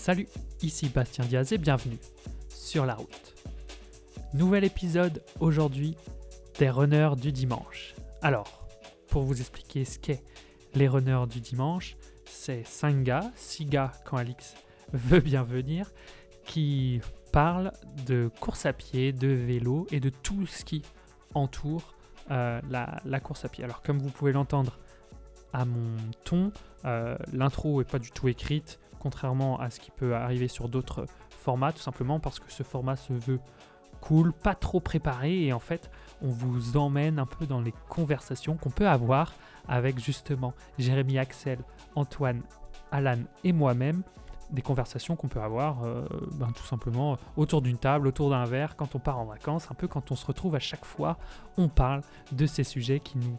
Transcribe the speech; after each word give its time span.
Salut, 0.00 0.28
ici 0.62 0.88
Bastien 0.88 1.26
Diaz 1.26 1.52
et 1.52 1.58
bienvenue 1.58 1.98
sur 2.48 2.86
la 2.86 2.94
route. 2.94 3.34
Nouvel 4.32 4.64
épisode 4.64 5.22
aujourd'hui 5.40 5.94
des 6.58 6.70
runners 6.70 7.16
du 7.20 7.32
dimanche. 7.32 7.94
Alors, 8.22 8.66
pour 9.08 9.24
vous 9.24 9.40
expliquer 9.40 9.84
ce 9.84 9.98
qu'est 9.98 10.22
les 10.74 10.88
runners 10.88 11.26
du 11.28 11.40
dimanche, 11.40 11.98
c'est 12.24 12.66
5 12.66 13.02
gars, 13.02 13.30
6 13.34 13.66
gars 13.66 13.92
quand 14.06 14.16
Alix 14.16 14.54
veut 14.94 15.20
bien 15.20 15.42
venir, 15.42 15.92
qui 16.46 17.02
parlent 17.30 17.72
de 18.06 18.30
course 18.40 18.64
à 18.64 18.72
pied, 18.72 19.12
de 19.12 19.28
vélo 19.28 19.86
et 19.90 20.00
de 20.00 20.08
tout 20.08 20.46
ce 20.46 20.64
qui 20.64 20.80
entoure 21.34 21.94
euh, 22.30 22.58
la, 22.70 23.20
course 23.20 23.44
à 23.44 23.50
pied. 23.50 23.64
Alors 23.64 23.82
comme 23.82 23.98
vous 23.98 24.08
pouvez 24.08 24.32
l'entendre 24.32 24.78
à 25.52 25.66
mon 25.66 25.94
ton, 26.24 26.52
euh, 26.86 27.18
l'intro 27.34 27.82
est 27.82 27.90
pas 27.90 27.98
du 27.98 28.10
tout 28.10 28.28
écrite, 28.28 28.80
contrairement 29.00 29.58
à 29.58 29.70
ce 29.70 29.80
qui 29.80 29.90
peut 29.90 30.14
arriver 30.14 30.46
sur 30.46 30.68
d'autres 30.68 31.06
formats, 31.30 31.72
tout 31.72 31.80
simplement 31.80 32.20
parce 32.20 32.38
que 32.38 32.52
ce 32.52 32.62
format 32.62 32.96
se 32.96 33.12
veut 33.12 33.40
cool, 34.00 34.32
pas 34.32 34.54
trop 34.54 34.80
préparé, 34.80 35.44
et 35.44 35.52
en 35.52 35.58
fait, 35.58 35.90
on 36.22 36.28
vous 36.28 36.76
emmène 36.76 37.18
un 37.18 37.26
peu 37.26 37.46
dans 37.46 37.60
les 37.60 37.74
conversations 37.88 38.56
qu'on 38.56 38.70
peut 38.70 38.88
avoir 38.88 39.32
avec 39.68 39.98
justement 39.98 40.54
Jérémy 40.78 41.18
Axel, 41.18 41.58
Antoine, 41.94 42.42
Alan 42.90 43.18
et 43.44 43.52
moi-même. 43.52 44.02
Des 44.50 44.62
conversations 44.62 45.14
qu'on 45.14 45.28
peut 45.28 45.40
avoir 45.40 45.84
euh, 45.84 46.04
ben, 46.32 46.48
tout 46.50 46.64
simplement 46.64 47.18
autour 47.36 47.62
d'une 47.62 47.78
table, 47.78 48.08
autour 48.08 48.30
d'un 48.30 48.44
verre, 48.46 48.74
quand 48.74 48.96
on 48.96 48.98
part 48.98 49.18
en 49.18 49.24
vacances, 49.24 49.68
un 49.70 49.74
peu 49.74 49.86
quand 49.86 50.10
on 50.10 50.16
se 50.16 50.26
retrouve 50.26 50.56
à 50.56 50.58
chaque 50.58 50.84
fois, 50.84 51.18
on 51.56 51.68
parle 51.68 52.00
de 52.32 52.46
ces 52.46 52.64
sujets 52.64 52.98
qui 52.98 53.18
nous, 53.18 53.38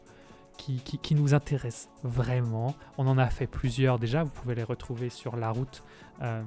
qui, 0.62 1.16
nous 1.16 1.34
intéressent 1.34 1.90
vraiment. 2.04 2.76
On 2.98 3.08
en 3.08 3.18
a 3.18 3.28
fait 3.30 3.48
plusieurs 3.48 4.00
déjà, 4.00 4.24
vous 4.24 4.32
pouvez 4.32 4.56
les 4.56 4.64
retrouver 4.64 5.10
sur 5.10 5.36
la 5.36 5.52
route 5.52 5.84
euh, 6.22 6.44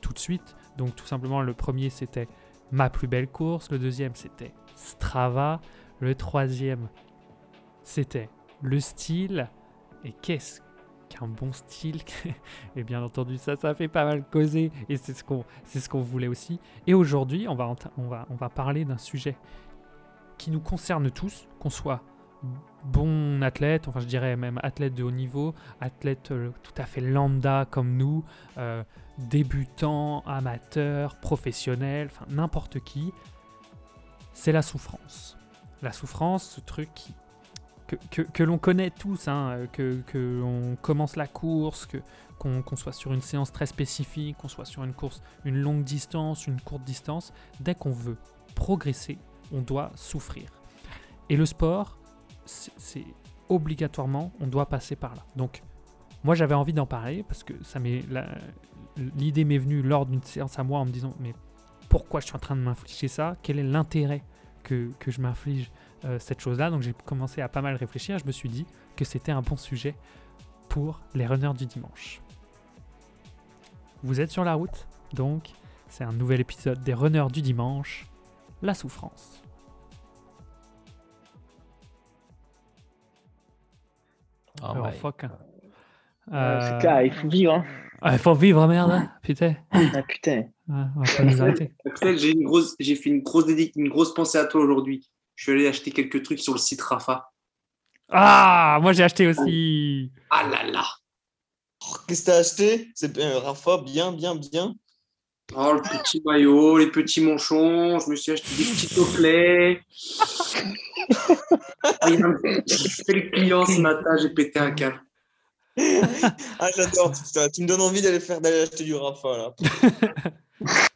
tout 0.00 0.12
de 0.12 0.18
suite. 0.18 0.56
Donc 0.76 0.94
tout 0.94 1.06
simplement, 1.06 1.42
le 1.42 1.54
premier 1.54 1.90
c'était 1.90 2.28
ma 2.70 2.90
plus 2.90 3.08
belle 3.08 3.28
course, 3.28 3.70
le 3.70 3.78
deuxième 3.78 4.14
c'était 4.14 4.52
Strava, 4.74 5.60
le 6.00 6.14
troisième 6.14 6.88
c'était 7.82 8.28
le 8.62 8.80
style. 8.80 9.48
Et 10.04 10.12
qu'est-ce 10.12 10.60
qu'un 11.08 11.26
bon 11.26 11.52
style 11.52 12.02
Et 12.76 12.84
bien 12.84 13.02
entendu, 13.02 13.38
ça, 13.38 13.56
ça 13.56 13.74
fait 13.74 13.88
pas 13.88 14.04
mal 14.04 14.22
causer 14.30 14.70
et 14.88 14.96
c'est 14.96 15.14
ce 15.14 15.24
qu'on 15.24 15.44
ce 15.64 15.88
qu'on 15.88 16.02
voulait 16.02 16.28
aussi. 16.28 16.60
Et 16.86 16.94
aujourd'hui, 16.94 17.48
on 17.48 17.54
va, 17.54 17.74
on, 17.96 18.08
va, 18.08 18.26
on 18.30 18.34
va 18.34 18.48
parler 18.48 18.84
d'un 18.84 18.98
sujet 18.98 19.36
qui 20.36 20.50
nous 20.50 20.60
concerne 20.60 21.10
tous, 21.10 21.48
qu'on 21.58 21.70
soit 21.70 22.02
bon 22.84 23.42
athlète, 23.42 23.88
enfin 23.88 24.00
je 24.00 24.06
dirais 24.06 24.36
même 24.36 24.60
athlète 24.62 24.94
de 24.94 25.02
haut 25.02 25.10
niveau, 25.10 25.54
athlète 25.80 26.30
euh, 26.30 26.50
tout 26.62 26.72
à 26.80 26.84
fait 26.84 27.00
lambda 27.00 27.66
comme 27.70 27.96
nous, 27.96 28.24
euh, 28.56 28.82
débutant, 29.18 30.22
amateur, 30.26 31.16
professionnel, 31.16 32.08
enfin 32.10 32.26
n'importe 32.28 32.80
qui, 32.80 33.12
c'est 34.32 34.52
la 34.52 34.62
souffrance. 34.62 35.36
La 35.82 35.92
souffrance, 35.92 36.44
ce 36.44 36.60
truc 36.60 36.88
qui- 36.94 37.14
que, 38.10 38.42
l'on 38.42 38.58
connaît 38.58 38.90
tous, 38.90 39.28
hein, 39.28 39.66
que, 39.72 40.02
que 40.06 40.42
on 40.42 40.76
commence 40.76 41.16
la 41.16 41.26
course, 41.26 41.86
que 41.86 41.98
qu'on 42.38 42.76
soit 42.76 42.92
sur 42.92 43.12
une 43.12 43.20
séance 43.20 43.50
très 43.50 43.66
spécifique, 43.66 44.36
qu'on 44.36 44.46
soit 44.46 44.64
sur 44.64 44.84
une 44.84 44.92
course, 44.92 45.22
une 45.44 45.56
longue 45.56 45.82
distance, 45.82 46.46
une 46.46 46.60
courte 46.60 46.84
distance, 46.84 47.32
dès 47.58 47.74
qu'on 47.74 47.90
veut 47.90 48.16
progresser, 48.54 49.18
on 49.52 49.60
doit 49.60 49.90
souffrir. 49.96 50.48
Et 51.30 51.36
le 51.36 51.46
sport, 51.46 51.97
c'est 52.48 53.04
obligatoirement, 53.48 54.32
on 54.40 54.46
doit 54.46 54.66
passer 54.66 54.96
par 54.96 55.14
là. 55.14 55.24
Donc, 55.36 55.62
moi, 56.24 56.34
j'avais 56.34 56.54
envie 56.54 56.72
d'en 56.72 56.86
parler 56.86 57.22
parce 57.22 57.44
que 57.44 57.52
l'idée 59.16 59.44
m'est 59.44 59.58
venue 59.58 59.82
lors 59.82 60.06
d'une 60.06 60.22
séance 60.22 60.58
à 60.58 60.64
moi 60.64 60.80
en 60.80 60.84
me 60.84 60.90
disant 60.90 61.14
mais 61.20 61.34
pourquoi 61.88 62.20
je 62.20 62.26
suis 62.26 62.36
en 62.36 62.40
train 62.40 62.56
de 62.56 62.60
m'infliger 62.60 63.08
ça? 63.08 63.36
Quel 63.42 63.58
est 63.58 63.62
l'intérêt 63.62 64.22
que, 64.62 64.90
que 64.98 65.10
je 65.10 65.20
m'inflige 65.20 65.70
euh, 66.04 66.18
cette 66.18 66.40
chose-là? 66.40 66.70
Donc, 66.70 66.82
j'ai 66.82 66.94
commencé 67.04 67.40
à 67.40 67.48
pas 67.48 67.62
mal 67.62 67.76
réfléchir. 67.76 68.18
Je 68.18 68.26
me 68.26 68.32
suis 68.32 68.48
dit 68.48 68.66
que 68.96 69.04
c'était 69.04 69.32
un 69.32 69.42
bon 69.42 69.56
sujet 69.56 69.94
pour 70.68 71.00
les 71.14 71.26
runners 71.26 71.54
du 71.56 71.66
dimanche. 71.66 72.20
Vous 74.02 74.20
êtes 74.20 74.30
sur 74.30 74.44
la 74.44 74.54
route, 74.54 74.86
donc 75.12 75.50
c'est 75.88 76.04
un 76.04 76.12
nouvel 76.12 76.40
épisode 76.40 76.82
des 76.84 76.94
runners 76.94 77.26
du 77.32 77.42
dimanche, 77.42 78.06
la 78.62 78.74
souffrance. 78.74 79.42
Oh 84.62 84.74
my 84.74 84.92
fuck. 84.92 85.24
Euh, 86.32 86.60
c'est 86.60 86.74
Euh, 86.74 86.78
clair, 86.80 87.02
il 87.02 87.12
faut 87.12 87.28
vivre. 87.28 87.52
Hein. 87.54 87.66
ah, 88.02 88.12
il 88.12 88.18
faut 88.18 88.34
vivre, 88.34 88.66
merde, 88.66 88.90
hein, 88.90 89.12
putain. 89.22 89.54
Ah, 89.72 90.02
putain. 90.02 90.44
Ouais, 90.68 90.84
on 90.96 91.00
va 91.04 91.12
pas 91.16 91.22
nous 91.24 91.40
arrêter. 91.42 91.72
Axel, 91.86 92.18
j'ai 92.18 92.32
une 92.32 92.44
grosse, 92.44 92.74
j'ai 92.78 92.96
fait 92.96 93.10
une 93.10 93.22
grosse 93.22 93.46
dédic- 93.46 93.72
une 93.76 93.88
grosse 93.88 94.12
pensée 94.12 94.38
à 94.38 94.44
toi 94.44 94.60
aujourd'hui. 94.60 95.08
Je 95.36 95.44
suis 95.44 95.52
allé 95.52 95.66
acheter 95.66 95.90
quelques 95.90 96.22
trucs 96.22 96.40
sur 96.40 96.52
le 96.52 96.58
site 96.58 96.82
Rafa. 96.82 97.30
Ah, 98.10 98.78
moi 98.82 98.92
j'ai 98.92 99.04
acheté 99.04 99.26
aussi. 99.26 100.10
Ah 100.30 100.46
là 100.48 100.64
là. 100.64 100.84
Qu'est-ce 102.06 102.22
que 102.22 102.26
t'as 102.26 102.38
acheté? 102.38 102.90
C'est 102.94 103.16
euh, 103.18 103.38
Rafa, 103.38 103.78
bien, 103.78 104.12
bien, 104.12 104.34
bien. 104.34 104.74
Oh, 105.56 105.72
le 105.72 105.80
petit 105.80 106.20
maillot, 106.24 106.76
les 106.78 106.88
petits 106.90 107.20
manchons. 107.22 107.98
Je 108.00 108.10
me 108.10 108.16
suis 108.16 108.32
acheté 108.32 108.48
des 108.56 108.64
petits. 108.64 109.82
Ah, 111.84 112.06
un- 112.06 112.36
J'ai 112.66 112.88
fait 112.88 113.12
le 113.14 113.30
client 113.30 113.64
ce 113.64 113.80
matin, 113.80 114.16
j'ai 114.20 114.28
pété 114.30 114.58
un 114.58 114.70
câble. 114.72 115.00
Ah, 116.58 116.68
j'adore. 116.76 117.12
Tu 117.52 117.62
me 117.62 117.66
donnes 117.66 117.80
envie 117.80 118.02
d'aller 118.02 118.20
faire 118.20 118.40
d'aller 118.40 118.60
acheter 118.62 118.84
du 118.84 118.94
Rafa 118.94 119.28
là. 119.38 119.54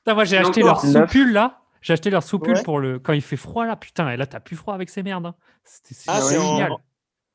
Moi 0.14 0.24
j'ai 0.24 0.36
Et 0.36 0.38
acheté 0.40 0.60
leur 0.62 0.80
soupule 0.80 1.32
là. 1.32 1.60
J'ai 1.80 1.92
acheté 1.94 2.10
leur 2.10 2.22
soupule 2.22 2.56
Ouais. 2.56 2.62
pour 2.62 2.78
le 2.80 2.98
quand 2.98 3.12
il 3.12 3.22
fait 3.22 3.36
froid 3.36 3.64
là. 3.64 3.76
Putain, 3.76 4.10
et 4.10 4.16
là 4.16 4.26
t'as 4.26 4.40
plus 4.40 4.56
froid 4.56 4.74
avec 4.74 4.90
ces 4.90 5.02
merdes. 5.02 5.26
hein. 5.26 5.34
C'était 5.64 5.94
c'est 5.94 6.10
Ah, 6.10 6.20
c'est 6.20 6.36
en- 6.38 6.56
génial. 6.56 6.72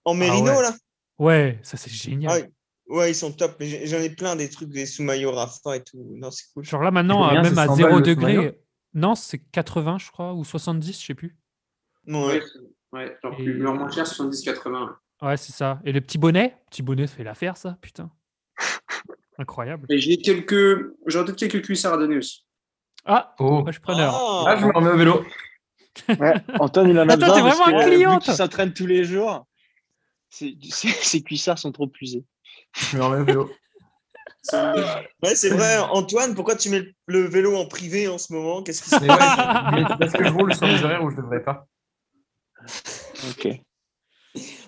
En 0.06 0.14
mérino 0.14 0.52
ouais. 0.52 0.62
là 0.62 0.72
Ouais, 1.20 1.60
ça 1.64 1.78
c'est 1.78 1.90
génial. 1.92 2.32
Ah, 2.32 2.46
oui. 2.46 2.54
Ouais, 2.88 3.12
ils 3.12 3.16
sont 3.16 3.32
top. 3.34 3.56
J'en 3.62 3.98
ai 3.98 4.10
plein 4.10 4.36
des 4.36 4.50
trucs, 4.50 4.70
des 4.70 4.86
sous-maillots 4.86 5.32
Rafa 5.34 5.76
et 5.76 5.84
tout. 5.84 5.98
Non, 6.16 6.32
c'est 6.32 6.46
cool. 6.54 6.64
Genre 6.64 6.82
là 6.82 6.92
maintenant, 6.92 7.28
euh, 7.30 7.42
même 7.42 7.58
à 7.58 7.66
100 7.68 7.76
0 7.76 7.90
balles 7.90 7.98
le 8.00 8.04
degré. 8.06 8.60
Non, 8.94 9.14
c'est 9.16 9.40
80 9.40 9.98
je 10.00 10.10
crois, 10.12 10.34
ou 10.34 10.44
70, 10.46 11.00
je 11.02 11.06
sais 11.06 11.14
plus. 11.14 11.38
Ouais. 12.08 12.16
Ouais, 12.16 12.42
ouais 12.94 13.18
genre 13.22 13.34
Et- 13.34 13.44
plus, 13.44 13.54
leur 13.58 13.74
moins 13.76 13.92
cher, 13.92 14.06
70-80. 14.08 14.96
Ouais, 15.22 15.36
c'est 15.38 15.52
ça. 15.52 15.80
Et 15.84 15.92
le 15.92 16.00
petit 16.02 16.18
bonnet? 16.18 16.56
Petit 16.70 16.82
bonnet 16.82 17.08
fait 17.08 17.24
l'affaire 17.24 17.58
ça, 17.58 17.78
putain. 17.82 18.10
Incroyable. 19.38 19.86
Et 19.90 20.00
j'ai 20.00 20.18
quelques, 20.18 20.94
j'aurais 21.06 21.26
peut-être 21.26 21.38
quelques 21.40 21.66
cuissards 21.66 21.94
à 21.94 21.98
donner 21.98 22.18
aussi. 22.18 22.46
Ah, 23.06 23.36
Oh, 23.40 23.62
moi 23.62 23.66
je 23.68 23.74
suis 23.74 23.82
preneur. 23.82 24.14
Ah, 24.16 24.46
ah, 24.48 24.58
je 24.58 24.66
me 24.66 24.72
remets 24.74 24.92
au 24.92 24.98
vélo. 24.98 25.26
Ouais, 26.20 26.36
Antoine, 26.60 26.90
il 26.90 27.00
en 27.00 27.10
a 27.10 27.14
Attends, 27.14 27.26
besoin. 27.26 27.36
t'es 27.36 27.42
parce 27.42 27.58
vraiment 27.58 27.76
un 27.80 27.84
que, 27.84 27.90
client, 27.90 28.20
vu 28.20 28.26
toi. 28.26 28.34
s'entraîne 28.36 28.72
tous 28.72 28.86
les 28.86 29.04
jours. 29.04 29.48
Ses 30.30 31.24
cuissards 31.24 31.58
sont 31.58 31.72
trop 31.72 31.92
usés. 32.00 32.24
Je 32.92 32.98
me 32.98 33.04
remets 33.04 33.22
au 33.22 33.26
vélo. 33.26 33.52
Ouais, 34.54 35.36
c'est 35.36 35.50
vrai. 35.50 35.78
Antoine, 35.92 36.34
pourquoi 36.34 36.56
tu 36.56 36.70
mets 36.70 36.84
le 37.08 37.20
vélo 37.28 37.58
en 37.58 37.66
privé 37.68 38.08
en 38.08 38.18
ce 38.18 38.32
moment? 38.32 38.64
Qu'est-ce 38.64 38.82
qui 38.82 38.90
se 38.92 38.96
ouais, 38.96 39.08
parce 40.00 40.14
que 40.14 40.24
je 40.24 40.32
roule 40.32 40.56
sur 40.56 40.66
des 40.68 40.82
horaires 40.86 41.04
où 41.04 41.12
je 41.12 41.18
devrais 41.18 41.44
pas. 41.44 41.68
Ok. 43.30 43.48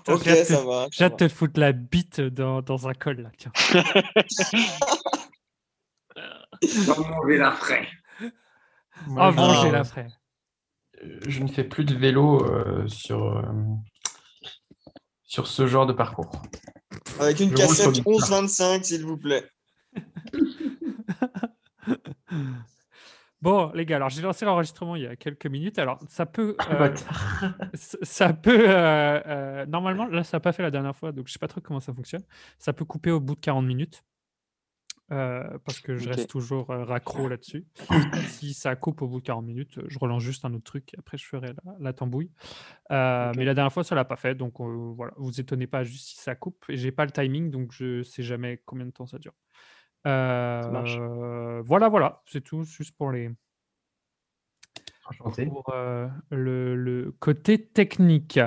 Ok, 0.10 0.24
ça 0.26 0.62
de- 0.62 0.68
va. 0.68 0.88
J'ai 0.92 1.06
hâte 1.06 1.20
de 1.20 1.28
te 1.28 1.34
foutre 1.34 1.58
la 1.62 1.72
bite 1.72 2.20
dans, 2.20 2.62
dans 2.62 2.90
un 2.90 2.94
col 2.94 3.22
là, 3.22 3.30
tiens. 3.38 3.54
Manger 7.08 7.38
la 7.38 7.52
manger 9.32 9.70
Ah. 9.70 9.72
la 9.72 9.84
fraie. 9.86 10.08
je 11.26 11.42
ne 11.42 11.48
fais 11.48 11.64
plus 11.64 11.86
de 11.86 11.96
vélo 11.96 12.44
euh, 12.46 12.86
sur, 12.88 13.38
euh, 13.38 13.44
sur 15.24 15.48
ce 15.48 15.68
genre 15.68 15.86
de 15.86 15.94
parcours. 15.94 16.32
Avec 17.20 17.40
une 17.40 17.54
cassette 17.54 17.92
du- 17.94 18.02
11-25, 18.02 18.84
s'il 18.84 19.06
vous 19.06 19.18
plaît. 19.18 19.46
Bon, 23.42 23.72
les 23.74 23.86
gars, 23.86 23.96
alors 23.96 24.10
j'ai 24.10 24.22
lancé 24.22 24.44
l'enregistrement 24.44 24.98
il 24.98 25.04
y 25.04 25.08
a 25.08 25.16
quelques 25.16 25.46
minutes. 25.46 25.80
Alors, 25.80 25.98
ça 26.10 26.26
peut. 26.26 26.58
euh, 26.70 26.76
Bâtard. 26.78 27.54
ça 27.74 28.34
peut. 28.34 28.66
euh, 28.70 29.22
euh, 29.26 29.66
normalement, 29.66 30.06
là, 30.08 30.26
ça 30.26 30.36
n'a 30.38 30.42
pas 30.42 30.52
fait 30.52 30.62
la 30.62 30.72
dernière 30.72 30.94
fois, 30.94 31.14
donc 31.14 31.28
je 31.28 31.34
sais 31.34 31.40
pas 31.40 31.48
trop 31.48 31.62
comment 31.62 31.80
ça 31.80 31.94
fonctionne. 31.94 32.24
Ça 32.58 32.74
peut 32.74 32.84
couper 32.84 33.12
au 33.12 33.22
bout 33.22 33.36
de 33.36 33.40
40 33.40 33.66
minutes. 33.66 34.04
Euh, 35.12 35.58
parce 35.66 35.80
que 35.80 35.96
je 35.96 36.08
reste 36.08 36.30
toujours 36.30 36.70
euh, 36.70 36.84
raccro 36.84 37.28
là-dessus. 37.30 37.66
si 38.28 38.54
ça 38.54 38.76
coupe 38.76 39.02
au 39.02 39.08
bout 39.08 39.20
de 39.20 39.26
40 39.26 39.46
minutes, 39.46 39.80
je 39.88 40.00
relance 40.00 40.22
juste 40.22 40.46
un 40.46 40.54
autre 40.54 40.64
truc 40.64 40.94
et 40.94 41.00
après 41.00 41.18
je 41.18 41.26
ferai 41.26 41.48
la, 41.48 41.74
la 41.80 41.94
tambouille. 41.94 42.32
Euh. 42.92 43.32
Mais 43.36 43.46
la 43.46 43.54
dernière 43.54 43.74
fois, 43.74 43.84
ça 43.84 43.96
l'a 43.96 44.06
pas 44.06 44.18
fait, 44.18 44.36
donc 44.36 44.60
euh, 44.60 44.94
voilà, 44.96 45.14
vous 45.18 45.40
étonnez 45.40 45.68
pas 45.68 45.84
juste 45.84 46.10
si 46.10 46.18
ça 46.18 46.36
coupe. 46.36 46.64
Et 46.70 46.78
j'ai 46.78 46.92
pas 46.92 47.06
le 47.06 47.12
timing, 47.12 47.50
donc 47.50 47.72
je 47.72 48.04
sais 48.04 48.24
jamais 48.24 48.62
combien 48.66 48.86
de 48.86 48.92
temps 48.92 49.08
ça 49.08 49.18
dure. 49.18 49.34
voilà, 50.04 51.90
voilà, 51.90 52.22
c'est 52.26 52.42
tout, 52.42 52.64
juste 52.64 52.96
pour 52.96 53.12
les, 53.12 53.32
Enchanté. 55.06 55.48
pour 55.48 55.74
le, 56.30 56.76
le 56.76 57.12
côté 57.20 57.66
technique. 57.66 58.40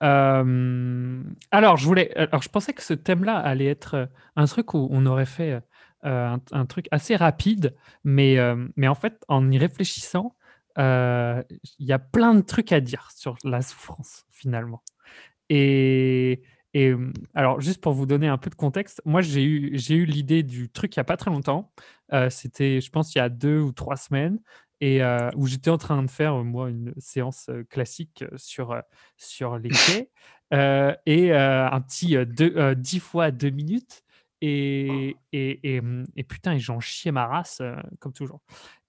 Alors, 0.00 1.76
je 1.76 1.84
voulais, 1.84 2.12
alors, 2.16 2.42
je 2.42 2.48
pensais 2.48 2.72
que 2.72 2.82
ce 2.82 2.94
thème-là 2.94 3.36
allait 3.36 3.66
être 3.66 4.08
un 4.34 4.46
truc 4.46 4.74
où 4.74 4.88
on 4.90 5.06
aurait 5.06 5.26
fait 5.26 5.62
euh, 6.04 6.26
un, 6.28 6.40
un 6.52 6.66
truc 6.66 6.86
assez 6.90 7.16
rapide, 7.16 7.74
mais, 8.04 8.38
euh, 8.38 8.66
mais 8.76 8.88
en 8.88 8.94
fait, 8.94 9.22
en 9.28 9.50
y 9.50 9.58
réfléchissant, 9.58 10.36
euh, 10.78 11.42
il 11.78 11.86
y 11.86 11.92
a 11.92 11.98
plein 11.98 12.34
de 12.34 12.40
trucs 12.42 12.72
à 12.72 12.80
dire 12.80 13.10
sur 13.14 13.36
la 13.44 13.62
souffrance, 13.62 14.24
finalement. 14.30 14.82
Et, 15.48 16.42
et 16.74 16.94
alors, 17.34 17.60
juste 17.60 17.80
pour 17.80 17.92
vous 17.92 18.06
donner 18.06 18.28
un 18.28 18.38
peu 18.38 18.50
de 18.50 18.54
contexte, 18.54 19.02
moi, 19.04 19.20
j'ai 19.20 19.44
eu, 19.44 19.70
j'ai 19.74 19.94
eu 19.96 20.04
l'idée 20.04 20.42
du 20.42 20.70
truc 20.70 20.94
il 20.96 20.98
n'y 20.98 21.02
a 21.02 21.04
pas 21.04 21.16
très 21.16 21.30
longtemps. 21.30 21.72
C'était, 22.30 22.80
je 22.80 22.90
pense, 22.90 23.14
il 23.14 23.18
y 23.18 23.20
a 23.20 23.28
deux 23.28 23.60
ou 23.60 23.72
trois 23.72 23.96
semaines, 23.96 24.38
et 24.80 25.00
où 25.36 25.46
j'étais 25.46 25.70
en 25.70 25.78
train 25.78 26.02
de 26.02 26.10
faire, 26.10 26.34
moi, 26.44 26.70
une 26.70 26.94
séance 26.98 27.50
classique 27.68 28.24
sur, 28.36 28.80
sur 29.16 29.58
les 29.58 29.68
quais, 29.70 30.10
et 31.06 31.32
un 31.32 31.80
petit 31.80 32.16
euh, 32.16 32.24
deux- 32.24 32.54
euh, 32.56 32.74
10 32.74 33.00
fois 33.00 33.30
2 33.30 33.50
minutes. 33.50 34.02
Et, 34.42 35.16
et, 35.32 35.74
et, 35.74 35.80
hum, 35.80 36.04
et 36.16 36.24
putain, 36.24 36.56
j'en 36.58 36.80
chiais 36.80 37.12
ma 37.12 37.26
race, 37.26 37.58
euh, 37.60 37.76
comme 37.98 38.12
toujours. 38.12 38.40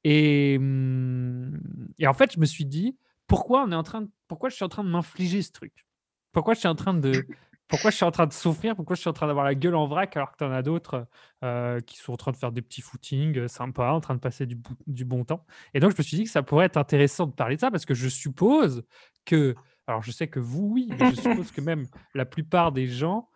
Et, 0.04 0.56
hum, 0.60 1.60
et 2.00 2.08
en 2.08 2.14
fait, 2.14 2.34
je 2.34 2.40
me 2.40 2.46
suis 2.46 2.66
dit, 2.66 2.98
pourquoi, 3.28 3.64
on 3.64 3.72
est 3.72 3.76
en 3.76 3.84
train 3.84 4.02
de- 4.02 4.10
pourquoi 4.28 4.50
je 4.50 4.56
suis 4.56 4.66
en 4.66 4.70
train 4.70 4.84
de 4.84 4.90
m'infliger 4.90 5.42
ce 5.42 5.52
truc? 5.52 5.86
Pourquoi 6.32 6.54
je 6.54 6.60
suis 6.60 6.68
en 6.70 6.76
train 6.76 6.94
de, 6.94 7.28
pourquoi 7.68 7.92
je 7.92 7.96
suis 7.98 8.06
en 8.06 8.12
train 8.12 8.28
de 8.28 8.34
souffrir? 8.34 8.76
Pourquoi 8.76 8.96
je 8.96 9.02
suis 9.02 9.10
en 9.10 9.14
train 9.14 9.28
d'avoir 9.28 9.46
la 9.46 9.56
gueule 9.56 9.76
en 9.76 9.88
vrac 9.88 10.16
alors 10.18 10.32
que 10.32 10.38
tu 10.38 10.44
en 10.46 10.52
as 10.52 10.62
d'autres 10.62 11.08
euh, 11.44 11.80
qui 11.82 11.98
sont 11.98 12.14
en 12.14 12.18
train 12.18 12.32
de 12.32 12.38
faire 12.38 12.52
des 12.52 12.62
petits 12.62 12.82
footings 12.82 13.38
euh, 13.38 13.48
sympas, 13.48 13.92
en 13.94 14.02
train 14.02 14.16
de 14.16 14.20
passer 14.20 14.46
du, 14.46 14.58
du 14.88 15.06
bon 15.06 15.26
temps? 15.26 15.46
Et 15.74 15.80
donc, 15.80 15.92
je 15.92 15.98
me 15.98 16.04
suis 16.04 16.18
dit 16.18 16.24
que 16.26 16.30
ça 16.30 16.44
pourrait 16.44 16.66
être 16.68 16.78
intéressant 16.78 17.28
de 17.28 17.34
parler 17.34 17.56
de 17.56 17.62
ça 17.62 17.72
parce 17.72 17.86
que 17.86 17.94
je 17.94 18.08
suppose 18.10 18.84
que, 19.26 19.56
alors 19.88 20.02
je 20.04 20.12
sais 20.12 20.28
que 20.28 20.40
vous, 20.40 20.68
oui, 20.72 20.94
mais 20.96 21.04
je 21.06 21.16
suppose 21.16 21.52
que 21.52 21.62
même 21.62 21.88
la 22.14 22.26
plupart 22.26 22.72
des 22.72 22.88
gens 22.88 23.30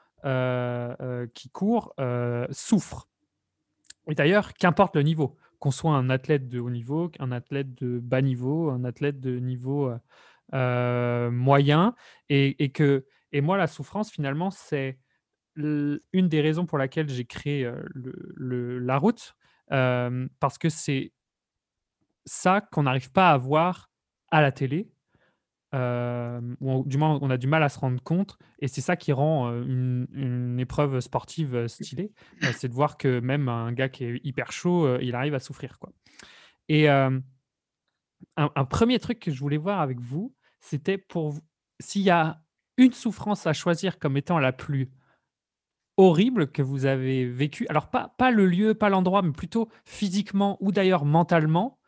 qui 1.33 1.49
courent 1.49 1.93
euh, 1.99 2.47
souffrent. 2.51 3.07
Et 4.07 4.15
d'ailleurs, 4.15 4.53
qu'importe 4.53 4.95
le 4.95 5.01
niveau, 5.03 5.37
qu'on 5.59 5.71
soit 5.71 5.93
un 5.95 6.09
athlète 6.09 6.47
de 6.47 6.59
haut 6.59 6.69
niveau, 6.69 7.11
un 7.19 7.31
athlète 7.31 7.73
de 7.75 7.99
bas 7.99 8.21
niveau, 8.21 8.69
un 8.69 8.83
athlète 8.83 9.19
de 9.19 9.39
niveau 9.39 9.89
euh, 9.89 9.97
euh, 10.53 11.31
moyen, 11.31 11.95
et, 12.29 12.71
que 12.71 13.05
et 13.31 13.41
moi 13.41 13.57
la 13.57 13.67
souffrance 13.67 14.11
finalement 14.11 14.51
c'est 14.51 14.99
une 15.57 15.99
des 16.13 16.41
raisons 16.41 16.65
pour 16.65 16.77
laquelle 16.77 17.09
j'ai 17.09 17.25
créé 17.25 17.65
euh, 17.65 17.81
la 17.95 18.97
route 18.97 19.35
euh, 19.71 20.27
parce 20.39 20.57
que 20.57 20.69
c'est 20.69 21.13
ça 22.25 22.61
qu'on 22.61 22.83
n'arrive 22.83 23.11
pas 23.11 23.31
à 23.31 23.37
voir 23.37 23.89
à 24.29 24.41
la 24.41 24.51
télé 24.51 24.89
euh, 25.75 26.39
ou 26.61 26.83
du 26.85 26.97
moins 26.97 27.19
on 27.21 27.29
a 27.29 27.37
du 27.37 27.47
mal 27.47 27.61
à 27.61 27.69
se 27.69 27.79
rendre 27.79 28.01
compte. 28.01 28.37
Et 28.59 28.67
c'est 28.67 28.81
ça 28.81 28.95
qui 28.95 29.11
rend 29.11 29.51
euh, 29.51 29.61
une, 29.63 30.57
épreuve 30.59 31.01
sportive 31.01 31.53
euh, 31.53 31.67
stylée 31.67 32.13
c'est 32.53 32.69
de 32.69 32.73
voir 32.73 32.97
que 32.97 33.19
même 33.19 33.49
un 33.49 33.73
gars 33.73 33.89
qui 33.89 34.05
est 34.05 34.21
hyper 34.23 34.51
chaud 34.51 34.99
il 34.99 35.15
arrive 35.15 35.35
à 35.35 35.39
souffrir 35.39 35.77
quoi. 35.79 35.91
Et 36.69 36.87
un, 36.87 37.21
premier 38.69 38.99
truc 38.99 39.19
que 39.19 39.31
je 39.31 39.39
voulais 39.39 39.57
voir 39.57 39.81
avec 39.81 39.99
vous 39.99 40.33
c'était 40.61 40.97
pour 40.97 41.35
s'il 41.79 42.03
y 42.03 42.09
a 42.09 42.41
une 42.77 42.93
souffrance 42.93 43.45
à 43.45 43.53
choisir 43.53 43.99
comme 43.99 44.15
étant 44.15 44.39
la 44.39 44.53
plus 44.53 44.89
horrible 45.97 46.51
que 46.51 46.61
vous 46.61 46.85
avez 46.85 47.25
vécue 47.25 47.67
alors 47.69 47.89
pas, 47.89 48.15
pas 48.17 48.31
le 48.31 48.45
lieu 48.45 48.73
pas 48.73 48.89
l'endroit 48.89 49.21
mais 49.21 49.33
plutôt 49.33 49.69
physiquement 49.83 50.57
ou 50.61 50.71
d'ailleurs 50.71 51.05
mentalement 51.05 51.79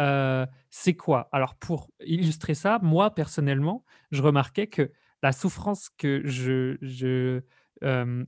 euh, 0.00 0.46
c'est 0.70 0.94
quoi? 0.94 1.28
Alors, 1.32 1.54
pour 1.54 1.90
illustrer 2.00 2.54
ça, 2.54 2.78
moi, 2.82 3.14
personnellement, 3.14 3.84
je 4.10 4.22
remarquais 4.22 4.66
que 4.66 4.90
la 5.22 5.32
souffrance 5.32 5.90
que 5.90 6.22
euh, 7.82 8.24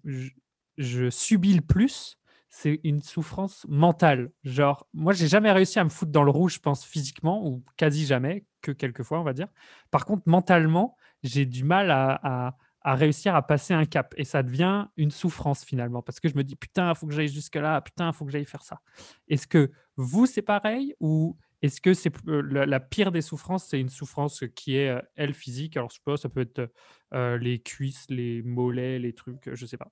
je, 0.77 1.11
subis 1.11 1.55
le 1.55 1.63
plus, 1.63 2.19
c'est 2.51 2.81
une 2.85 3.01
souffrance 3.01 3.65
mentale. 3.69 4.31
Genre, 4.45 4.87
moi, 4.93 5.15
j'ai 5.15 5.29
jamais 5.29 5.51
réussi 5.51 5.79
à 5.79 5.85
me 5.85 5.89
foutre 5.89 6.13
dans 6.13 6.25
le 6.25 6.31
rouge, 6.31 6.55
je 6.55 6.61
pense, 6.61 6.85
physiquement, 6.85 7.47
ou 7.47 7.65
quasi 7.79 8.05
jamais, 8.05 8.45
que 8.61 8.73
quelques 8.73 9.03
fois, 9.03 9.21
on 9.21 9.25
va 9.25 9.33
dire. 9.33 9.49
Par 9.91 10.05
contre, 10.05 10.25
mentalement, 10.27 10.97
j'ai 11.23 11.47
du 11.47 11.65
mal 11.65 11.91
à 11.91 12.55
réussir 12.85 13.35
à 13.35 13.47
passer 13.47 13.73
un 13.73 13.87
cap. 13.87 14.13
Et 14.19 14.25
ça 14.25 14.43
devient 14.43 14.89
une 14.99 15.11
souffrance, 15.11 15.65
finalement, 15.65 16.03
parce 16.03 16.21
que 16.21 16.29
je 16.29 16.37
me 16.37 16.45
dis, 16.45 16.57
putain, 16.57 16.91
il 16.91 16.97
faut 16.97 17.07
que 17.07 17.15
j'aille 17.15 17.29
jusque-là, 17.29 17.81
putain, 17.81 18.09
il 18.09 18.13
faut 18.13 18.27
que 18.27 18.33
j'aille 18.33 18.45
faire 18.45 18.63
ça. 18.63 18.83
Est-ce 19.29 19.47
que 19.47 19.71
vous, 19.97 20.27
c'est 20.27 20.43
pareil 20.43 20.95
ou 21.01 21.39
est-ce 21.63 21.81
que 21.81 21.95
c'est 21.95 22.13
euh, 22.29 22.43
la, 22.43 22.67
la 22.67 22.81
pire 22.81 23.13
des 23.13 23.23
souffrances, 23.23 23.69
c'est 23.69 23.81
une 23.81 23.89
souffrance 23.89 24.45
qui 24.57 24.77
est, 24.77 24.89
euh, 24.89 25.01
elle, 25.15 25.33
physique? 25.33 25.77
Alors, 25.77 25.91
je 25.91 25.95
sais 25.95 26.03
pas, 26.05 26.17
ça 26.17 26.29
peut 26.29 26.41
être 26.41 26.73
euh, 27.15 27.39
les 27.39 27.63
cuisses, 27.63 28.05
les 28.09 28.43
mollets, 28.43 28.99
les 28.99 29.15
trucs, 29.15 29.49
je 29.55 29.67
sais 29.67 29.77
pas. 29.77 29.89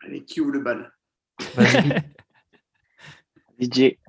Allez, 0.00 0.24
qui 0.24 0.40
ouvre 0.40 0.50
le 0.50 0.60
bal? 0.60 0.92
DJ. 3.58 3.96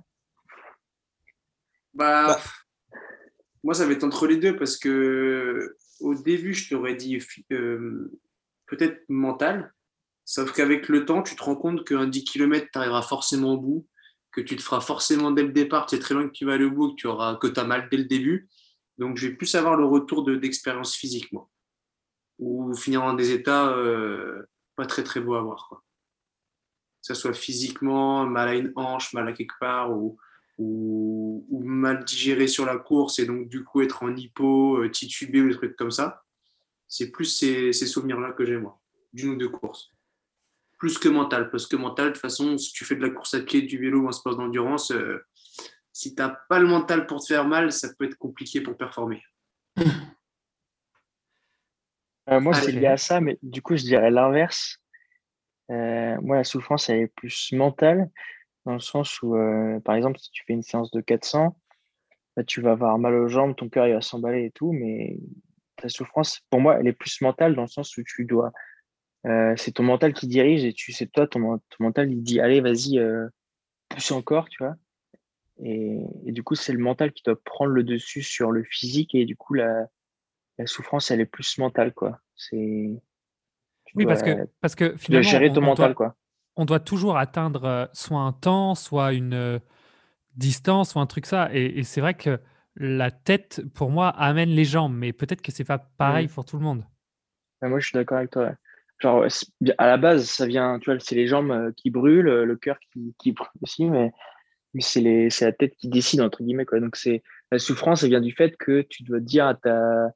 Bah, 1.93 2.27
Bah. 2.27 2.41
moi, 3.63 3.73
ça 3.73 3.85
va 3.85 3.93
être 3.93 4.03
entre 4.03 4.27
les 4.27 4.35
deux 4.35 4.57
parce 4.57 4.75
que 4.75 5.77
au 6.01 6.13
début, 6.13 6.53
je 6.53 6.69
t'aurais 6.69 6.95
dit 6.95 7.17
euh, 7.53 8.11
peut-être 8.65 9.01
mental, 9.07 9.73
sauf 10.25 10.51
qu'avec 10.51 10.89
le 10.89 11.05
temps, 11.05 11.23
tu 11.23 11.37
te 11.37 11.43
rends 11.43 11.55
compte 11.55 11.87
qu'un 11.87 12.07
10 12.07 12.25
km, 12.25 12.67
tu 12.69 12.77
arriveras 12.77 13.01
forcément 13.01 13.53
au 13.53 13.61
bout, 13.61 13.87
que 14.35 14.41
tu 14.41 14.57
te 14.57 14.61
feras 14.61 14.81
forcément 14.81 15.31
dès 15.31 15.43
le 15.43 15.53
départ, 15.53 15.89
sais 15.89 15.97
très 15.97 16.13
loin 16.13 16.27
que 16.27 16.33
tu 16.33 16.43
vas 16.45 16.53
aller 16.53 16.65
au 16.65 16.71
bout, 16.71 16.89
que 16.89 16.95
tu 16.95 17.07
auras, 17.07 17.37
que 17.37 17.47
as 17.57 17.63
mal 17.63 17.87
dès 17.89 17.95
le 17.95 18.03
début. 18.03 18.49
Donc, 18.97 19.15
je 19.17 19.27
vais 19.27 19.33
plus 19.33 19.55
avoir 19.55 19.77
le 19.77 19.85
retour 19.85 20.23
de- 20.23 20.35
d'expérience 20.35 20.93
physique, 20.93 21.31
moi, 21.31 21.49
ou 22.37 22.75
finir 22.75 22.99
dans 23.01 23.13
des 23.13 23.31
états 23.31 23.69
euh, 23.69 24.43
pas 24.75 24.85
très 24.85 25.03
très 25.03 25.21
beaux 25.21 25.35
à 25.35 25.41
voir. 25.41 25.67
Quoi. 25.69 25.83
Que 27.01 27.13
ce 27.13 27.13
soit 27.13 27.33
physiquement, 27.33 28.25
mal 28.25 28.49
à 28.49 28.55
une 28.55 28.73
hanche, 28.75 29.13
mal 29.13 29.25
à 29.29 29.31
quelque 29.31 29.57
part, 29.57 29.91
ou, 29.97 30.17
ou, 30.57 31.45
ou 31.49 31.63
mal 31.63 32.03
digéré 32.03 32.47
sur 32.47 32.65
la 32.65 32.77
course 32.77 33.19
et 33.19 33.25
donc 33.25 33.47
du 33.47 33.63
coup 33.63 33.81
être 33.81 34.03
en 34.03 34.13
hypo, 34.13 34.77
euh, 34.79 34.89
titubé 34.89 35.41
ou 35.41 35.47
des 35.47 35.55
trucs 35.55 35.77
comme 35.77 35.91
ça. 35.91 36.25
C'est 36.89 37.09
plus 37.09 37.25
ces 37.25 37.73
souvenirs-là 37.73 38.33
que 38.33 38.45
j'ai 38.45 38.57
moi, 38.57 38.81
d'une 39.13 39.31
ou 39.31 39.35
deux 39.37 39.49
courses. 39.49 39.94
Plus 40.77 40.97
que 40.97 41.07
mental, 41.07 41.49
parce 41.49 41.67
que 41.67 41.75
mental, 41.75 42.07
de 42.07 42.11
toute 42.13 42.21
façon, 42.21 42.57
si 42.57 42.73
tu 42.73 42.83
fais 42.85 42.95
de 42.95 43.01
la 43.01 43.09
course 43.09 43.33
à 43.33 43.39
pied, 43.39 43.61
du 43.61 43.77
vélo 43.77 44.01
ou 44.01 44.09
un 44.09 44.11
sport 44.11 44.35
d'endurance, 44.35 44.91
euh, 44.91 45.25
si 45.93 46.13
tu 46.13 46.21
n'as 46.21 46.29
pas 46.49 46.59
le 46.59 46.67
mental 46.67 47.07
pour 47.07 47.21
te 47.21 47.27
faire 47.27 47.47
mal, 47.47 47.71
ça 47.71 47.87
peut 47.97 48.05
être 48.05 48.17
compliqué 48.17 48.61
pour 48.61 48.77
performer. 48.77 49.23
Euh, 52.29 52.39
moi, 52.39 52.55
c'est 52.55 52.71
Ok. 52.71 52.77
lié 52.77 52.87
à 52.87 52.97
ça, 52.97 53.21
mais 53.21 53.37
du 53.43 53.61
coup, 53.61 53.77
je 53.77 53.83
dirais 53.83 54.09
l'inverse. 54.09 54.79
Euh, 55.69 56.17
moi, 56.21 56.37
la 56.37 56.43
souffrance, 56.43 56.89
elle 56.89 57.01
est 57.01 57.07
plus 57.15 57.51
mentale, 57.51 58.09
dans 58.65 58.73
le 58.73 58.79
sens 58.79 59.21
où, 59.21 59.35
euh, 59.35 59.79
par 59.81 59.95
exemple, 59.95 60.19
si 60.19 60.31
tu 60.31 60.43
fais 60.45 60.53
une 60.53 60.63
séance 60.63 60.91
de 60.91 61.01
400, 61.01 61.55
bah, 62.35 62.43
tu 62.43 62.61
vas 62.61 62.71
avoir 62.71 62.97
mal 62.97 63.13
aux 63.13 63.27
jambes, 63.27 63.55
ton 63.55 63.69
cœur 63.69 63.87
il 63.87 63.93
va 63.93 64.01
s'emballer 64.01 64.45
et 64.45 64.51
tout, 64.51 64.71
mais 64.71 65.17
ta 65.77 65.89
souffrance, 65.89 66.41
pour 66.49 66.61
moi, 66.61 66.77
elle 66.79 66.87
est 66.87 66.93
plus 66.93 67.21
mentale, 67.21 67.55
dans 67.55 67.63
le 67.63 67.67
sens 67.67 67.95
où 67.97 68.03
tu 68.03 68.25
dois. 68.25 68.51
Euh, 69.25 69.53
c'est 69.57 69.71
ton 69.73 69.83
mental 69.83 70.13
qui 70.13 70.27
dirige 70.27 70.63
et 70.63 70.73
tu 70.73 70.91
sais, 70.91 71.07
toi, 71.07 71.27
ton, 71.27 71.57
ton 71.57 71.77
mental, 71.79 72.11
il 72.11 72.21
dit, 72.21 72.39
allez, 72.39 72.61
vas-y, 72.61 72.99
euh, 72.99 73.27
pousse 73.89 74.11
encore, 74.11 74.49
tu 74.49 74.63
vois. 74.63 74.75
Et, 75.63 75.99
et 76.25 76.31
du 76.31 76.43
coup, 76.43 76.55
c'est 76.55 76.73
le 76.73 76.79
mental 76.79 77.11
qui 77.11 77.23
doit 77.23 77.41
prendre 77.43 77.71
le 77.71 77.83
dessus 77.83 78.21
sur 78.21 78.51
le 78.51 78.63
physique, 78.63 79.15
et 79.15 79.25
du 79.25 79.35
coup, 79.35 79.53
la, 79.53 79.87
la 80.57 80.67
souffrance, 80.67 81.11
elle 81.11 81.21
est 81.21 81.25
plus 81.25 81.57
mentale, 81.57 81.93
quoi. 81.93 82.19
C'est. 82.35 83.01
Oui, 83.95 84.05
parce 84.05 84.21
que, 84.21 84.49
parce 84.59 84.75
que 84.75 84.97
finalement, 84.97 85.29
gérer 85.29 85.49
on, 85.49 85.53
ton 85.53 85.61
on 85.61 85.65
mental, 85.65 85.87
doit, 85.87 85.95
quoi. 85.95 86.15
on 86.57 86.65
doit 86.65 86.81
toujours 86.81 87.17
atteindre 87.17 87.63
euh, 87.63 87.85
soit 87.93 88.19
un 88.19 88.33
temps, 88.33 88.75
soit 88.75 89.13
une 89.13 89.61
distance, 90.35 90.95
ou 90.95 90.99
un 90.99 91.05
truc 91.05 91.25
ça. 91.25 91.49
Et, 91.53 91.79
et 91.79 91.83
c'est 91.83 92.01
vrai 92.01 92.13
que 92.13 92.41
la 92.75 93.09
tête, 93.09 93.61
pour 93.73 93.89
moi, 93.89 94.09
amène 94.09 94.49
les 94.49 94.65
jambes, 94.65 94.93
mais 94.93 95.13
peut-être 95.13 95.41
que 95.41 95.53
c'est 95.53 95.63
pas 95.63 95.77
pareil 95.79 96.27
Mm. 96.27 96.29
pour 96.29 96.43
tout 96.43 96.57
le 96.57 96.63
monde. 96.63 96.83
Ouais, 97.61 97.69
moi, 97.69 97.79
je 97.79 97.85
suis 97.87 97.93
d'accord 97.93 98.17
avec 98.17 98.31
toi. 98.31 98.43
ouais. 98.47 98.55
Genre, 98.99 99.25
bien- 99.61 99.75
à 99.77 99.87
la 99.87 99.97
base, 99.97 100.25
ça 100.29 100.45
vient, 100.45 100.79
tu 100.79 100.89
vois, 100.89 100.99
c'est 100.99 101.15
les 101.15 101.27
jambes 101.27 101.51
euh, 101.51 101.71
qui 101.75 101.89
brûlent, 101.89 102.29
euh, 102.29 102.45
le 102.45 102.55
cœur 102.55 102.77
qui, 102.93 103.13
qui 103.19 103.31
brûle 103.33 103.49
aussi, 103.61 103.85
mais, 103.85 104.11
mais 104.73 104.81
c'est 104.81 105.01
les, 105.01 105.29
c'est 105.29 105.45
la 105.45 105.51
tête 105.51 105.75
qui 105.75 105.89
décide, 105.89 106.21
entre 106.21 106.43
guillemets, 106.43 106.65
quoi. 106.65 106.79
Donc, 106.79 106.95
c'est, 106.95 107.21
la 107.51 107.59
souffrance, 107.59 108.03
elle 108.03 108.09
vient 108.09 108.21
du 108.21 108.33
fait 108.33 108.55
que 108.57 108.81
tu 108.81 109.03
dois 109.03 109.19
dire 109.19 109.45
à 109.47 109.53
ta, 109.55 110.09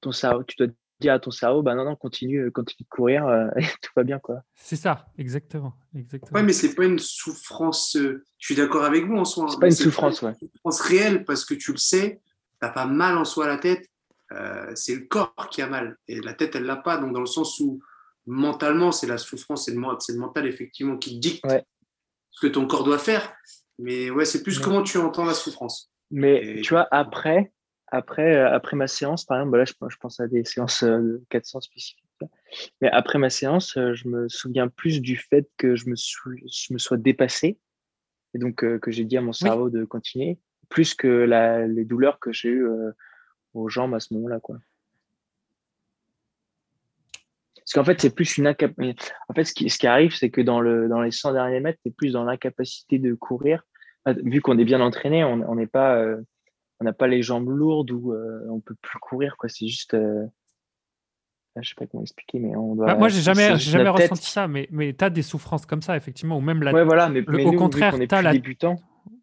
ton 0.00 0.12
cerveau, 0.12 0.42
tu 0.44 0.56
dois 0.58 0.66
dire 1.00 1.14
à 1.14 1.18
ton 1.18 1.30
cerveau, 1.30 1.62
bah 1.62 1.74
non, 1.74 1.84
non, 1.84 1.96
continue, 1.96 2.38
euh, 2.46 2.50
continue 2.50 2.84
de 2.84 2.88
courir, 2.88 3.26
euh, 3.26 3.46
tout 3.82 3.90
va 3.96 4.02
bien, 4.04 4.18
quoi. 4.18 4.42
C'est 4.54 4.76
ça, 4.76 5.06
exactement. 5.18 5.74
exactement. 5.94 6.36
Ouais, 6.38 6.44
mais 6.44 6.52
c'est 6.52 6.74
pas 6.74 6.84
une 6.84 6.98
souffrance. 6.98 7.96
euh, 7.96 8.24
Je 8.38 8.46
suis 8.46 8.54
d'accord 8.56 8.84
avec 8.84 9.04
vous 9.06 9.16
en 9.16 9.24
soi. 9.24 9.46
C'est 9.48 9.56
hein, 9.56 9.60
pas 9.60 9.66
une 9.66 9.72
souffrance, 9.72 10.22
ouais. 10.22 10.32
une 10.42 10.48
souffrance 10.48 10.80
réelle 10.80 11.24
parce 11.24 11.44
que 11.44 11.54
tu 11.54 11.72
le 11.72 11.78
sais, 11.78 12.20
t'as 12.60 12.70
pas 12.70 12.86
mal 12.86 13.16
en 13.16 13.24
soi 13.24 13.44
à 13.46 13.48
la 13.48 13.58
tête. 13.58 13.86
euh, 14.32 14.72
c'est 14.74 14.94
le 14.96 15.02
corps 15.02 15.48
qui 15.50 15.62
a 15.62 15.68
mal 15.68 15.96
et 16.08 16.20
la 16.20 16.32
tête, 16.34 16.56
elle 16.56 16.64
l'a 16.64 16.76
pas. 16.76 16.96
Donc, 16.96 17.12
dans 17.12 17.20
le 17.20 17.26
sens 17.26 17.60
où 17.60 17.80
mentalement, 18.26 18.92
c'est 18.92 19.06
la 19.06 19.18
souffrance, 19.18 19.66
c'est 19.66 19.72
le, 19.72 19.78
men- 19.80 19.98
c'est 20.00 20.12
le 20.12 20.18
mental 20.18 20.46
effectivement 20.46 20.96
qui 20.96 21.18
dicte 21.18 21.44
Ouais. 21.46 21.64
ce 22.30 22.46
que 22.46 22.50
ton 22.52 22.66
corps 22.66 22.84
doit 22.84 22.98
faire. 22.98 23.34
Mais 23.78 24.10
ouais, 24.10 24.24
c'est 24.24 24.42
plus 24.42 24.58
Ouais. 24.58 24.64
comment 24.64 24.82
tu 24.82 24.98
entends 24.98 25.24
la 25.24 25.34
souffrance. 25.34 25.90
Mais 26.10 26.58
Et- 26.58 26.60
tu 26.62 26.74
vois, 26.74 26.86
après, 26.90 27.52
après, 27.88 28.36
euh, 28.36 28.50
après 28.52 28.76
ma 28.76 28.86
séance, 28.86 29.24
par 29.24 29.38
exemple, 29.38 29.52
bah 29.52 29.58
là, 29.58 29.64
je, 29.64 29.72
je 29.88 29.96
pense 29.96 30.20
à 30.20 30.26
des 30.28 30.44
séances 30.44 30.82
euh, 30.82 30.98
de 30.98 31.24
400 31.30 31.60
spécifiques. 31.60 32.00
Mais 32.80 32.88
après 32.90 33.18
ma 33.18 33.28
séance, 33.30 33.76
euh, 33.76 33.92
je 33.94 34.06
me 34.08 34.28
souviens 34.28 34.68
plus 34.68 35.00
du 35.00 35.16
fait 35.16 35.48
que 35.56 35.74
je 35.76 35.88
me, 35.90 35.96
sou- 35.96 36.36
je 36.50 36.72
me 36.72 36.78
sois 36.78 36.96
dépassé 36.96 37.58
et 38.34 38.38
donc 38.38 38.64
euh, 38.64 38.78
que 38.78 38.90
j'ai 38.90 39.04
dit 39.04 39.16
à 39.16 39.20
mon 39.20 39.32
cerveau 39.32 39.68
de 39.70 39.84
continuer, 39.84 40.38
plus 40.68 40.94
que 40.94 41.08
la, 41.08 41.66
les 41.66 41.84
douleurs 41.84 42.18
que 42.20 42.32
j'ai 42.32 42.48
eues 42.50 42.66
euh, 42.66 42.92
aux 43.52 43.68
jambes 43.68 43.94
à 43.94 44.00
ce 44.00 44.14
moment-là. 44.14 44.40
quoi. 44.40 44.58
Parce 47.56 47.63
qu'en 47.74 47.84
fait, 47.84 48.00
c'est 48.00 48.14
plus 48.14 48.38
une 48.38 48.46
incapacité. 48.46 48.94
En 49.28 49.34
fait, 49.34 49.44
ce 49.44 49.52
qui, 49.52 49.68
ce 49.68 49.78
qui 49.78 49.86
arrive, 49.86 50.14
c'est 50.14 50.30
que 50.30 50.40
dans, 50.40 50.60
le, 50.60 50.88
dans 50.88 51.02
les 51.02 51.10
100 51.10 51.32
derniers 51.32 51.60
mètres, 51.60 51.80
c'est 51.84 51.94
plus 51.94 52.12
dans 52.12 52.24
l'incapacité 52.24 52.98
de 52.98 53.14
courir. 53.14 53.62
Ah, 54.04 54.12
Vu 54.12 54.40
qu'on 54.40 54.58
est 54.58 54.64
bien 54.64 54.80
entraîné, 54.80 55.24
on 55.24 55.54
n'est 55.54 55.66
pas, 55.66 55.96
euh, 55.96 56.20
on 56.80 56.84
n'a 56.84 56.92
pas 56.92 57.06
les 57.06 57.22
jambes 57.22 57.48
lourdes 57.48 57.90
ou 57.90 58.12
euh, 58.12 58.46
on 58.50 58.60
peut 58.60 58.76
plus 58.80 58.98
courir. 59.00 59.36
quoi. 59.36 59.48
C'est 59.48 59.66
juste. 59.66 59.94
euh, 59.94 60.24
ah, 61.56 61.60
Je 61.62 61.68
sais 61.70 61.74
pas 61.76 61.86
comment 61.86 62.02
expliquer, 62.02 62.38
mais 62.38 62.54
on 62.54 62.74
doit. 62.76 62.86
Bah, 62.86 62.94
moi, 62.96 63.08
j'ai 63.08 63.22
jamais, 63.22 63.56
jamais 63.58 63.84
tête 63.84 64.10
ressenti 64.10 64.30
ça, 64.30 64.46
mais, 64.48 64.68
mais 64.70 64.92
tu 64.94 65.04
as 65.04 65.10
des 65.10 65.22
souffrances 65.22 65.66
comme 65.66 65.82
ça, 65.82 65.96
effectivement, 65.96 66.36
ou 66.36 66.40
même 66.40 66.62
la. 66.62 66.72
Ouais, 66.72 66.84
voilà, 66.84 67.08
mais, 67.08 67.22
le- 67.26 67.36
mais 67.36 67.44
au 67.46 67.52
nous, 67.52 67.58
contraire, 67.58 67.94
t'as 68.08 68.22
la- 68.22 68.32
débutant. 68.32 68.76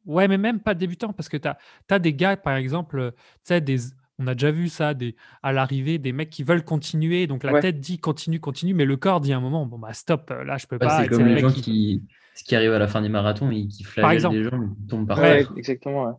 Ouais, 0.06 0.28
mais 0.28 0.38
même 0.38 0.60
pas 0.60 0.74
débutant, 0.74 1.14
parce 1.14 1.30
que 1.30 1.38
tu 1.38 1.48
as, 1.48 2.00
des 2.00 2.14
gars, 2.14 2.38
par 2.38 2.56
exemple, 2.56 3.12
tu 3.16 3.22
sais, 3.44 3.62
des, 3.62 3.78
on 4.22 4.28
a 4.28 4.34
déjà 4.36 4.52
vu 4.52 4.70
ça 4.70 4.94
des, 4.94 5.16
à 5.44 5.52
l'arrivée, 5.52 5.98
des 5.98 6.12
mecs 6.12 6.30
qui 6.30 6.44
veulent 6.44 6.64
continuer, 6.64 7.28
donc 7.28 7.44
la 7.44 7.54
Ouais. 7.54 7.62
tête 7.62 7.80
dit 7.80 8.00
continue, 8.00 8.40
continue, 8.40 8.74
mais 8.74 8.86
le 8.86 8.98
corps 8.98 9.20
dit 9.22 9.34
à 9.34 9.38
un 9.38 9.42
moment, 9.42 9.66
bon 9.66 9.80
bah 9.80 9.94
stop, 9.94 10.32
euh, 10.32 10.44
là 10.44 10.58
je 10.58 10.68
peux 10.68 10.80
Ouais, 10.80 10.88
pas. 10.88 11.04
c'est 11.04 11.10
comme 11.10 11.26
le 11.26 11.36
les 11.36 11.40
gens 11.40 11.52
qui, 11.52 12.04
qui 12.46 12.56
arrivent 12.56 12.74
à 12.74 12.80
la 12.80 12.88
fin 12.88 13.02
des 13.02 13.10
marathons 13.10 13.52
et 13.52 13.68
qui 13.68 13.84
flagellent 13.84 14.30
les 14.30 14.44
gens 14.44 14.60
qui 14.60 14.88
tombent 14.88 15.08
par 15.08 15.20
Ouais, 15.20 15.42
terre. 15.42 15.54
exactement. 15.58 16.06
ouais. 16.06 16.14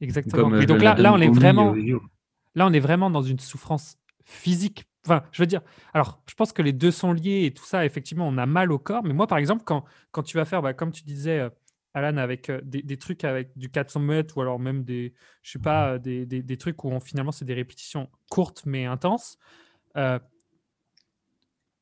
Exactement. 0.00 0.50
Comme, 0.50 0.54
et 0.54 0.62
euh, 0.62 0.66
donc 0.66 0.82
là, 0.82 1.12
on 1.12 1.20
est 1.20 1.28
vraiment, 1.28 1.74
là, 2.54 2.66
on 2.66 2.72
est 2.72 2.80
vraiment 2.80 3.10
dans 3.10 3.22
une 3.22 3.38
souffrance 3.38 3.96
physique. 4.24 4.84
Enfin, 5.06 5.22
je 5.32 5.42
veux 5.42 5.46
dire, 5.46 5.60
alors, 5.92 6.22
je 6.28 6.34
pense 6.34 6.52
que 6.52 6.62
les 6.62 6.72
deux 6.72 6.90
sont 6.90 7.12
liés 7.12 7.44
et 7.44 7.52
tout 7.52 7.64
ça, 7.64 7.84
effectivement, 7.84 8.26
on 8.26 8.38
a 8.38 8.46
mal 8.46 8.72
au 8.72 8.78
corps. 8.78 9.04
Mais 9.04 9.12
moi, 9.12 9.26
par 9.26 9.38
exemple, 9.38 9.62
quand, 9.64 9.84
quand 10.12 10.22
tu 10.22 10.36
vas 10.36 10.44
faire, 10.44 10.62
bah, 10.62 10.72
comme 10.72 10.92
tu 10.92 11.04
disais, 11.04 11.40
euh, 11.40 11.50
Alan, 11.94 12.16
avec 12.16 12.50
euh, 12.50 12.60
des, 12.64 12.82
des 12.82 12.96
trucs 12.96 13.24
avec 13.24 13.56
du 13.56 13.70
400 13.70 14.00
mètres 14.00 14.36
ou 14.36 14.40
alors 14.42 14.58
même 14.58 14.84
des, 14.84 15.14
je 15.42 15.52
sais 15.52 15.58
pas, 15.60 15.92
euh, 15.94 15.98
des, 15.98 16.26
des, 16.26 16.42
des 16.42 16.56
trucs 16.58 16.82
où 16.84 16.88
on- 16.90 17.00
finalement, 17.00 17.32
c'est 17.32 17.44
des 17.44 17.54
répétitions 17.54 18.08
courtes 18.30 18.62
mais 18.66 18.84
intenses. 18.86 19.38
euh, 19.96 20.18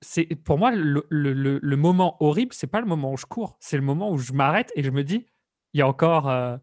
c'est 0.00 0.25
pour 0.45 0.59
moi 0.59 0.73
le, 0.73 1.07
le- 1.11 1.33
le- 1.33 1.61
le 1.62 1.76
moment 1.76 2.16
horrible, 2.21 2.52
c'est 2.52 2.66
pas 2.66 2.81
le 2.81 2.87
moment 2.87 3.12
où 3.12 3.16
je 3.16 3.26
cours, 3.26 3.57
c'est 3.61 3.76
le 3.76 3.83
moment 3.83 4.11
où 4.11 4.19
je 4.19 4.33
m'arrête 4.33 4.73
et 4.75 4.83
je 4.83 4.90
me 4.90 5.04
dis, 5.04 5.26
il 5.75 5.78
y 5.78 5.83
a 5.83 5.87
encore 5.88 6.28
euh, 6.28 6.57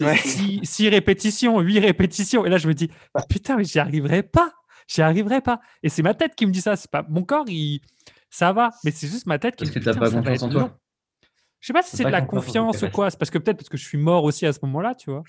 Ouais. 0.00 0.16
six, 0.16 0.60
six 0.62 0.88
répétitions, 0.88 1.60
huit 1.60 1.78
répétitions, 1.80 2.44
et 2.44 2.50
là 2.50 2.58
je 2.58 2.68
me 2.68 2.74
dis, 2.74 2.90
Ah, 3.14 3.22
putain, 3.22 3.56
mais 3.56 3.64
j'y 3.64 3.78
arriverai 3.78 4.22
pas, 4.22 4.52
j'y 4.88 5.00
arriverai 5.00 5.40
pas. 5.40 5.60
Et 5.82 5.88
c'est 5.88 6.02
ma 6.02 6.12
tête 6.14 6.34
qui 6.34 6.44
me 6.46 6.52
dit 6.52 6.60
ça, 6.60 6.76
c'est 6.76 6.90
pas 6.90 7.04
mon 7.08 7.22
corps, 7.24 7.46
il, 7.48 7.80
ça 8.30 8.52
va, 8.52 8.70
mais 8.84 8.90
c'est 8.90 9.08
juste 9.08 9.26
ma 9.26 9.38
tête 9.38 9.56
qui 9.56 9.64
Parce 9.64 9.70
me 9.70 9.72
que 9.74 9.78
dit, 9.78 9.84
t'as 9.86 9.92
Putain, 9.94 10.00
pas 10.00 10.10
confiance 10.10 10.42
en 10.42 10.50
toi. 10.50 10.78
Je 11.62 11.68
sais 11.68 11.72
pas 11.72 11.82
si 11.82 11.96
c'est 11.96 12.02
de 12.04 12.08
la 12.12 12.20
confiance 12.42 12.76
ou 12.88 12.90
quoi, 12.90 13.10
c'est 13.10 13.18
parce 13.18 13.30
que 13.30 13.38
peut-être 13.38 13.56
parce 13.56 13.68
que 13.70 13.76
je 13.78 13.84
suis 13.86 13.96
mort 13.96 14.24
aussi 14.24 14.44
à 14.46 14.52
ce 14.52 14.58
moment-là, 14.64 14.94
tu 14.94 15.10
vois. 15.10 15.22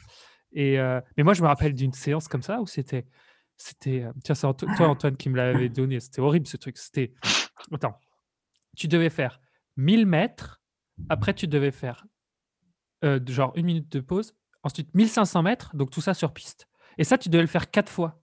Et 0.51 0.77
euh, 0.79 0.99
mais 1.15 1.23
moi 1.23 1.33
je 1.33 1.41
me 1.41 1.47
rappelle 1.47 1.73
d'une 1.73 1.93
séance 1.93 2.27
comme 2.27 2.41
ça 2.41 2.59
où 2.59 2.67
c'était, 2.67 3.05
c'était, 3.55 4.01
euh, 4.03 4.11
tiens 4.23 4.35
c'est 4.35 4.45
Anto- 4.47 4.67
toi 4.75 4.87
Antoine 4.89 5.15
qui 5.15 5.29
me 5.29 5.37
l'avait 5.37 5.69
donné, 5.69 5.99
c'était 5.99 6.21
horrible 6.21 6.47
ce 6.47 6.57
truc. 6.57 6.77
C'était, 6.77 7.13
attends, 7.71 7.97
tu 8.75 8.87
devais 8.87 9.09
faire 9.09 9.39
1000 9.77 10.05
mètres, 10.07 10.61
après 11.09 11.33
tu 11.33 11.47
devais 11.47 11.71
faire 11.71 12.05
euh, 13.05 13.19
genre 13.27 13.51
une 13.55 13.65
minute 13.67 13.91
de 13.91 13.99
pause, 13.99 14.35
ensuite 14.63 14.93
1500 14.95 15.43
mètres, 15.43 15.75
donc 15.75 15.91
tout 15.91 16.01
ça 16.01 16.13
sur 16.15 16.33
piste. 16.33 16.67
Et 16.97 17.03
ça 17.03 17.17
tu 17.17 17.29
devais 17.29 17.43
le 17.43 17.47
faire 17.47 17.69
quatre 17.71 17.91
fois. 17.91 18.19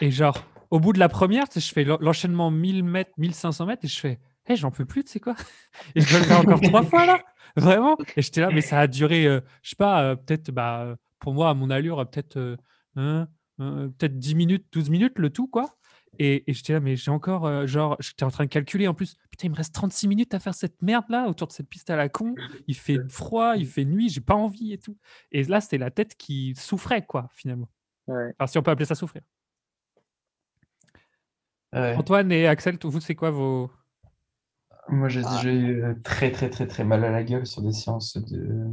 Et 0.00 0.10
genre 0.10 0.44
au 0.70 0.80
bout 0.80 0.92
de 0.92 0.98
la 1.00 1.08
première, 1.08 1.44
je 1.54 1.60
fais 1.60 1.84
l'en- 1.84 1.98
l'enchaînement 2.00 2.50
1000 2.50 2.82
mètres, 2.84 3.10
1500 3.18 3.66
mètres 3.66 3.84
et 3.84 3.88
je 3.88 3.98
fais, 4.00 4.20
hé 4.48 4.56
j'en 4.56 4.70
peux 4.70 4.84
plus, 4.84 5.04
tu 5.04 5.12
sais 5.12 5.20
quoi? 5.20 5.36
Et 5.94 6.00
je 6.00 6.10
dois 6.10 6.18
le 6.20 6.24
faire 6.24 6.40
encore 6.40 6.60
trois 6.60 6.82
fois 6.84 7.06
là 7.06 7.22
Vraiment 7.56 7.98
Et 8.16 8.22
j'étais 8.22 8.40
là, 8.40 8.48
mais 8.50 8.62
ça 8.62 8.80
a 8.80 8.86
duré, 8.86 9.26
euh, 9.26 9.40
je 9.62 9.70
sais 9.70 9.76
pas, 9.76 10.02
euh, 10.02 10.16
peut-être, 10.16 10.50
bah, 10.50 10.96
pour 11.22 11.32
moi, 11.32 11.50
à 11.50 11.54
mon 11.54 11.70
allure, 11.70 12.00
euh, 12.00 12.04
peut-être 12.04 12.36
euh, 12.36 12.56
hein, 12.96 13.28
euh, 13.60 13.88
peut-être 13.88 14.18
10 14.18 14.34
minutes, 14.34 14.66
12 14.72 14.90
minutes, 14.90 15.18
le 15.18 15.30
tout, 15.30 15.46
quoi. 15.46 15.76
Et, 16.18 16.50
et 16.50 16.52
j'étais 16.52 16.74
là, 16.74 16.80
mais 16.80 16.94
j'ai 16.94 17.10
encore, 17.10 17.66
genre, 17.66 17.96
j'étais 17.98 18.24
en 18.24 18.30
train 18.30 18.44
de 18.44 18.50
calculer 18.50 18.86
en 18.86 18.92
plus, 18.92 19.16
putain, 19.30 19.46
il 19.46 19.50
me 19.50 19.56
reste 19.56 19.74
36 19.74 20.08
minutes 20.08 20.34
à 20.34 20.40
faire 20.40 20.54
cette 20.54 20.82
merde 20.82 21.06
là, 21.08 21.26
autour 21.26 21.48
de 21.48 21.52
cette 21.52 21.70
piste 21.70 21.88
à 21.88 21.96
la 21.96 22.10
con. 22.10 22.34
Il 22.66 22.76
fait 22.76 22.98
froid, 23.08 23.56
il 23.56 23.66
fait 23.66 23.86
nuit, 23.86 24.10
j'ai 24.10 24.20
pas 24.20 24.34
envie 24.34 24.74
et 24.74 24.78
tout. 24.78 24.98
Et 25.30 25.42
là, 25.44 25.62
c'était 25.62 25.78
la 25.78 25.90
tête 25.90 26.14
qui 26.16 26.54
souffrait, 26.54 27.06
quoi, 27.06 27.30
finalement. 27.32 27.70
Ouais. 28.08 28.34
Alors, 28.38 28.48
si 28.50 28.58
on 28.58 28.62
peut 28.62 28.70
appeler 28.70 28.84
ça 28.84 28.94
souffrir. 28.94 29.22
Ouais. 31.72 31.94
Antoine 31.96 32.30
et 32.30 32.46
Axel, 32.46 32.76
vous, 32.82 33.00
c'est 33.00 33.14
quoi 33.14 33.30
vos. 33.30 33.70
Moi, 34.92 35.08
j'ai 35.08 35.22
Ah. 35.24 35.36
déjà 35.36 35.50
eu 35.52 35.82
euh, 35.82 35.94
très, 36.04 36.30
très, 36.30 36.50
très, 36.50 36.66
très 36.66 36.84
mal 36.84 37.02
à 37.04 37.10
la 37.10 37.24
gueule 37.24 37.46
sur 37.46 37.62
des 37.62 37.72
séances 37.72 38.18
de, 38.18 38.66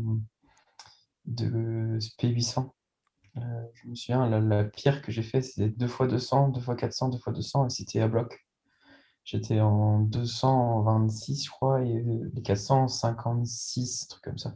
de 1.25 1.97
P800. 2.19 2.73
Euh, 3.37 3.41
je 3.73 3.87
me 3.87 3.95
souviens, 3.95 4.27
la, 4.27 4.41
la 4.41 4.63
pire 4.65 5.01
que 5.01 5.11
j'ai 5.13 5.23
fait, 5.23 5.41
c'était 5.41 5.69
2 5.69 5.87
fois 5.87 6.07
200, 6.07 6.49
2 6.49 6.59
fois 6.59 6.75
400, 6.75 7.09
2 7.09 7.19
fois 7.19 7.31
200, 7.31 7.67
et 7.67 7.69
c'était 7.69 8.01
à 8.01 8.09
bloc. 8.09 8.45
J'étais 9.23 9.61
en 9.61 9.99
226, 9.99 11.45
je 11.45 11.49
crois, 11.51 11.81
et 11.83 12.03
les 12.33 12.41
456, 12.41 14.03
un 14.03 14.07
truc 14.09 14.23
comme 14.23 14.37
ça. 14.37 14.55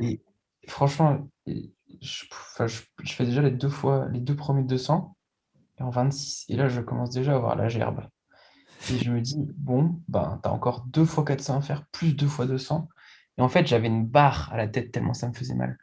Et 0.00 0.22
franchement, 0.68 1.28
et 1.46 1.70
je, 2.00 2.24
enfin, 2.32 2.66
je, 2.66 2.80
je 3.02 3.12
fais 3.12 3.26
déjà 3.26 3.42
les 3.42 3.50
deux 3.50 3.68
fois, 3.68 4.08
les 4.08 4.20
deux 4.20 4.36
premiers 4.36 4.62
200, 4.62 5.16
et 5.78 5.82
en 5.82 5.90
26. 5.90 6.46
Et 6.48 6.56
là, 6.56 6.68
je 6.68 6.80
commence 6.80 7.10
déjà 7.10 7.32
à 7.32 7.36
avoir 7.36 7.56
la 7.56 7.68
gerbe. 7.68 8.06
Et 8.90 8.98
je 8.98 9.10
me 9.10 9.20
dis, 9.20 9.36
bon, 9.56 10.00
ben, 10.08 10.40
t'as 10.42 10.50
encore 10.50 10.84
deux 10.86 11.04
fois 11.04 11.24
400 11.24 11.58
à 11.58 11.62
faire, 11.62 11.86
plus 11.92 12.14
deux 12.14 12.26
fois 12.26 12.46
200. 12.46 12.88
Et 13.38 13.42
en 13.42 13.48
fait, 13.48 13.66
j'avais 13.66 13.86
une 13.86 14.06
barre 14.06 14.50
à 14.52 14.56
la 14.56 14.68
tête 14.68 14.92
tellement 14.92 15.14
ça 15.14 15.28
me 15.28 15.34
faisait 15.34 15.54
mal. 15.54 15.78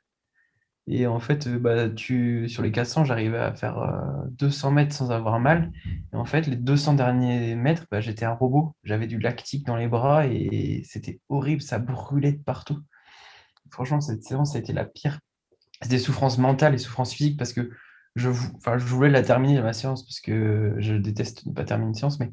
Et 0.92 1.06
en 1.06 1.20
fait, 1.20 1.46
euh, 1.48 1.60
bah, 1.60 1.88
tu, 1.88 2.50
sur 2.50 2.64
les 2.64 2.72
400, 2.72 3.06
j'arrivais 3.06 3.38
à 3.38 3.54
faire 3.54 3.78
euh, 3.78 4.26
200 4.32 4.72
mètres 4.72 4.96
sans 4.96 5.12
avoir 5.12 5.40
mal. 5.40 5.72
Et 6.14 6.16
en 6.16 6.26
fait, 6.26 6.48
les 6.48 6.56
200 6.56 6.96
derniers 6.96 7.56
mètres, 7.56 7.86
bah, 7.92 8.02
j'étais 8.02 8.26
un 8.26 8.34
robot. 8.34 8.76
J'avais 8.84 9.06
du 9.06 9.20
lactique 9.20 9.66
dans 9.68 9.76
les 9.76 9.88
bras 9.88 10.26
et 10.26 10.82
c'était 10.86 11.22
horrible, 11.30 11.62
ça 11.62 11.78
brûlait 11.78 12.34
de 12.34 12.42
partout. 12.42 12.80
Franchement, 13.72 14.02
cette 14.02 14.24
séance, 14.24 14.54
ça 14.54 14.58
a 14.58 14.62
été 14.62 14.74
la 14.74 14.86
pire. 14.86 15.20
C'est 15.82 15.90
des 15.90 16.00
souffrances 16.00 16.40
mentales 16.40 16.74
et 16.74 16.80
souffrances 16.80 17.14
physiques 17.14 17.38
parce 17.38 17.54
que 17.54 17.70
je, 18.16 18.30
enfin, 18.56 18.80
je 18.80 18.86
voulais 18.86 19.12
la 19.12 19.22
terminer, 19.22 19.62
ma 19.62 19.74
séance, 19.74 20.04
parce 20.04 20.20
que 20.20 20.76
je 20.80 20.96
déteste 20.96 21.46
ne 21.46 21.54
pas 21.54 21.64
terminer 21.64 21.90
une 21.90 21.96
séance, 21.96 22.20
mais 22.20 22.32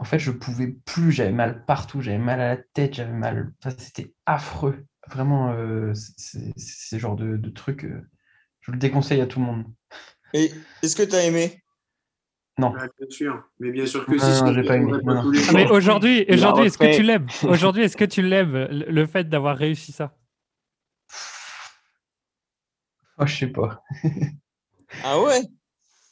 en 0.00 0.04
fait, 0.04 0.18
je 0.18 0.30
pouvais 0.30 0.68
plus, 0.86 1.12
j'avais 1.12 1.30
mal 1.30 1.66
partout, 1.66 2.00
j'avais 2.00 2.16
mal 2.16 2.40
à 2.40 2.54
la 2.54 2.56
tête, 2.56 2.94
j'avais 2.94 3.12
mal. 3.12 3.52
Enfin, 3.62 3.76
c'était 3.78 4.14
affreux. 4.24 4.86
Vraiment, 5.08 5.52
euh, 5.52 5.92
c'est- 5.94 6.58
ce 6.58 6.98
genre 6.98 7.16
de, 7.16 7.36
de 7.36 7.50
truc, 7.50 7.84
euh, 7.84 8.08
je 8.62 8.72
le 8.72 8.78
déconseille 8.78 9.20
à 9.20 9.26
tout 9.26 9.40
le 9.40 9.44
monde. 9.44 9.66
Et 10.32 10.50
est-ce 10.82 10.96
que 10.96 11.02
tu 11.02 11.14
as 11.14 11.26
aimé? 11.26 11.62
Non, 12.58 12.70
bien 12.70 13.10
sûr. 13.10 13.44
Mais 13.58 13.72
bien 13.72 13.84
sûr 13.84 14.06
que 14.06 14.12
Non, 14.16 14.18
si. 14.18 14.42
non, 14.42 14.64
pas 14.64 14.76
aimé. 14.76 14.92
Ah, 15.48 15.52
mais 15.52 15.70
aujourd'hui, 15.70 16.24
aujourd'hui 16.30 16.64
est-ce 16.64 16.78
que 16.78 16.96
tu 16.96 17.02
l'aimes? 17.02 17.26
Aujourd'hui, 17.44 17.82
est-ce 17.82 17.96
que 17.98 18.04
tu 18.06 18.22
l'aimes, 18.22 18.52
le, 18.70 18.90
le 18.90 19.06
fait 19.06 19.28
d'avoir 19.28 19.54
réussi 19.54 19.92
ça? 19.92 20.16
Oh, 23.18 23.26
je 23.26 23.36
sais 23.36 23.48
pas. 23.48 23.84
Ah 25.02 25.20
ouais? 25.20 25.42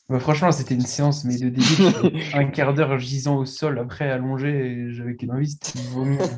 Mais 0.09 0.21
franchement, 0.21 0.51
c'était 0.53 0.75
une 0.75 0.81
séance, 0.81 1.25
mais 1.25 1.37
de 1.37 1.49
début, 1.49 1.65
un 2.35 2.47
quart 2.47 2.73
d'heure 2.73 2.99
gisant 2.99 3.37
au 3.37 3.45
sol, 3.45 3.79
après 3.79 4.11
allongé, 4.11 4.87
j'avais 4.91 5.15
qu'une 5.17 5.33
envie, 5.33 5.49
c'était 5.51 5.79
de 5.79 5.85
vomir. 5.89 6.21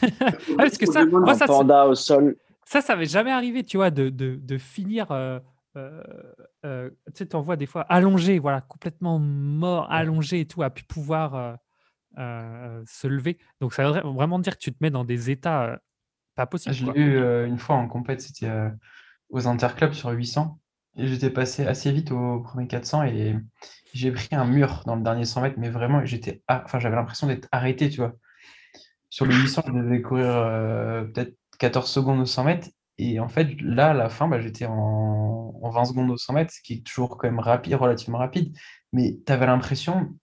Ah, 0.00 0.32
parce 0.56 0.78
que 0.78 0.86
ça, 0.86 1.04
moi, 1.04 1.34
ça, 1.34 1.46
panda 1.46 1.86
au 1.86 1.94
sol. 1.94 2.36
Ça, 2.64 2.80
ça 2.80 2.96
m'est 2.96 3.04
jamais 3.04 3.30
arrivé, 3.30 3.62
tu 3.62 3.76
vois, 3.76 3.90
de, 3.90 4.08
de, 4.08 4.36
de 4.36 4.58
finir. 4.58 5.10
euh, 5.12 5.38
euh, 5.76 6.02
euh, 6.64 6.90
tu 7.08 7.18
sais, 7.18 7.26
tu 7.26 7.36
en 7.36 7.42
vois 7.42 7.56
des 7.56 7.66
fois 7.66 7.82
allongé, 7.82 8.38
voilà, 8.38 8.60
complètement 8.62 9.18
mort, 9.18 9.86
allongé 9.90 10.40
et 10.40 10.46
tout, 10.46 10.62
à 10.62 10.70
plus 10.70 10.84
pouvoir 10.84 11.34
euh, 11.34 11.54
euh, 12.18 12.82
se 12.86 13.06
lever. 13.06 13.38
Donc, 13.60 13.74
ça 13.74 13.84
veut 13.84 13.98
vra- 13.98 14.14
vraiment 14.14 14.38
dire 14.38 14.54
que 14.54 14.62
tu 14.62 14.72
te 14.72 14.78
mets 14.80 14.90
dans 14.90 15.04
des 15.04 15.30
états 15.30 15.64
euh, 15.64 15.76
pas 16.34 16.46
possibles. 16.46 16.74
Je 16.74 16.84
quoi. 16.84 16.94
l'ai 16.94 17.00
eu 17.00 17.16
euh, 17.18 17.46
une 17.46 17.58
fois 17.58 17.76
en 17.76 17.86
compète, 17.88 18.22
c'était 18.22 18.48
euh, 18.48 18.70
aux 19.30 19.46
interclubs 19.46 19.92
sur 19.92 20.10
800. 20.10 20.58
J'étais 20.96 21.30
passé 21.30 21.66
assez 21.66 21.90
vite 21.92 22.12
au 22.12 22.40
premier 22.40 22.66
400 22.66 23.04
et 23.04 23.36
j'ai 23.92 24.12
pris 24.12 24.28
un 24.32 24.44
mur 24.44 24.82
dans 24.86 24.96
le 24.96 25.02
dernier 25.02 25.24
100 25.24 25.42
mètres, 25.42 25.56
mais 25.58 25.70
vraiment, 25.70 26.04
j'étais, 26.04 26.42
enfin, 26.48 26.78
j'avais 26.78 26.96
l'impression 26.96 27.26
d'être 27.26 27.48
arrêté, 27.52 27.88
tu 27.88 27.98
vois. 27.98 28.14
Sur 29.10 29.26
le 29.26 29.34
800, 29.34 29.62
je 29.66 29.72
devais 29.72 30.02
courir 30.02 30.26
euh, 30.26 31.04
peut-être 31.04 31.36
14 31.58 31.88
secondes 31.90 32.20
au 32.20 32.26
100 32.26 32.44
mètres. 32.44 32.68
Et 32.98 33.18
en 33.20 33.28
fait, 33.28 33.60
là, 33.60 33.90
à 33.90 33.94
la 33.94 34.08
fin, 34.08 34.28
bah, 34.28 34.40
j'étais 34.40 34.66
en, 34.66 35.58
en 35.62 35.70
20 35.70 35.84
secondes 35.86 36.10
au 36.10 36.16
100 36.16 36.32
mètres, 36.34 36.52
ce 36.52 36.60
qui 36.62 36.74
est 36.74 36.86
toujours 36.86 37.16
quand 37.16 37.28
même 37.28 37.40
rapide, 37.40 37.74
relativement 37.74 38.18
rapide. 38.18 38.56
Mais 38.92 39.18
tu 39.26 39.32
avais 39.32 39.46
l'impression 39.46 40.14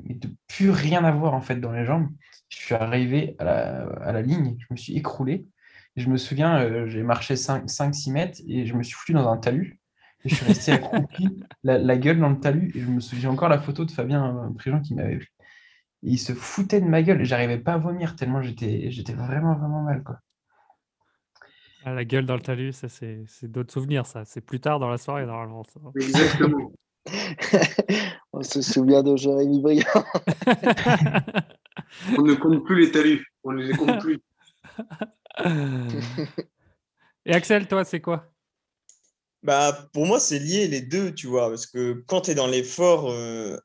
de 0.00 0.28
plus 0.48 0.70
rien 0.70 1.04
avoir 1.04 1.34
en 1.34 1.40
fait 1.40 1.56
dans 1.56 1.72
les 1.72 1.84
jambes. 1.84 2.08
Je 2.48 2.58
suis 2.58 2.74
arrivé 2.74 3.36
à 3.38 3.44
la, 4.12 4.22
ligne, 4.22 4.56
je 4.58 4.66
me 4.70 4.76
suis 4.76 4.96
écroulé. 4.96 5.46
Je 5.96 6.08
me 6.08 6.16
souviens, 6.16 6.60
euh, 6.60 6.86
j'ai 6.86 7.02
marché 7.02 7.34
5-6 7.34 8.12
mètres 8.12 8.40
et 8.46 8.66
je 8.66 8.74
me 8.74 8.82
suis 8.82 8.94
foutu 8.94 9.12
dans 9.12 9.28
un 9.28 9.36
talus. 9.36 9.79
Et 10.24 10.28
je 10.28 10.34
suis 10.34 10.44
resté 10.44 10.72
accroupi, 10.72 11.28
la, 11.64 11.78
la 11.78 11.96
gueule 11.96 12.20
dans 12.20 12.28
le 12.28 12.38
talus. 12.38 12.72
Et 12.74 12.80
je 12.80 12.86
me 12.86 13.00
souviens 13.00 13.30
encore 13.30 13.48
la 13.48 13.58
photo 13.58 13.84
de 13.84 13.90
Fabien 13.90 14.36
euh, 14.36 14.50
Prigent 14.54 14.80
qui 14.80 14.94
m'avait 14.94 15.20
il 16.02 16.18
se 16.18 16.32
foutait 16.32 16.80
de 16.80 16.86
ma 16.86 17.02
gueule 17.02 17.20
et 17.20 17.24
j'arrivais 17.24 17.58
pas 17.58 17.74
à 17.74 17.78
vomir 17.78 18.16
tellement 18.16 18.40
j'étais 18.42 18.90
j'étais 18.90 19.12
vraiment, 19.12 19.54
vraiment 19.54 19.82
mal. 19.82 20.02
Quoi. 20.02 20.18
Ah, 21.84 21.92
la 21.94 22.04
gueule 22.04 22.26
dans 22.26 22.36
le 22.36 22.42
talus, 22.42 22.72
ça 22.72 22.88
c'est 22.88 23.22
c'est 23.26 23.50
d'autres 23.50 23.72
souvenirs, 23.72 24.06
ça. 24.06 24.24
C'est 24.24 24.40
plus 24.40 24.60
tard 24.60 24.78
dans 24.78 24.88
la 24.88 24.98
soirée, 24.98 25.26
normalement. 25.26 25.64
ça. 25.64 25.80
Exactement. 25.96 26.72
On 28.32 28.42
se 28.42 28.62
souvient 28.62 29.02
de 29.02 29.16
Jérémy 29.16 29.60
Briand. 29.60 30.04
On 32.18 32.22
ne 32.22 32.34
compte 32.34 32.64
plus 32.64 32.80
les 32.80 32.90
talus. 32.90 33.26
On 33.42 33.52
ne 33.52 33.62
les 33.62 33.76
compte 33.76 34.00
plus. 34.00 34.20
Et 37.26 37.32
Axel, 37.34 37.66
toi, 37.66 37.84
c'est 37.84 38.00
quoi? 38.00 38.29
Bah, 39.42 39.88
pour 39.92 40.06
moi, 40.06 40.20
c'est 40.20 40.38
lié 40.38 40.68
les 40.68 40.82
deux, 40.82 41.14
tu 41.14 41.26
vois, 41.26 41.48
parce 41.48 41.66
que 41.66 42.04
quand 42.06 42.22
tu 42.22 42.32
es 42.32 42.34
dans 42.34 42.46
l'effort, 42.46 43.10
euh, 43.10 43.56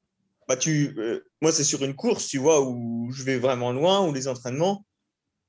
bah, 0.48 0.55
tu, 0.55 0.94
euh, 0.98 1.22
moi, 1.41 1.51
c'est 1.51 1.65
sur 1.65 1.84
une 1.84 1.96
course, 1.96 2.27
tu 2.27 2.38
vois, 2.38 2.62
où 2.62 3.12
je 3.12 3.24
vais 3.24 3.38
vraiment 3.38 3.74
loin, 3.74 4.08
ou 4.08 4.13
les 4.13 4.27
entraînements, 4.29 4.86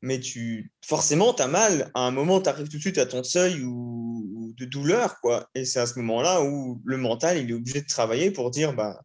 mais 0.03 0.21
tu, 0.21 0.73
forcément, 0.85 1.33
tu 1.35 1.43
as 1.43 1.49
mal. 1.49 1.91
À 1.95 2.01
un 2.01 2.11
moment, 2.11 2.41
tu 2.41 2.49
arrives 2.49 2.69
tout 2.69 2.77
de 2.77 2.83
suite 2.83 2.99
à 2.99 3.07
ton 3.07 3.23
seuil 3.23 3.63
ou, 3.65 4.53
de 4.57 4.65
douleur, 4.65 5.21
quoi. 5.21 5.49
Et 5.55 5.65
c'est 5.65 5.81
à 5.81 5.87
ce 5.87 5.99
moment-là 5.99 6.43
où 6.43 6.81
le 6.85 6.97
mental, 6.97 7.39
il 7.39 7.51
est 7.51 7.55
obligé 7.55 7.83
de 7.83 7.87
travailler 7.87 8.31
pour 8.31 8.51
dire, 8.51 8.75
bah, 8.75 9.01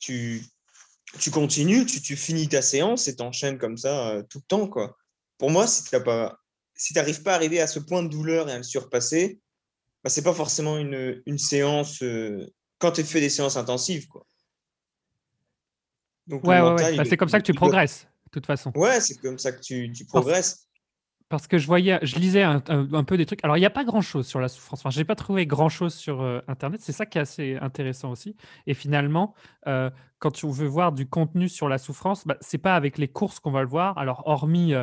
tu, 0.00 0.42
tu 1.20 1.30
continues, 1.30 1.86
tu, 1.86 2.02
tu 2.02 2.16
finis 2.16 2.48
ta 2.48 2.62
séance 2.62 3.08
et 3.08 3.16
t'enchaînes 3.16 3.58
comme 3.58 3.78
ça 3.78 4.10
euh, 4.10 4.22
tout 4.28 4.38
le 4.38 4.46
temps, 4.48 4.68
quoi. 4.68 4.96
Pour 5.38 5.50
moi, 5.50 5.66
si 5.66 5.84
tu 5.84 6.02
pas, 6.02 6.38
si 6.74 6.94
n'arrives 6.94 7.22
pas 7.22 7.32
à 7.32 7.36
arriver 7.36 7.60
à 7.60 7.66
ce 7.66 7.78
point 7.78 8.02
de 8.02 8.08
douleur 8.08 8.48
et 8.48 8.52
à 8.52 8.58
le 8.58 8.62
surpasser, 8.64 9.40
bah, 10.04 10.10
c'est 10.10 10.22
pas 10.22 10.34
forcément 10.34 10.76
une, 10.78 11.22
une 11.26 11.38
séance 11.38 12.02
euh, 12.02 12.46
quand 12.78 12.92
tu 12.92 13.02
fais 13.02 13.20
des 13.20 13.30
séances 13.30 13.56
intensives, 13.56 14.06
quoi. 14.06 14.26
Donc, 16.26 16.44
Ouais, 16.46 16.60
ouais, 16.60 16.74
Bah, 16.74 16.90
est- 16.92 17.04
c'est 17.06 17.16
comme 17.16 17.28
ça 17.28 17.38
que 17.40 17.44
tu 17.46 17.54
progresses, 17.54 18.06
de 18.26 18.30
toute 18.30 18.46
façon. 18.46 18.70
Ouais, 18.74 19.00
c'est 19.00 19.16
comme 19.16 19.38
ça 19.38 19.52
que 19.52 19.60
tu, 19.60 19.90
tu 19.92 20.04
progresses. 20.06 20.68
Parce 21.30 21.46
que 21.46 21.58
je 21.58 21.66
voyais, 21.66 21.98
je 22.02 22.16
lisais 22.16 22.42
un, 22.42 22.62
un- 22.68 22.92
un 22.92 23.02
peu 23.04 23.16
des 23.16 23.26
trucs. 23.26 23.42
Alors, 23.44 23.56
il 23.56 23.60
n'y 23.60 23.66
a 23.66 23.70
pas 23.70 23.84
grand-chose 23.84 24.26
sur 24.26 24.40
la 24.40 24.48
souffrance. 24.48 24.80
Enfin, 24.80 24.90
je 24.90 24.98
n'ai 24.98 25.04
pas 25.04 25.16
trouvé 25.16 25.46
grand-chose 25.46 25.94
sur 25.94 26.20
euh, 26.22 26.40
Internet. 26.48 26.80
C'est 26.82 26.92
ça 26.92 27.06
qui 27.06 27.18
est 27.18 27.22
assez 27.22 27.56
intéressant 27.56 28.10
aussi. 28.10 28.36
Et 28.66 28.74
finalement, 28.74 29.34
euh, 29.66 29.90
quand 30.18 30.30
tu 30.30 30.46
veux 30.48 30.66
voir 30.66 30.92
du 30.92 31.06
contenu 31.08 31.48
sur 31.48 31.68
la 31.68 31.78
souffrance, 31.78 32.26
bah, 32.26 32.36
ce 32.40 32.56
n'est 32.56 32.60
pas 32.62 32.76
avec 32.76 32.98
les 32.98 33.08
courses 33.08 33.40
qu'on 33.40 33.50
va 33.50 33.62
le 33.62 33.68
voir. 33.68 33.96
Alors, 33.98 34.22
hormis, 34.26 34.74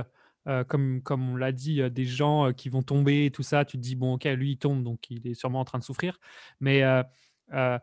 euh, 0.47 0.63
comme, 0.63 1.01
comme 1.01 1.29
on 1.29 1.35
l'a 1.35 1.51
dit, 1.51 1.81
euh, 1.81 1.89
des 1.89 2.05
gens 2.05 2.47
euh, 2.47 2.51
qui 2.51 2.69
vont 2.69 2.81
tomber 2.81 3.25
et 3.25 3.31
tout 3.31 3.43
ça, 3.43 3.65
tu 3.65 3.77
te 3.77 3.81
dis, 3.81 3.95
bon, 3.95 4.13
ok, 4.13 4.25
lui, 4.25 4.51
il 4.51 4.57
tombe, 4.57 4.83
donc 4.83 5.09
il 5.09 5.27
est 5.27 5.33
sûrement 5.33 5.59
en 5.59 5.65
train 5.65 5.79
de 5.79 5.83
souffrir. 5.83 6.19
Mais 6.59 6.83
en, 7.53 7.79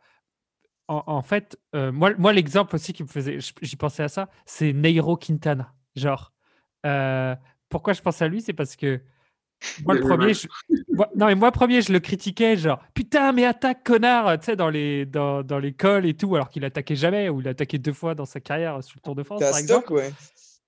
en 0.88 1.22
fait, 1.22 1.58
moi, 1.74 2.14
moi 2.16 2.32
l'exemple 2.32 2.74
aussi 2.74 2.92
qui 2.92 3.02
me 3.02 3.08
faisait, 3.08 3.38
j'y 3.60 3.76
pensais 3.76 4.02
à 4.02 4.08
ça, 4.08 4.28
c'est 4.46 4.72
Nairo 4.72 5.16
Quintana. 5.16 5.74
Genre, 5.96 6.32
pourquoi 7.68 7.92
je 7.92 8.00
pense 8.02 8.22
à 8.22 8.28
lui 8.28 8.40
C'est 8.40 8.54
parce 8.54 8.76
que 8.76 9.02
moi, 9.84 9.94
le 9.94 10.00
premier, 10.00 10.34
je, 10.34 10.48
moi- 10.92 11.10
non, 11.16 11.26
mais 11.26 11.34
moi, 11.34 11.52
premier, 11.52 11.82
je 11.82 11.92
le 11.92 12.00
critiquais, 12.00 12.56
genre, 12.56 12.80
putain, 12.94 13.32
mais 13.32 13.44
attaque, 13.44 13.84
connard, 13.84 14.38
tu 14.38 14.46
sais, 14.46 14.56
dans 14.56 14.70
les 14.70 15.04
dans, 15.04 15.42
dans 15.42 15.58
l'école 15.58 16.06
et 16.06 16.14
tout, 16.14 16.34
alors 16.34 16.48
qu'il 16.48 16.64
attaquait 16.64 16.96
jamais, 16.96 17.28
ou 17.28 17.40
il 17.40 17.48
attaquait 17.48 17.78
deux 17.78 17.92
fois 17.92 18.14
dans 18.14 18.24
sa 18.24 18.40
carrière 18.40 18.82
sur 18.82 18.96
le 18.96 19.02
Tour 19.02 19.14
de 19.14 19.22
France, 19.22 19.40
par 19.40 19.58
exemple. 19.58 19.86
stock, 19.86 19.96
ouais. 19.96 20.12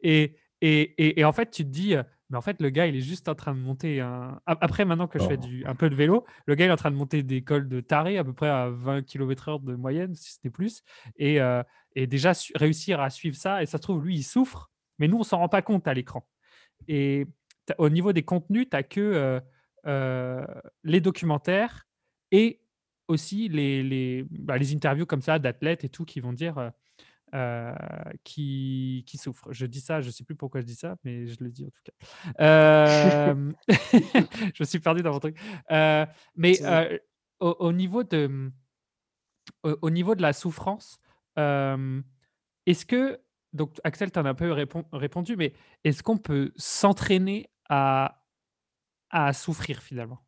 Et, 0.02 0.36
et, 0.60 0.80
et, 1.02 1.20
et 1.20 1.24
en 1.24 1.32
fait, 1.32 1.50
tu 1.50 1.64
te 1.64 1.68
dis, 1.70 1.94
mais 2.30 2.36
en 2.38 2.42
fait, 2.42 2.60
le 2.60 2.70
gars, 2.70 2.86
il 2.86 2.96
est 2.96 3.00
juste 3.00 3.28
en 3.28 3.34
train 3.34 3.54
de 3.54 3.60
monter 3.60 4.00
un. 4.00 4.40
a- 4.46 4.58
Après, 4.60 4.84
maintenant 4.84 5.08
que 5.08 5.18
je 5.18 5.26
fais 5.26 5.36
du, 5.36 5.64
un 5.66 5.74
peu 5.74 5.90
de 5.90 5.94
vélo, 5.94 6.24
le 6.46 6.54
gars, 6.54 6.66
il 6.66 6.68
est 6.68 6.72
en 6.72 6.76
train 6.76 6.90
de 6.90 6.96
monter 6.96 7.22
des 7.22 7.42
cols 7.42 7.68
de 7.68 7.80
taré, 7.80 8.18
à 8.18 8.24
peu 8.24 8.32
près 8.32 8.48
à 8.48 8.68
20 8.70 9.02
km/h 9.02 9.64
de 9.64 9.74
moyenne, 9.74 10.14
si 10.14 10.32
ce 10.34 10.38
n'est 10.44 10.50
plus. 10.50 10.82
Et, 11.16 11.40
euh, 11.40 11.62
et 11.96 12.06
déjà, 12.06 12.32
réussir 12.54 13.00
à 13.00 13.10
suivre 13.10 13.36
ça, 13.36 13.62
et 13.62 13.66
ça 13.66 13.78
se 13.78 13.82
trouve, 13.82 14.04
lui, 14.04 14.16
il 14.16 14.22
souffre, 14.22 14.70
mais 14.98 15.08
nous, 15.08 15.18
on 15.18 15.22
s'en 15.24 15.38
rend 15.38 15.48
pas 15.48 15.62
compte 15.62 15.88
à 15.88 15.94
l'écran. 15.94 16.26
Et 16.88 17.26
au 17.78 17.88
niveau 17.88 18.12
des 18.12 18.22
contenus, 18.22 18.66
tu 18.70 18.76
n'as 18.76 18.82
que 18.82 19.00
euh, 19.00 19.40
euh, 19.86 20.44
les 20.84 21.00
documentaires 21.00 21.86
et 22.32 22.60
aussi 23.08 23.48
les, 23.48 23.82
les, 23.82 24.24
bah, 24.30 24.56
les 24.58 24.74
interviews 24.74 25.06
comme 25.06 25.22
ça 25.22 25.38
d'athlètes 25.38 25.84
et 25.84 25.88
tout 25.88 26.04
qui 26.04 26.20
vont 26.20 26.32
dire. 26.32 26.72
Euh, 27.34 27.74
qui, 28.24 29.04
qui 29.06 29.18
souffrent. 29.18 29.52
Je 29.52 29.66
dis 29.66 29.80
ça, 29.80 30.00
je 30.00 30.06
ne 30.08 30.12
sais 30.12 30.24
plus 30.24 30.34
pourquoi 30.34 30.60
je 30.60 30.66
dis 30.66 30.74
ça, 30.74 30.96
mais 31.04 31.26
je 31.26 31.42
le 31.42 31.50
dis 31.50 31.66
en 31.66 31.70
tout 31.70 31.82
cas. 31.84 31.92
Euh, 32.40 33.52
je 34.54 34.62
me 34.62 34.64
suis 34.64 34.80
perdu 34.80 35.02
dans 35.02 35.12
mon 35.12 35.20
truc. 35.20 35.36
Euh, 35.70 36.06
mais 36.36 36.62
euh, 36.62 36.98
au, 37.40 37.56
au 37.60 37.72
niveau 37.72 38.02
de, 38.04 38.50
au, 39.62 39.76
au 39.82 39.90
niveau 39.90 40.14
de 40.14 40.22
la 40.22 40.32
souffrance, 40.32 40.98
euh, 41.38 42.02
est-ce 42.66 42.84
que, 42.86 43.20
donc 43.52 43.78
Axel, 43.84 44.10
tu 44.10 44.18
en 44.18 44.24
as 44.24 44.30
un 44.30 44.34
peu 44.34 44.50
répon- 44.52 44.86
répondu, 44.92 45.36
mais 45.36 45.52
est-ce 45.84 46.02
qu'on 46.02 46.18
peut 46.18 46.52
s'entraîner 46.56 47.48
à, 47.68 48.24
à 49.10 49.32
souffrir 49.32 49.82
finalement? 49.82 50.20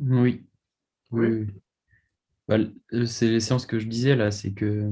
Oui. 0.00 0.46
Oui. 1.10 1.46
Bah, 2.48 2.56
c'est 3.06 3.28
les 3.28 3.40
séances 3.40 3.66
que 3.66 3.78
je 3.78 3.86
disais 3.86 4.16
là, 4.16 4.30
c'est 4.30 4.52
que, 4.52 4.90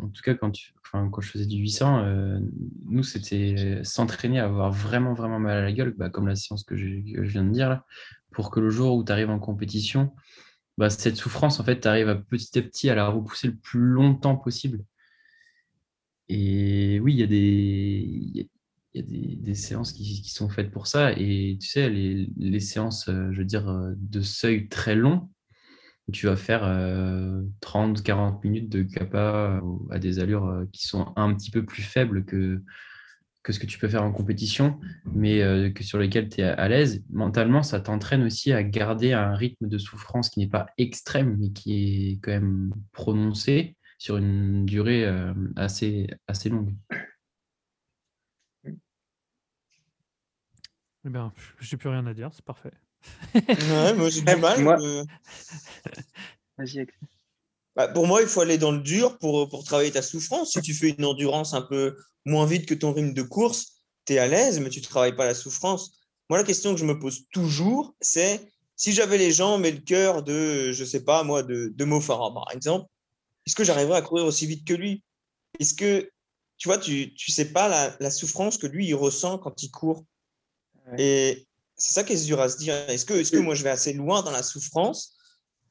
en 0.00 0.08
tout 0.08 0.22
cas, 0.22 0.34
quand, 0.34 0.52
je 0.54 1.30
faisais 1.30 1.46
du 1.46 1.56
800, 1.56 2.04
euh, 2.04 2.38
nous, 2.86 3.02
c'était 3.02 3.80
s'entraîner 3.84 4.40
à 4.40 4.46
avoir 4.46 4.72
vraiment, 4.72 5.14
vraiment 5.14 5.38
mal 5.38 5.58
à 5.58 5.62
la 5.62 5.72
gueule, 5.72 5.94
bah, 5.96 6.10
comme 6.10 6.26
la 6.26 6.36
séance 6.36 6.64
que, 6.64 6.76
je 6.76 7.20
viens 7.20 7.44
de 7.44 7.50
dire 7.50 7.68
là, 7.68 7.84
pour 8.32 8.50
que 8.50 8.60
le 8.60 8.70
jour 8.70 8.96
où 8.96 9.04
tu 9.04 9.12
arrives 9.12 9.30
en 9.30 9.38
compétition, 9.38 10.14
bah, 10.76 10.90
cette 10.90 11.16
souffrance, 11.16 11.60
en 11.60 11.64
fait, 11.64 11.80
tu 11.80 11.88
arrives 11.88 12.08
à 12.08 12.14
petit 12.14 12.58
à 12.58 12.62
petit 12.62 12.90
à 12.90 12.94
la 12.94 13.08
repousser 13.08 13.48
le 13.48 13.56
plus 13.56 13.80
longtemps 13.80 14.36
possible. 14.36 14.84
Et 16.28 17.00
oui, 17.00 17.14
il 17.14 17.20
y 17.20 17.22
a 17.22 19.02
des, 19.02 19.54
séances 19.54 19.92
qui, 19.92 20.28
sont 20.28 20.48
faites 20.48 20.70
pour 20.70 20.86
ça. 20.86 21.12
Et 21.12 21.56
tu 21.60 21.66
sais, 21.68 21.88
les, 21.88 22.28
les 22.36 22.60
séances, 22.60 23.08
euh, 23.08 23.32
je 23.32 23.38
veux 23.38 23.44
dire, 23.44 23.68
euh, 23.68 23.94
de 23.96 24.20
seuil 24.20 24.68
très 24.68 24.94
long, 24.94 25.28
tu 26.12 26.26
vas 26.26 26.36
faire 26.36 26.62
30-40 27.60 28.40
minutes 28.44 28.68
de 28.70 28.82
capa 28.82 29.60
euh, 29.60 29.60
à 29.90 29.98
des 29.98 30.18
allures 30.18 30.46
euh, 30.46 30.64
qui 30.72 30.86
sont 30.86 31.12
un 31.16 31.34
petit 31.34 31.50
peu 31.50 31.64
plus 31.64 31.82
faibles 31.82 32.24
que, 32.24 32.62
ce 33.52 33.58
que 33.58 33.66
tu 33.66 33.78
peux 33.78 33.88
faire 33.88 34.02
en 34.02 34.12
compétition, 34.12 34.78
mais 35.04 35.42
euh, 35.42 35.70
que 35.70 35.82
sur 35.82 35.98
lesquelles 35.98 36.28
tu 36.28 36.40
es 36.40 36.44
à, 36.44 36.68
l'aise. 36.68 37.04
Mentalement, 37.10 37.62
ça 37.62 37.80
t'entraîne 37.80 38.22
aussi 38.22 38.52
à 38.52 38.62
garder 38.62 39.12
un 39.12 39.34
rythme 39.34 39.68
de 39.68 39.78
souffrance 39.78 40.28
qui 40.30 40.40
n'est 40.40 40.48
pas 40.48 40.66
extrême, 40.76 41.36
mais 41.38 41.50
qui 41.50 42.12
est 42.12 42.20
quand 42.22 42.32
même 42.32 42.72
prononcé 42.92 43.76
sur 43.98 44.16
une 44.16 44.64
durée 44.64 45.04
euh, 45.04 45.34
assez, 45.56 46.08
assez 46.26 46.48
longue. 46.48 46.74
Eh 51.04 51.10
bien, 51.10 51.32
je 51.58 51.74
n'ai 51.74 51.78
plus 51.78 51.88
rien 51.88 52.06
à 52.06 52.14
dire, 52.14 52.30
c'est 52.32 52.44
parfait. 52.44 52.72
Ouais, 53.34 53.94
moi, 53.94 54.08
j'ai 54.10 54.22
du 54.22 54.36
mal. 54.36 54.62
Moi- 54.62 54.80
euh, 54.80 55.04
Vas-y, 56.58 56.86
bah, 57.76 57.86
pour 57.86 58.08
moi, 58.08 58.22
il 58.22 58.28
faut 58.28 58.40
aller 58.40 58.58
dans 58.58 58.72
le 58.72 58.80
dur 58.80 59.18
pour, 59.18 59.48
pour 59.48 59.62
travailler 59.62 59.92
ta 59.92 60.02
souffrance. 60.02 60.52
Si 60.52 60.60
tu 60.60 60.74
fais 60.74 60.90
une 60.90 61.04
endurance 61.04 61.54
un 61.54 61.62
peu 61.62 61.96
moins 62.24 62.44
vite 62.44 62.66
que 62.66 62.74
ton 62.74 62.92
rythme 62.92 63.14
de 63.14 63.22
course, 63.22 63.82
tu 64.04 64.14
es 64.14 64.18
à 64.18 64.26
l'aise, 64.26 64.58
mais 64.58 64.68
tu 64.68 64.80
ne 64.80 64.84
travailles 64.84 65.14
pas 65.14 65.24
la 65.26 65.34
souffrance. 65.34 65.92
Moi, 66.28 66.38
la 66.38 66.44
question 66.44 66.74
que 66.74 66.80
je 66.80 66.84
me 66.84 66.98
pose 66.98 67.26
toujours, 67.30 67.94
c'est 68.00 68.40
si 68.74 68.92
j'avais 68.92 69.16
les 69.16 69.30
jambes 69.30 69.64
et 69.64 69.70
le 69.70 69.80
cœur 69.80 70.24
de, 70.24 70.72
je 70.72 70.84
sais 70.84 71.04
pas, 71.04 71.22
moi, 71.22 71.44
de, 71.44 71.72
de 71.72 71.84
Mo 71.84 72.00
Farah, 72.00 72.34
par 72.34 72.50
exemple, 72.52 72.86
est-ce 73.46 73.54
que 73.54 73.64
j'arriverais 73.64 73.98
à 73.98 74.02
courir 74.02 74.24
aussi 74.26 74.46
vite 74.46 74.66
que 74.66 74.74
lui? 74.74 75.04
Est-ce 75.60 75.74
que, 75.74 76.10
tu 76.56 76.68
vois, 76.68 76.78
tu 76.78 77.12
ne 77.28 77.32
sais 77.32 77.52
pas 77.52 77.68
la, 77.68 77.96
la 78.00 78.10
souffrance 78.10 78.58
que 78.58 78.66
lui, 78.66 78.88
il 78.88 78.94
ressent 78.94 79.38
quand 79.38 79.62
il 79.62 79.70
court? 79.70 80.04
Ouais. 80.86 81.00
Et 81.00 81.47
c'est 81.78 81.94
ça 81.94 82.04
qui 82.04 82.12
est 82.14 82.26
dur 82.26 82.40
à 82.40 82.48
se 82.48 82.58
dire. 82.58 82.74
Est-ce 82.88 83.06
que, 83.06 83.14
est 83.14 83.32
que 83.32 83.40
moi, 83.40 83.54
je 83.54 83.62
vais 83.64 83.70
assez 83.70 83.92
loin 83.94 84.22
dans 84.22 84.30
la 84.32 84.42
souffrance 84.42 85.16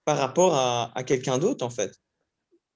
par 0.06 0.18
rapport 0.18 0.56
à, 0.56 0.92
à 0.98 1.04
quelqu'un 1.04 1.38
d'autre, 1.38 1.66
en 1.66 1.70
fait? 1.70 1.94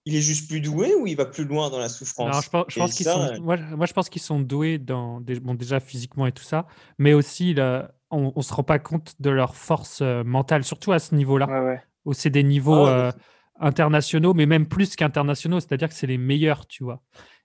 Il 0.05 0.15
est 0.15 0.21
juste 0.21 0.49
plus 0.49 0.61
doué 0.61 0.95
ou 0.95 1.07
il 1.07 1.15
va 1.17 1.25
plus 1.25 1.45
loin 1.45 1.69
dans 1.69 1.79
la 1.79 1.89
souffrance? 1.89 2.35
Non, 2.35 2.41
je 2.41 2.49
pense, 2.49 2.65
je 2.69 2.77
pense 2.77 2.93
qu'ils 2.93 3.05
sont. 3.05 3.27
Moi, 3.39 3.57
moi, 3.57 3.85
je 3.87 3.93
pense 3.93 4.09
qu'ils 4.09 4.21
sont 4.21 4.39
doués 4.39 4.77
dans 4.77 5.21
des- 5.21 5.39
bon, 5.39 5.55
déjà 5.55 5.79
physiquement 5.79 6.27
et 6.27 6.31
tout 6.31 6.43
ça, 6.43 6.67
mais 6.99 7.13
aussi 7.13 7.53
là, 7.55 7.93
on, 8.11 8.31
on 8.35 8.41
se 8.43 8.53
rend 8.53 8.63
pas 8.63 8.77
compte 8.79 9.15
de 9.19 9.29
leur 9.31 9.55
force 9.55 10.01
euh, 10.01 10.23
mentale, 10.23 10.63
surtout 10.63 10.91
à 10.91 10.99
ce 10.99 11.15
niveau-là, 11.15 11.47
Ouais, 11.47 11.59
ouais. 11.59 11.83
où 12.05 12.13
c'est 12.13 12.29
des 12.29 12.43
niveaux 12.43 12.85
Ah, 12.85 12.87
euh, 12.87 13.11
internationaux, 13.59 14.33
mais 14.35 14.45
même 14.45 14.67
plus 14.67 14.95
qu'internationaux, 14.95 15.59
c'est-à-dire 15.59 15.89
que 15.89 15.95
c'est 15.95 16.07
les 16.07 16.17
meilleurs, 16.19 16.67
tu 16.67 16.83
vois. 16.83 17.01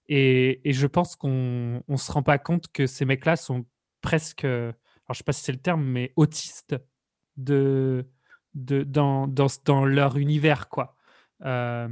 Et, 0.09 0.61
et 0.69 0.73
je 0.75 0.87
pense 0.87 1.17
qu'on 1.17 1.83
on 1.89 1.97
se 1.97 2.13
rend 2.13 2.23
pas 2.23 2.39
compte 2.39 2.69
que 2.73 2.87
ces 2.87 3.05
mecs-là 3.07 3.37
sont 3.37 3.67
presque, 4.03 4.45
euh, 4.45 4.73
alors 5.09 5.15
je 5.15 5.19
sais 5.19 5.25
pas 5.25 5.33
si 5.33 5.43
c'est 5.43 5.53
le 5.53 5.59
terme, 5.59 5.85
mais 5.85 6.13
autistes 6.17 6.77
de, 7.37 8.07
de 8.55 8.83
dans, 8.83 9.27
dans, 9.29 9.47
dans 9.65 9.85
leur 9.85 10.17
univers, 10.17 10.69
quoi. 10.69 10.97
Euh, 11.45 11.89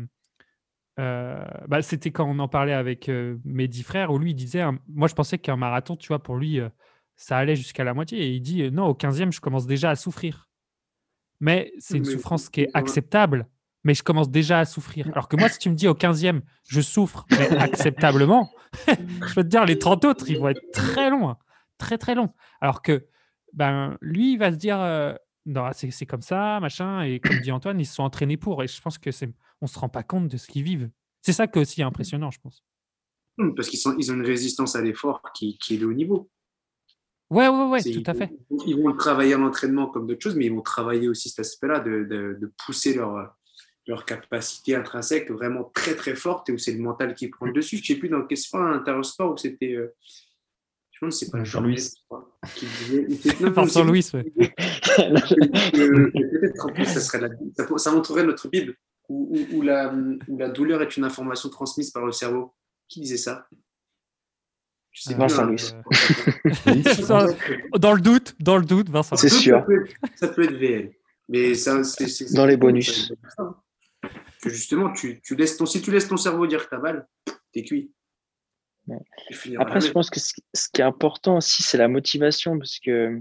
euh, 1.00 1.44
bah, 1.68 1.82
c'était 1.82 2.12
quand 2.12 2.24
on 2.28 2.38
en 2.38 2.48
parlait 2.48 2.72
avec 2.72 3.08
euh, 3.08 3.36
mes 3.44 3.66
dix 3.68 3.82
frères, 3.82 4.10
où 4.12 4.18
lui 4.18 4.30
il 4.30 4.34
disait, 4.34 4.60
un- 4.60 4.78
moi 4.88 5.08
je 5.08 5.14
pensais 5.14 5.38
qu'un 5.38 5.56
marathon, 5.56 5.96
tu 5.96 6.08
vois, 6.08 6.22
pour 6.22 6.36
lui, 6.36 6.60
ça 7.16 7.36
allait 7.38 7.56
jusqu'à 7.56 7.84
la 7.84 7.94
moitié. 7.94 8.18
Et 8.20 8.30
il 8.32 8.40
dit, 8.40 8.70
non, 8.70 8.86
au 8.86 8.94
15e, 8.94 9.32
je 9.32 9.40
commence 9.40 9.66
déjà 9.66 9.90
à 9.90 9.96
souffrir. 9.96 10.48
Mais 11.40 11.72
c'est 11.78 11.98
une 11.98 12.04
Mais- 12.06 12.12
souffrance 12.12 12.48
qui 12.48 12.62
est 12.62 12.70
acceptable, 12.74 13.48
mais 13.82 13.92
je 13.94 14.02
commence 14.02 14.30
déjà 14.30 14.60
à 14.60 14.64
souffrir. 14.64 15.08
Alors 15.12 15.28
que 15.28 15.36
moi, 15.36 15.48
si 15.48 15.58
tu 15.58 15.68
me 15.68 15.74
dis 15.74 15.88
au 15.88 15.94
15e, 15.94 16.40
je 16.68 16.80
souffre, 16.80 17.26
mais 17.30 17.48
acceptablement, 17.58 18.50
je 18.88 19.34
peux 19.34 19.42
te 19.42 19.48
dire, 19.48 19.64
les 19.66 19.78
30 19.78 20.04
autres, 20.04 20.30
ils 20.30 20.38
vont 20.38 20.48
être 20.48 20.62
très 20.72 21.10
hein. 21.10 21.36
Très 21.78 21.98
très 21.98 22.14
longs. 22.14 22.30
Alors 22.60 22.82
que 22.82 23.06
ben, 23.52 23.96
lui, 24.00 24.32
il 24.32 24.38
va 24.38 24.50
se 24.52 24.56
dire, 24.56 24.80
euh, 24.80 25.14
non, 25.46 25.70
c'est 25.72 25.90
c'est 25.90 26.06
comme 26.06 26.22
ça, 26.22 26.58
machin, 26.60 27.02
et 27.02 27.20
comme 27.20 27.38
dit 27.40 27.52
Antoine, 27.52 27.78
ils 27.80 27.86
se 27.86 27.94
sont 27.94 28.02
entraînés 28.02 28.36
pour, 28.36 28.62
et 28.62 28.66
je 28.66 28.80
pense 28.80 28.98
que 28.98 29.10
c'est, 29.10 29.30
on 29.60 29.66
se 29.66 29.78
rend 29.78 29.88
pas 29.88 30.02
compte 30.02 30.28
de 30.28 30.36
ce 30.36 30.46
qu'ils 30.48 30.62
vivent. 30.64 30.90
C'est 31.22 31.32
ça 31.32 31.46
qui 31.46 31.58
est 31.58 31.62
aussi 31.62 31.82
impressionnant, 31.82 32.30
je 32.30 32.40
pense. 32.40 32.64
Hmm, 33.38 33.54
Parce 33.54 33.68
qu'ils 33.68 33.78
sont- 33.78 33.96
ils 33.98 34.10
ont 34.10 34.14
une 34.14 34.24
résistance 34.26 34.76
à 34.76 34.82
l'effort 34.82 35.20
qui, 35.34 35.56
qui 35.58 35.74
est 35.74 35.78
de 35.78 35.86
haut 35.86 35.92
niveau. 35.92 36.30
Ouais, 37.30 37.48
ouais, 37.48 37.64
ouais, 37.68 37.82
tout 37.82 38.02
à 38.06 38.12
vont- 38.12 38.18
fait. 38.18 38.30
Ils 38.66 38.76
vont 38.76 38.88
le 38.88 38.96
travailler 38.96 39.34
en 39.34 39.42
entraînement 39.42 39.86
comme 39.88 40.06
d'autres 40.06 40.22
choses, 40.22 40.36
mais 40.36 40.46
ils 40.46 40.52
vont 40.52 40.60
travailler 40.62 41.08
aussi 41.08 41.30
cet 41.30 41.40
aspect-là 41.40 41.80
de, 41.80 42.04
de- 42.04 42.36
de 42.40 42.52
pousser 42.64 42.94
leur, 42.94 43.34
leur 43.86 44.04
capacité 44.04 44.76
intrinsèque 44.76 45.30
vraiment 45.30 45.64
très 45.74 45.96
très 45.96 46.14
forte 46.14 46.48
et 46.48 46.52
où 46.52 46.58
c'est 46.58 46.72
le 46.72 46.78
mental 46.80 47.14
qui 47.14 47.28
prend 47.28 47.46
le 47.46 47.52
dessus. 47.52 47.76
Je 47.78 47.82
ne 47.82 47.86
sais 47.86 47.96
plus 47.96 48.08
dans 48.08 48.24
quel 48.26 48.38
sport, 48.38 48.62
un 48.62 48.74
intersport 48.74 49.32
où 49.32 49.36
c'était. 49.36 49.72
euh, 49.74 49.94
je 50.94 50.98
pense 51.00 51.18
que 51.20 51.26
c'est 51.26 51.30
pas 51.30 51.38
Euh, 51.38 51.44
Jean-Louis. 51.44 51.76
Jean-Louis, 51.76 51.90
je 51.96 52.04
crois, 52.08 52.38
qui 52.54 52.66
disait- 52.66 53.36
non, 53.40 53.50
Vincent 53.50 53.84
Louis, 53.84 54.06
ouais. 54.14 54.24
Euh, 54.98 56.10
Peut-être 56.12 56.66
en 56.66 56.72
plus, 56.72 56.84
ça, 56.86 57.00
serait 57.00 57.20
la- 57.20 57.28
ça, 57.56 57.66
ça 57.78 57.90
montrerait 57.92 58.24
notre 58.24 58.48
Bible 58.48 58.74
où, 59.08 59.36
où- 59.36 59.56
où 59.58 59.62
la, 59.62 59.92
où 60.28 60.38
la 60.38 60.48
douleur 60.48 60.82
est 60.82 60.96
une 60.96 61.04
information 61.04 61.48
transmise 61.48 61.90
par 61.90 62.04
le 62.06 62.12
cerveau. 62.12 62.54
Qui 62.88 63.00
disait 63.00 63.16
ça? 63.16 63.46
Je 64.92 65.02
sais 65.02 65.14
Vincent 65.14 65.46
plus, 65.48 65.74
Louis. 65.74 66.82
hein. 66.86 66.94
Ça, 67.02 67.26
Dans 67.78 67.94
le 67.94 68.00
doute, 68.00 68.36
dans 68.38 68.58
le 68.58 68.64
doute, 68.64 68.88
Vincent. 68.90 69.16
C'est 69.16 69.28
Ça 69.28 69.34
peut- 69.36 69.40
sûr. 69.42 69.56
Ça 69.58 69.62
peut, 69.64 69.84
être, 69.84 69.94
ça 70.16 70.28
peut 70.28 70.42
être 70.44 70.54
VL. 70.56 70.92
Mais 71.28 71.54
ça, 71.54 71.82
c'est, 71.82 72.06
c'est- 72.08 72.32
Dans 72.34 72.46
les 72.46 72.56
bonus. 72.56 73.12
Que 74.42 74.50
justement, 74.50 74.92
tu, 74.92 75.20
tu 75.22 75.34
laisses 75.34 75.56
ton, 75.56 75.64
si 75.66 75.80
tu 75.80 75.90
laisses 75.90 76.06
ton 76.08 76.18
cerveau 76.18 76.46
dire 76.46 76.64
que 76.64 76.70
t'as 76.70 76.78
mal, 76.78 77.08
t'es 77.52 77.64
cuit. 77.64 77.90
Après, 79.58 79.80
je 79.80 79.90
pense 79.90 80.10
que 80.10 80.20
ce 80.20 80.34
ce 80.54 80.68
qui 80.72 80.80
est 80.80 80.84
important 80.84 81.38
aussi, 81.38 81.62
c'est 81.62 81.78
la 81.78 81.88
motivation, 81.88 82.58
parce 82.58 82.78
que 82.78 83.20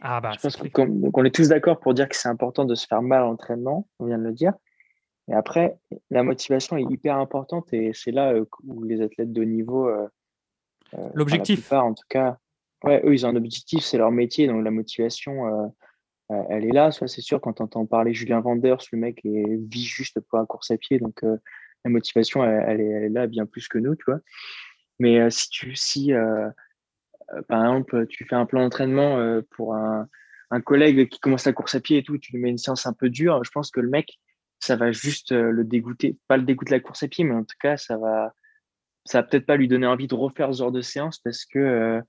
Ah 0.00 0.20
bah, 0.20 0.32
je 0.34 0.40
pense 0.40 0.56
qu'on 0.56 1.24
est 1.24 1.34
tous 1.34 1.48
d'accord 1.48 1.80
pour 1.80 1.94
dire 1.94 2.08
que 2.08 2.16
c'est 2.16 2.28
important 2.28 2.64
de 2.64 2.74
se 2.74 2.86
faire 2.86 3.02
mal 3.02 3.22
à 3.22 3.24
l'entraînement, 3.26 3.88
on 3.98 4.06
vient 4.06 4.18
de 4.18 4.24
le 4.24 4.32
dire. 4.32 4.52
Et 5.28 5.34
après, 5.34 5.76
la 6.10 6.22
motivation 6.22 6.76
est 6.76 6.86
hyper 6.90 7.16
importante 7.16 7.72
et 7.72 7.92
c'est 7.94 8.10
là 8.10 8.32
euh, 8.32 8.44
où 8.64 8.82
les 8.82 9.00
athlètes 9.02 9.32
de 9.32 9.42
haut 9.42 9.44
niveau, 9.44 9.88
euh, 9.88 10.08
euh, 10.94 11.08
L'objectif. 11.14 11.72
en 11.72 11.94
tout 11.94 12.04
cas, 12.08 12.38
ouais, 12.84 13.00
eux, 13.04 13.14
ils 13.14 13.24
ont 13.26 13.30
un 13.30 13.36
objectif, 13.36 13.84
c'est 13.84 13.98
leur 13.98 14.10
métier, 14.10 14.46
donc 14.46 14.64
la 14.64 14.70
motivation, 14.70 15.46
euh, 15.46 16.42
elle 16.48 16.64
est 16.64 16.72
là. 16.72 16.90
Soit 16.90 17.08
c'est 17.08 17.20
sûr, 17.20 17.40
quand 17.40 17.60
on 17.60 17.64
entend 17.64 17.86
parler 17.86 18.14
Julien 18.14 18.40
Vanders, 18.40 18.78
le 18.92 18.98
mec 18.98 19.20
est, 19.24 19.58
vit 19.68 19.84
juste 19.84 20.20
pour 20.20 20.38
la 20.38 20.46
course 20.46 20.70
à 20.70 20.76
pied, 20.76 20.98
donc 20.98 21.22
euh, 21.24 21.36
la 21.84 21.90
motivation, 21.90 22.44
elle, 22.44 22.64
elle 22.68 22.80
est, 22.80 22.90
elle 22.90 23.04
est 23.04 23.08
là 23.08 23.26
bien 23.26 23.46
plus 23.46 23.68
que 23.68 23.78
nous, 23.78 23.94
tu 23.94 24.04
vois. 24.06 24.20
Mais 24.98 25.30
si 25.30 25.48
tu, 25.48 25.74
par 27.48 27.64
exemple, 27.64 28.06
tu 28.08 28.24
fais 28.24 28.36
un 28.36 28.46
plan 28.46 28.62
d'entraînement 28.62 29.40
pour 29.50 29.74
un, 29.74 30.08
collègue 30.64 31.08
qui 31.08 31.18
commence 31.18 31.46
la 31.46 31.52
course 31.52 31.74
à 31.74 31.80
pied 31.80 31.98
et 31.98 32.02
tout, 32.02 32.18
tu 32.18 32.32
lui 32.32 32.42
mets 32.42 32.50
une 32.50 32.58
séance 32.58 32.86
un 32.86 32.92
peu 32.92 33.08
dure, 33.08 33.42
je 33.42 33.50
pense 33.50 33.70
que 33.70 33.80
le 33.80 33.88
mec, 33.88 34.18
ça 34.60 34.76
va 34.76 34.92
juste 34.92 35.32
le 35.32 35.64
dégoûter. 35.64 36.18
Pas 36.28 36.36
le 36.36 36.44
dégoûter 36.44 36.70
de 36.70 36.76
la 36.76 36.80
course 36.80 37.02
à 37.02 37.08
pied, 37.08 37.24
mais 37.24 37.34
en 37.34 37.44
tout 37.44 37.56
cas, 37.58 37.76
ça 37.78 37.96
va, 37.96 38.34
ça 39.04 39.20
va 39.20 39.26
peut-être 39.26 39.46
pas 39.46 39.56
lui 39.56 39.66
donner 39.66 39.86
envie 39.86 40.06
de 40.06 40.14
refaire 40.14 40.52
ce 40.52 40.58
genre 40.58 40.72
de 40.72 40.80
séance 40.80 41.18
parce 41.18 41.44
que 41.44 42.00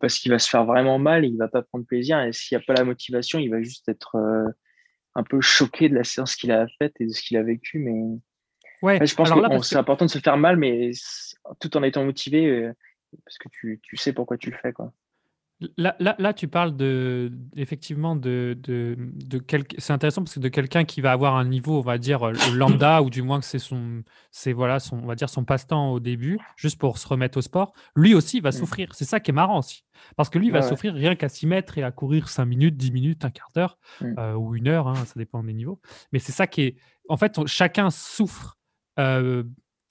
parce 0.00 0.18
qu'il 0.18 0.32
va 0.32 0.38
se 0.38 0.48
faire 0.48 0.64
vraiment 0.64 0.98
mal 0.98 1.24
il 1.24 1.36
va 1.36 1.48
pas 1.48 1.62
prendre 1.62 1.86
plaisir. 1.86 2.20
Et 2.20 2.32
s'il 2.32 2.56
n'y 2.56 2.64
a 2.64 2.66
pas 2.66 2.74
la 2.74 2.84
motivation, 2.84 3.38
il 3.38 3.50
va 3.50 3.62
juste 3.62 3.88
être 3.88 4.16
un 5.14 5.22
peu 5.22 5.40
choqué 5.40 5.88
de 5.88 5.94
la 5.94 6.04
séance 6.04 6.36
qu'il 6.36 6.52
a 6.52 6.66
faite 6.78 6.94
et 7.00 7.06
de 7.06 7.12
ce 7.12 7.22
qu'il 7.22 7.36
a 7.36 7.42
vécu. 7.42 7.78
Ouais, 8.82 9.04
je 9.06 9.14
pense 9.14 9.30
alors 9.30 9.48
que 9.48 9.54
là, 9.54 9.62
c'est 9.62 9.74
que- 9.76 9.80
important 9.80 10.04
de 10.06 10.10
se 10.10 10.18
faire 10.18 10.36
mal, 10.36 10.56
mais 10.56 10.90
tout 11.60 11.76
en 11.76 11.82
étant 11.82 12.04
motivé 12.04 12.46
euh, 12.46 12.72
parce 13.24 13.38
que 13.38 13.48
tu, 13.50 13.80
tu 13.82 13.96
sais 13.96 14.12
pourquoi 14.12 14.36
tu 14.36 14.50
le 14.50 14.56
fais. 14.56 14.72
Quoi. 14.72 14.92
Là, 15.76 15.94
là, 16.00 16.16
là, 16.18 16.32
tu 16.34 16.48
parles 16.48 16.76
de, 16.76 17.30
effectivement 17.54 18.16
de, 18.16 18.58
de, 18.60 18.96
de 18.98 19.38
quel- 19.38 19.62
c'est 19.78 19.92
intéressant 19.92 20.22
parce 20.24 20.34
que 20.34 20.40
de 20.40 20.48
quelqu'un 20.48 20.84
qui 20.84 21.00
va 21.00 21.12
avoir 21.12 21.36
un 21.36 21.44
niveau, 21.44 21.78
on 21.78 21.82
va 21.82 21.98
dire 21.98 22.24
euh, 22.26 22.32
lambda, 22.56 23.00
ou 23.00 23.10
du 23.10 23.22
moins 23.22 23.38
que 23.38 23.44
c'est 23.46 23.60
son, 23.60 24.02
c'est 24.32 24.52
voilà, 24.52 24.80
son, 24.80 24.96
on 24.98 25.06
va 25.06 25.14
dire 25.14 25.28
son 25.28 25.44
passe-temps 25.44 25.92
au 25.92 26.00
début, 26.00 26.40
juste 26.56 26.80
pour 26.80 26.98
se 26.98 27.06
remettre 27.06 27.38
au 27.38 27.42
sport. 27.42 27.74
Lui 27.94 28.12
aussi 28.14 28.40
va 28.40 28.48
Mm. 28.48 28.52
souffrir. 28.52 28.88
C'est 28.94 29.04
ça 29.04 29.20
qui 29.20 29.30
est 29.30 29.34
marrant 29.34 29.60
aussi, 29.60 29.84
parce 30.16 30.30
que 30.30 30.40
lui 30.40 30.48
il 30.48 30.52
va 30.52 30.62
Ouais, 30.62 30.68
souffrir 30.68 30.94
rien 30.94 31.14
qu'à 31.14 31.28
s'y 31.28 31.46
mettre 31.46 31.78
et 31.78 31.84
à 31.84 31.92
courir 31.92 32.28
5 32.28 32.44
minutes, 32.46 32.76
10 32.76 32.90
minutes, 32.90 33.24
un 33.24 33.30
quart 33.30 33.50
d'heure 33.54 33.78
Mm. 34.00 34.14
euh, 34.18 34.34
ou 34.34 34.56
une 34.56 34.66
heure, 34.66 34.88
hein, 34.88 34.96
ça 35.04 35.14
dépend 35.14 35.44
des 35.44 35.52
niveaux. 35.52 35.80
Mais 36.12 36.18
c'est 36.18 36.32
ça 36.32 36.48
qui 36.48 36.62
est, 36.62 36.76
en 37.08 37.16
fait, 37.16 37.38
on- 37.38 37.46
chacun 37.46 37.90
souffre 37.90 38.58
euh, 38.98 39.44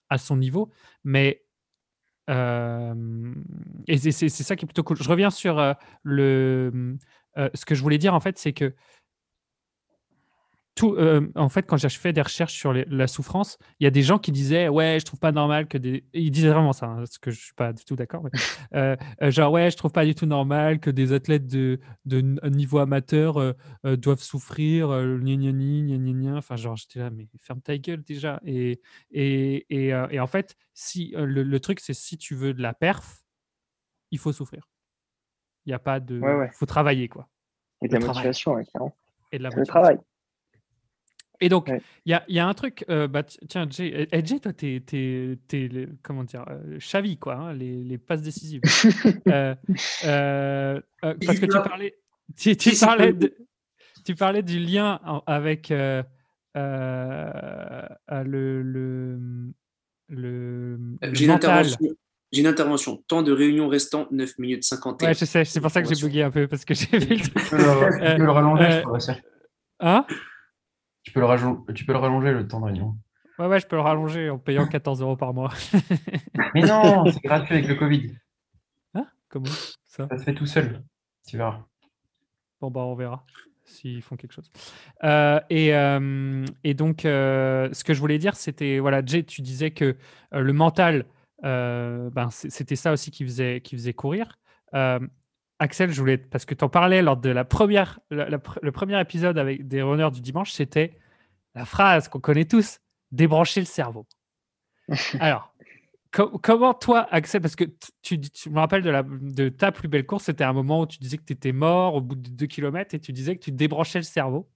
à 0.09 0.17
son 0.17 0.37
niveau, 0.37 0.71
mais 1.03 1.43
euh, 2.29 3.33
et 3.87 3.97
c'est 3.97 4.29
ça 4.29 4.55
qui 4.55 4.65
est 4.65 4.67
plutôt 4.67 4.83
cool. 4.83 4.97
Je 4.97 5.09
reviens 5.09 5.31
sur 5.31 5.59
euh, 5.59 5.73
le, 6.03 6.97
ce 7.53 7.65
que 7.65 7.75
je 7.75 7.81
voulais 7.81 7.97
dire 7.97 8.13
en 8.13 8.19
fait, 8.19 8.37
c'est 8.37 8.53
que 8.53 8.73
tout, 10.73 10.95
euh, 10.95 11.29
en 11.36 11.49
fait, 11.49 11.63
quand 11.63 11.75
j'ai 11.77 11.89
fait 11.89 12.13
des 12.13 12.21
recherches 12.21 12.53
sur 12.53 12.71
les- 12.71 12.86
la 12.89 13.07
souffrance, 13.07 13.57
il 13.79 13.84
y 13.84 13.88
a 13.88 13.89
des 13.91 14.03
gens 14.03 14.17
qui 14.17 14.31
disaient 14.31 14.69
ouais, 14.69 14.97
je 14.99 15.05
trouve 15.05 15.19
pas 15.19 15.34
normal 15.34 15.67
que 15.67 15.77
des, 15.77 16.05
ils 16.13 16.31
disaient 16.31 16.49
vraiment 16.49 16.71
ça, 16.71 16.86
hein, 16.88 17.05
ce 17.05 17.19
que 17.19 17.29
je 17.29 17.39
suis 17.41 17.53
pas 17.53 17.73
du 17.73 17.84
tout 17.84 17.95
d'accord. 17.97 18.23
euh, 18.73 18.95
euh, 19.21 19.31
genre 19.31 19.51
ouais, 19.51 19.69
je 19.69 19.75
trouve 19.75 19.91
pas 19.91 20.05
du 20.05 20.15
tout 20.15 20.25
normal 20.25 20.79
que 20.79 20.89
des 20.89 21.12
athlètes 21.12 21.45
de, 21.45 21.79
niveau 22.49 22.77
amateur 22.77 23.38
euh, 23.38 23.53
doivent 23.97 24.21
souffrir, 24.21 24.88
gna 24.88 25.36
gna 25.36 25.51
gna 25.51 25.81
gna 25.81 25.97
gna 25.97 26.13
gna. 26.13 26.38
Enfin, 26.38 26.55
genre, 26.55 26.77
j'étais 26.77 26.99
là, 26.99 27.10
mais 27.10 27.27
ferme 27.41 27.62
ta 27.62 27.77
gueule 27.77 28.01
déjà. 28.01 28.39
Et, 28.45 28.79
et, 29.12 29.65
et, 29.69 29.88
et 29.89 30.19
en 30.21 30.27
fait, 30.27 30.55
si, 30.73 31.13
le, 31.17 31.43
le 31.43 31.60
truc, 31.60 31.81
c'est 31.81 31.93
si 31.93 32.17
tu 32.17 32.34
veux 32.34 32.53
de 32.53 32.62
la 32.62 32.73
perf, 32.73 33.23
il 34.12 34.19
faut 34.19 34.31
souffrir. 34.31 34.69
Il 35.65 35.69
n'y 35.69 35.73
a 35.73 35.79
pas 35.79 35.99
de. 35.99 36.17
Ouais, 36.19 36.34
ouais. 36.36 36.49
faut 36.53 36.65
travailler, 36.65 37.07
quoi. 37.10 37.27
Et 37.84 37.88
de 37.88 37.93
la 37.93 37.99
motivation, 37.99 38.53
ouais, 38.53 38.65
clairement. 38.65 38.95
Et 39.31 39.38
de 39.38 39.43
la 39.43 39.49
C'est 39.49 39.55
le 39.55 39.60
motivation. 39.62 39.81
travail. 39.81 39.99
Et 41.41 41.49
donc, 41.49 41.65
il 41.67 41.73
Ouais. 41.73 41.82
y, 42.06 42.13
a, 42.13 42.23
il 42.27 42.36
y 42.36 42.39
a 42.39 42.47
un 42.47 42.54
truc, 42.54 42.86
euh, 42.89 43.08
bah, 43.08 43.23
ti- 43.23 43.39
tiens, 43.49 43.67
Jay, 43.69 44.08
eh, 44.12 44.25
Jay, 44.25 44.39
toi, 44.39 44.54
t'es, 44.54 44.82
t'es, 44.86 45.39
t'es 45.47 45.67
le- 45.67 45.89
comment 46.04 46.23
dire, 46.23 46.45
euh, 46.49 46.77
Xavi, 46.77 47.17
quoi, 47.17 47.36
hein, 47.36 47.54
les, 47.54 47.84
les 47.84 47.97
passes 47.97 48.21
décisives. 48.21 48.62
Euh, 49.27 49.56
euh, 50.06 50.80
euh, 51.06 51.15
parce 51.25 51.39
que 51.39 51.45
tu 51.45 51.58
parlais, 51.58 51.95
tu, 52.38 52.56
parlais, 52.80 53.12
oui. 53.12 53.17
de- 53.17 53.36
tu 54.06 54.15
parlais 54.15 54.43
du 54.43 54.60
lien 54.60 54.99
en- 55.06 55.23
avec 55.25 55.71
euh, 55.71 56.04
euh, 56.58 57.32
euh, 58.12 58.23
le, 58.23 58.62
le, 58.62 59.19
le, 60.10 60.77
le 60.99 61.13
J'ai 61.13 61.25
une, 61.25 61.32
mental. 61.32 61.51
intervention. 61.51 61.95
J'ai 62.32 62.41
une 62.41 62.47
intervention. 62.47 62.97
Temps 63.08 63.23
de 63.23 63.32
réunion 63.32 63.67
restant 63.67 64.08
9 64.12 64.38
minutes 64.38 64.63
51. 64.63 65.08
Ouais, 65.10 65.13
je 65.13 65.25
sais, 65.25 65.45
c'est 65.45 65.62
pour 65.62 65.71
ça 65.71 65.82
que 65.82 65.93
j'ai 65.93 66.06
bugué 66.06 66.23
un 66.23 66.32
peu, 66.32 66.47
parce 66.47 66.65
que 66.65 66.73
j'ai 66.73 66.86
vu 66.99 67.15
le 67.15 67.21
truc. 67.21 67.51
Le, 67.51 68.17
le 68.23 68.32
rallonger, 68.32 68.63
Euh, 68.63 68.71
je 68.71 68.80
crois, 68.82 68.93
Bastien. 68.93 69.17
Hein? 69.80 70.06
Tu, 71.03 71.11
peux 71.11 71.19
le 71.19 71.25
rallonger, 71.25 71.73
tu 71.73 71.85
peux 71.85 71.93
le 71.93 71.99
rallonger 71.99 72.31
le 72.31 72.47
temps 72.47 72.59
de 72.59 72.65
réunion. 72.65 72.95
Ouais, 73.39 73.47
ouais, 73.47 73.59
je 73.59 73.67
peux 73.67 73.75
le 73.75 73.81
rallonger 73.81 74.29
en 74.29 74.37
payant 74.37 74.67
14 74.67 75.01
euros 75.01 75.15
par 75.15 75.33
mois. 75.33 75.51
Mais 76.55 76.61
non, 76.61 77.05
c'est 77.11 77.23
gratuit 77.23 77.55
avec 77.55 77.67
le 77.67 77.75
Covid. 77.75 78.11
Hein? 78.93 79.07
Comment? 79.29 79.45
Ça? 79.85 80.07
Ça 80.09 80.17
se 80.17 80.23
fait 80.23 80.33
tout 80.33 80.45
seul. 80.45 80.83
Tu 81.27 81.37
verras. 81.37 81.65
Bon, 82.59 82.69
bah, 82.69 82.81
on 82.81 82.95
verra 82.95 83.25
s'ils 83.71 84.01
font 84.01 84.15
quelque 84.15 84.33
chose. 84.33 84.51
Euh, 85.03 85.39
et, 85.49 85.73
euh, 85.73 86.45
et 86.63 86.73
donc, 86.73 87.05
euh, 87.05 87.69
ce 87.71 87.83
que 87.83 87.93
je 87.93 87.99
voulais 87.99 88.17
dire, 88.17 88.35
c'était, 88.35 88.79
voilà, 88.79 89.01
Jay, 89.05 89.23
tu 89.23 89.41
disais 89.41 89.71
que 89.71 89.95
le 90.31 90.53
mental, 90.53 91.05
ben, 91.41 92.29
c'était 92.31 92.75
ça 92.75 92.91
aussi 92.91 93.11
qui 93.11 93.23
faisait, 93.23 93.61
qui 93.61 93.75
faisait 93.75 93.93
courir. 93.93 94.39
Axel, 95.62 95.91
je 95.91 96.00
voulais, 96.00 96.17
parce 96.17 96.45
que 96.45 96.56
tu 96.56 96.63
en 96.63 96.69
parlais 96.69 97.04
lors 97.04 97.17
de 97.17 97.30
la 97.30 97.45
première, 97.45 98.00
la- 98.10 98.28
le 98.30 98.71
premier 98.71 99.00
épisode 99.00 99.38
avec 99.38 99.67
des 99.67 99.84
runners 99.84 100.10
du 100.12 100.19
dimanche, 100.19 100.52
c'était 100.54 100.97
la 101.54 101.65
phrase 101.65 102.08
qu'on 102.10 102.19
connaît 102.19 102.45
tous, 102.45 102.80
débrancher 103.12 103.60
le 103.60 103.67
cerveau. 103.67 104.08
Alors, 105.19 105.54
co- 106.12 106.39
comment 106.39 106.74
toi, 106.74 107.08
Axel, 107.12 107.41
parce 107.41 107.56
que 107.56 107.65
tu, 108.02 108.19
me 108.50 108.60
rappelles 108.60 108.82
de, 108.82 108.89
la, 108.89 109.04
de 109.04 109.50
ta 109.50 109.71
plus 109.71 109.88
belle 109.88 110.08
course, 110.08 110.24
c'était 110.26 110.43
un 110.43 110.54
moment 110.54 110.82
où 110.82 110.88
tu 110.88 110.97
disais 110.97 111.17
que 111.17 111.26
tu 111.26 111.34
étais 111.34 111.52
mort 111.52 111.93
au 111.93 112.02
bout 112.02 112.15
de 112.15 112.30
2 112.30 112.47
km 112.47 112.95
et 112.95 113.00
tu 113.00 113.13
disais 113.13 113.36
que 113.36 113.43
tu 113.43 113.52
débranchais 113.52 114.00
le 114.00 114.04
cerveau. 114.04 114.50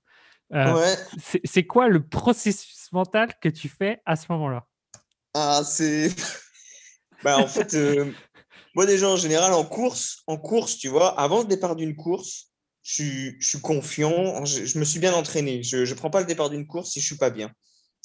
Euh, 0.56 0.74
Ouais. 0.74 0.96
c'est- 1.20 1.42
C'est 1.44 1.66
quoi 1.68 1.88
le 1.88 2.02
processus 2.04 2.92
mental 2.92 3.30
que 3.40 3.50
tu 3.50 3.70
fais 3.70 4.02
à 4.08 4.16
ce 4.16 4.26
moment-là? 4.32 4.66
Ah, 5.36 5.62
c'est. 5.64 6.08
bah, 7.24 7.38
en 7.38 7.46
fait, 7.48 7.76
euh, 7.76 8.12
moi, 8.76 8.86
déjà, 8.86 9.10
en 9.10 9.18
général, 9.18 9.54
en 9.54 9.64
course, 9.64 10.24
en 10.28 10.38
course, 10.38 10.78
tu 10.78 10.90
vois, 10.90 11.20
avant 11.20 11.40
le 11.40 11.48
départ 11.48 11.76
d'une 11.76 11.96
course, 11.96 12.52
je 12.84 12.94
suis, 12.94 13.36
je 13.40 13.48
suis 13.48 13.62
confiant, 13.62 14.46
je, 14.46 14.66
je 14.66 14.78
me 14.78 14.84
suis 14.84 15.00
bien 15.00 15.14
entraîné. 15.14 15.64
Je 15.64 15.78
ne 15.78 15.94
prends 15.96 16.10
pas 16.10 16.20
le 16.20 16.28
départ 16.28 16.50
d'une 16.50 16.68
course 16.68 16.92
si 16.92 17.02
je 17.02 17.06
suis 17.06 17.18
pas 17.18 17.30
bien. 17.30 17.52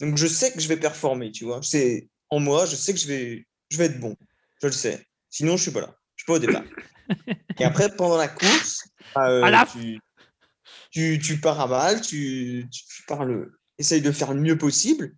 Donc, 0.00 0.16
je 0.16 0.26
sais 0.26 0.52
que 0.52 0.60
je 0.60 0.68
vais 0.68 0.76
performer, 0.76 1.32
tu 1.32 1.44
vois. 1.44 1.60
C'est 1.62 2.08
en 2.30 2.40
moi, 2.40 2.64
je 2.66 2.76
sais 2.76 2.94
que 2.94 3.00
je 3.00 3.08
vais, 3.08 3.46
je 3.68 3.76
vais 3.78 3.86
être 3.86 4.00
bon. 4.00 4.16
Je 4.62 4.68
le 4.68 4.72
sais. 4.72 5.04
Sinon, 5.28 5.56
je 5.56 5.62
suis 5.62 5.70
pas 5.72 5.80
là. 5.80 5.94
Je 6.16 6.22
suis 6.22 6.26
pas 6.26 6.34
au 6.34 6.38
départ. 6.38 6.64
Et 7.58 7.64
après, 7.64 7.94
pendant 7.94 8.16
la 8.16 8.28
course, 8.28 8.84
bah, 9.14 9.28
euh, 9.28 9.42
À 9.42 9.50
la 9.50 9.66
tu, 9.66 10.00
tu, 10.90 11.18
tu 11.18 11.40
pars 11.40 11.60
à 11.60 11.66
balle, 11.66 12.00
tu, 12.00 12.68
tu, 12.70 12.82
tu 12.84 13.02
pars 13.04 13.24
le, 13.24 13.58
essaye 13.78 14.00
de 14.00 14.12
faire 14.12 14.32
le 14.32 14.40
mieux 14.40 14.56
possible. 14.56 15.14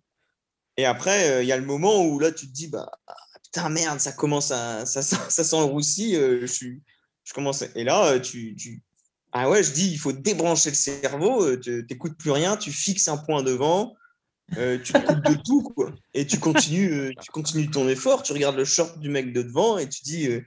Et 0.77 0.85
après, 0.85 1.29
euh, 1.29 1.43
il 1.43 1.47
y 1.47 1.51
a 1.51 1.57
le 1.57 1.65
moment 1.65 2.03
où 2.03 2.19
là, 2.19 2.31
tu 2.31 2.47
te 2.47 2.53
dis, 2.53 2.67
bah, 2.67 2.89
ah, 3.07 3.15
putain, 3.53 3.69
merde, 3.69 3.99
ça 3.99 4.11
commence 4.11 4.51
à. 4.51 4.85
Ça, 4.85 5.01
ça 5.29 5.43
sent 5.43 5.57
le 5.59 5.63
roussi. 5.65 6.15
euh, 6.15 6.41
je, 6.41 6.45
suis, 6.47 6.81
je 7.23 7.33
commence. 7.33 7.61
à- 7.61 7.67
Et 7.75 7.83
là, 7.83 8.13
euh, 8.13 8.19
tu, 8.19 8.55
tu- 8.55 8.81
Ah 9.31 9.49
ouais, 9.49 9.63
je 9.63 9.71
dis, 9.71 9.91
il 9.91 9.97
faut 9.97 10.11
débrancher 10.11 10.69
le 10.69 10.75
cerveau. 10.75 11.43
euh, 11.43 11.59
tu 11.59 11.85
n'écoutes 11.89 12.17
plus 12.17 12.31
rien. 12.31 12.57
Tu 12.57 12.71
fixes 12.71 13.07
un 13.07 13.17
point 13.17 13.43
devant. 13.43 13.95
euh, 14.57 14.77
tu 14.83 14.91
coupes 14.93 15.23
de 15.23 15.35
tout, 15.45 15.63
quoi. 15.63 15.93
Et 16.13 16.27
tu 16.27 16.37
continues, 16.39 17.15
tu 17.21 17.31
continues 17.31 17.69
ton 17.71 17.87
effort. 17.87 18.23
Tu 18.23 18.33
regardes 18.33 18.57
le 18.57 18.65
short 18.65 18.99
du 18.99 19.09
mec 19.09 19.31
de 19.33 19.41
devant 19.41 19.77
et 19.77 19.87
tu 19.87 20.03
dis, 20.03 20.27
euh, 20.27 20.41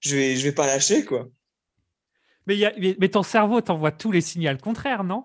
je 0.00 0.16
vais, 0.16 0.36
je 0.36 0.42
vais 0.42 0.52
pas 0.52 0.66
lâcher, 0.66 1.04
quoi. 1.04 1.26
Mais, 2.46 2.56
y 2.56 2.64
a- 2.64 2.74
mais- 2.78 3.08
ton 3.08 3.22
cerveau 3.22 3.60
t'envoie 3.60 3.92
tous 3.92 4.12
les 4.12 4.20
signaux 4.20 4.56
contraires, 4.58 5.04
non? 5.04 5.24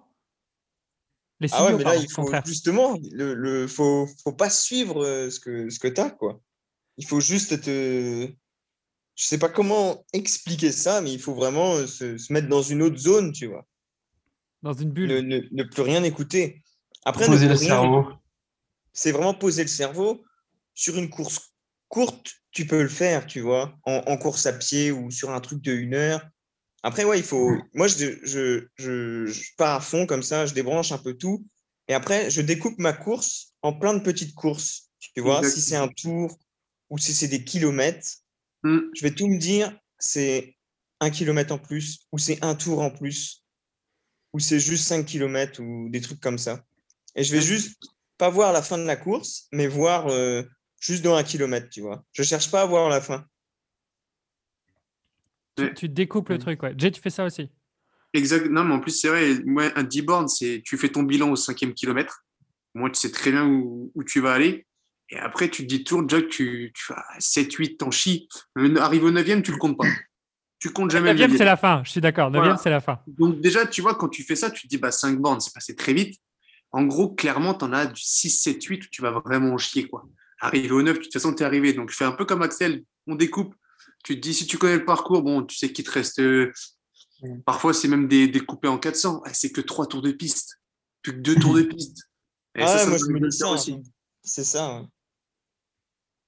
Les 1.39 1.49
Ah 1.51 1.61
ouais, 1.61 1.65
signaux, 1.65 1.77
mais 1.79 1.83
là, 1.83 1.89
pardon, 1.91 2.05
il 2.07 2.11
faut 2.13 2.21
contraires. 2.21 2.45
justement, 2.45 2.97
le, 3.11 3.33
le, 3.33 3.67
faut, 3.67 4.07
faut 4.23 4.33
pas 4.33 4.49
suivre 4.51 5.27
ce 5.29 5.39
que, 5.39 5.69
ce 5.69 5.79
que 5.79 5.87
tu 5.87 5.99
as, 6.01 6.11
quoi. 6.11 6.39
Il 6.97 7.05
faut 7.05 7.19
juste 7.19 7.61
te. 7.61 8.27
Je 9.15 9.25
sais 9.25 9.37
pas 9.37 9.49
comment 9.49 10.05
expliquer 10.13 10.71
ça, 10.71 11.01
mais 11.01 11.11
il 11.13 11.19
faut 11.19 11.33
vraiment 11.35 11.85
se, 11.85 12.17
se 12.17 12.33
mettre 12.33 12.47
dans 12.47 12.61
une 12.61 12.81
autre 12.81 12.97
zone, 12.97 13.31
tu 13.33 13.47
vois. 13.47 13.65
Dans 14.63 14.73
une 14.73 14.91
bulle. 14.91 15.09
Ne, 15.09 15.21
ne- 15.21 15.47
ne 15.51 15.63
plus 15.63 15.81
rien 15.81 16.03
écouter. 16.03 16.63
Après, 17.05 17.25
Poser 17.25 17.47
le 17.47 17.53
rien- 17.55 17.67
cerveau. 17.81 18.07
c'est 18.93 19.11
vraiment 19.11 19.33
poser 19.33 19.63
le 19.63 19.67
cerveau. 19.67 20.23
Sur 20.73 20.97
une 20.97 21.09
course 21.09 21.53
courte, 21.89 22.33
tu 22.51 22.65
peux 22.65 22.81
le 22.81 22.87
faire, 22.89 23.27
tu 23.27 23.41
vois, 23.41 23.75
en, 23.85 23.95
en 24.07 24.17
course 24.17 24.45
à 24.45 24.53
pied 24.53 24.91
ou 24.91 25.11
sur 25.11 25.29
un 25.31 25.41
truc 25.41 25.61
de 25.61 25.73
une 25.73 25.93
heure. 25.93 26.25
Après, 26.83 27.03
ouais, 27.03 27.19
il 27.19 27.23
faut. 27.25 27.51
Moi, 27.73 27.87
je, 27.87 28.17
je, 28.23 28.67
je, 28.75 29.25
je 29.25 29.43
pars 29.57 29.75
à 29.75 29.81
fond 29.81 30.05
comme 30.07 30.23
ça, 30.23 30.45
je 30.45 30.53
débranche 30.53 30.91
un 30.91 30.97
peu 30.97 31.13
tout. 31.15 31.45
Et 31.87 31.93
après, 31.93 32.29
je 32.29 32.41
découpe 32.41 32.79
ma 32.79 32.93
course 32.93 33.53
en 33.61 33.73
plein 33.73 33.93
de 33.93 33.99
petites 33.99 34.33
courses. 34.33 34.89
Tu 35.15 35.21
vois, 35.21 35.43
si 35.43 35.61
c'est 35.61 35.75
un 35.75 35.89
tour 35.89 36.39
ou 36.91 36.99
si 36.99 37.13
c'est 37.13 37.27
des 37.27 37.43
kilomètres, 37.43 38.07
Hmm. 38.63 38.81
je 38.93 39.01
vais 39.01 39.09
tout 39.15 39.27
me 39.27 39.39
dire, 39.39 39.75
c'est 39.97 40.55
un 40.99 41.09
kilomètre 41.09 41.51
en 41.51 41.57
plus, 41.57 42.01
ou 42.11 42.19
c'est 42.19 42.43
un 42.43 42.53
tour 42.53 42.79
en 42.81 42.91
plus, 42.91 43.43
ou 44.33 44.39
c'est 44.39 44.59
juste 44.59 44.83
5 44.85 45.03
kilomètres, 45.03 45.59
ou 45.63 45.89
des 45.89 45.99
trucs 45.99 46.19
comme 46.19 46.37
ça. 46.37 46.63
Et 47.15 47.23
je 47.23 47.31
vais 47.35 47.41
juste 47.41 47.81
pas 48.19 48.29
voir 48.29 48.53
la 48.53 48.61
fin 48.61 48.77
de 48.77 48.83
la 48.83 48.95
course, 48.97 49.47
mais 49.51 49.65
voir 49.65 50.09
euh, 50.09 50.43
juste 50.79 51.03
dans 51.03 51.15
un 51.15 51.23
kilomètre, 51.23 51.69
tu 51.69 51.81
vois. 51.81 52.05
Je 52.13 52.21
cherche 52.21 52.51
pas 52.51 52.61
à 52.61 52.65
voir 52.67 52.87
la 52.87 53.01
fin. 53.01 53.25
Tu, 55.75 55.89
découpes 55.89 56.29
le 56.29 56.35
Ouais. 56.35 56.39
truc, 56.39 56.61
ouais. 56.61 56.73
Jay, 56.77 56.91
tu 56.91 57.01
fais 57.01 57.09
ça 57.09 57.25
aussi. 57.25 57.49
Exact. 58.13 58.47
Non, 58.47 58.63
mais 58.63 58.75
en 58.75 58.79
plus, 58.79 58.91
c'est 58.91 59.07
vrai, 59.09 59.37
ouais, 59.39 59.71
un 59.75 59.83
10 59.83 60.03
bornes, 60.03 60.27
c'est 60.27 60.61
tu 60.63 60.77
fais 60.77 60.89
ton 60.89 61.01
bilan 61.03 61.31
au 61.31 61.35
cinquième 61.35 61.73
kilomètre. 61.73 62.23
Moi, 62.75 62.91
tu 62.91 62.99
sais 62.99 63.11
très 63.11 63.31
bien 63.31 63.47
où, 63.47 63.91
où 63.95 64.03
tu 64.03 64.21
vas 64.21 64.33
aller. 64.33 64.67
Et 65.13 65.17
après, 65.17 65.49
tu 65.49 65.63
te 65.63 65.67
dis 65.67 65.83
tour, 65.83 66.03
déjà 66.03 66.21
que 66.21 66.27
tu, 66.27 66.71
tu 66.73 66.83
fais 66.85 66.93
7, 67.19 67.53
8, 67.53 67.77
t'en 67.77 67.91
chies. 67.91 68.27
Euh, 68.57 68.75
Arrive 68.77 69.03
au 69.03 69.11
9 69.11 69.25
tu 69.43 69.51
le 69.51 69.57
comptes 69.57 69.77
pas. 69.77 69.85
Tu 70.57 70.69
comptes 70.71 70.91
jamais 70.91 71.07
le 71.07 71.13
Neuvième, 71.13 71.29
c'est 71.31 71.33
neuvième. 71.33 71.47
la 71.47 71.57
fin. 71.57 71.81
Je 71.83 71.89
suis 71.91 72.01
d'accord. 72.01 72.29
Neuvième, 72.31 72.43
Voilà. 72.53 72.57
c'est 72.61 72.69
la 72.69 72.79
fin. 72.81 72.99
Donc, 73.07 73.41
déjà, 73.41 73.65
tu 73.65 73.81
vois, 73.81 73.95
quand 73.95 74.07
tu 74.09 74.23
fais 74.23 74.35
ça, 74.35 74.49
tu 74.51 74.63
te 74.63 74.67
dis, 74.67 74.77
bah, 74.77 74.91
5 74.91 75.17
bornes, 75.19 75.39
c'est 75.41 75.53
passé 75.53 75.75
très 75.75 75.93
vite. 75.93 76.19
En 76.71 76.83
gros, 76.85 77.09
clairement, 77.13 77.53
tu 77.55 77.65
en 77.65 77.73
as 77.73 77.87
du 77.87 78.01
6, 78.01 78.29
7, 78.29 78.63
8 78.63 78.85
où 78.85 78.87
tu 78.89 79.01
vas 79.01 79.11
vraiment 79.11 79.53
en 79.53 79.57
chier, 79.57 79.87
quoi. 79.87 80.05
Arrivé 80.39 80.71
au 80.71 80.81
9, 80.81 80.97
de 80.97 81.03
toute 81.03 81.11
façon, 81.13 81.33
tu 81.33 81.43
es 81.43 81.45
arrivé. 81.45 81.73
Donc, 81.73 81.89
je 81.91 81.95
fais 81.97 82.05
un 82.05 82.13
peu 82.13 82.23
comme 82.25 82.41
Axel, 82.41 82.83
on 83.07 83.15
découpe. 83.15 83.53
Tu 84.05 84.15
te 84.15 84.19
dis, 84.21 84.33
si 84.33 84.47
tu 84.47 84.57
connais 84.57 84.77
le 84.77 84.85
parcours, 84.85 85.21
bon, 85.23 85.43
tu 85.43 85.57
sais 85.57 85.71
qu'il 85.73 85.83
te 85.83 85.91
reste. 85.91 86.19
euh. 86.19 86.51
Parfois, 87.45 87.73
c'est 87.73 87.87
même 87.87 88.07
des, 88.07 88.27
découpé 88.27 88.67
en 88.67 88.77
400. 88.79 89.21
Ah, 89.25 89.33
c'est 89.33 89.51
que 89.51 89.61
3 89.61 89.87
tours 89.87 90.01
de 90.01 90.11
piste. 90.11 90.59
Plus 91.01 91.13
que 91.13 91.17
2 91.19 91.35
tours 91.35 91.53
de 91.55 91.61
piste. 91.63 91.97
Et 92.55 92.61
Ah 92.63 92.67
ça, 92.67 92.73
ouais, 92.73 92.79
ça 92.79 92.85
moi, 92.89 92.93
me 92.93 92.99
je 92.99 93.05
me 93.11 93.19
fait 93.19 93.27
dis 93.29 93.37
ça 93.37 93.45
peur 93.45 93.53
aussi. 93.53 93.77
C'est 94.23 94.43
ça. 94.43 94.75
ouais. 94.79 94.85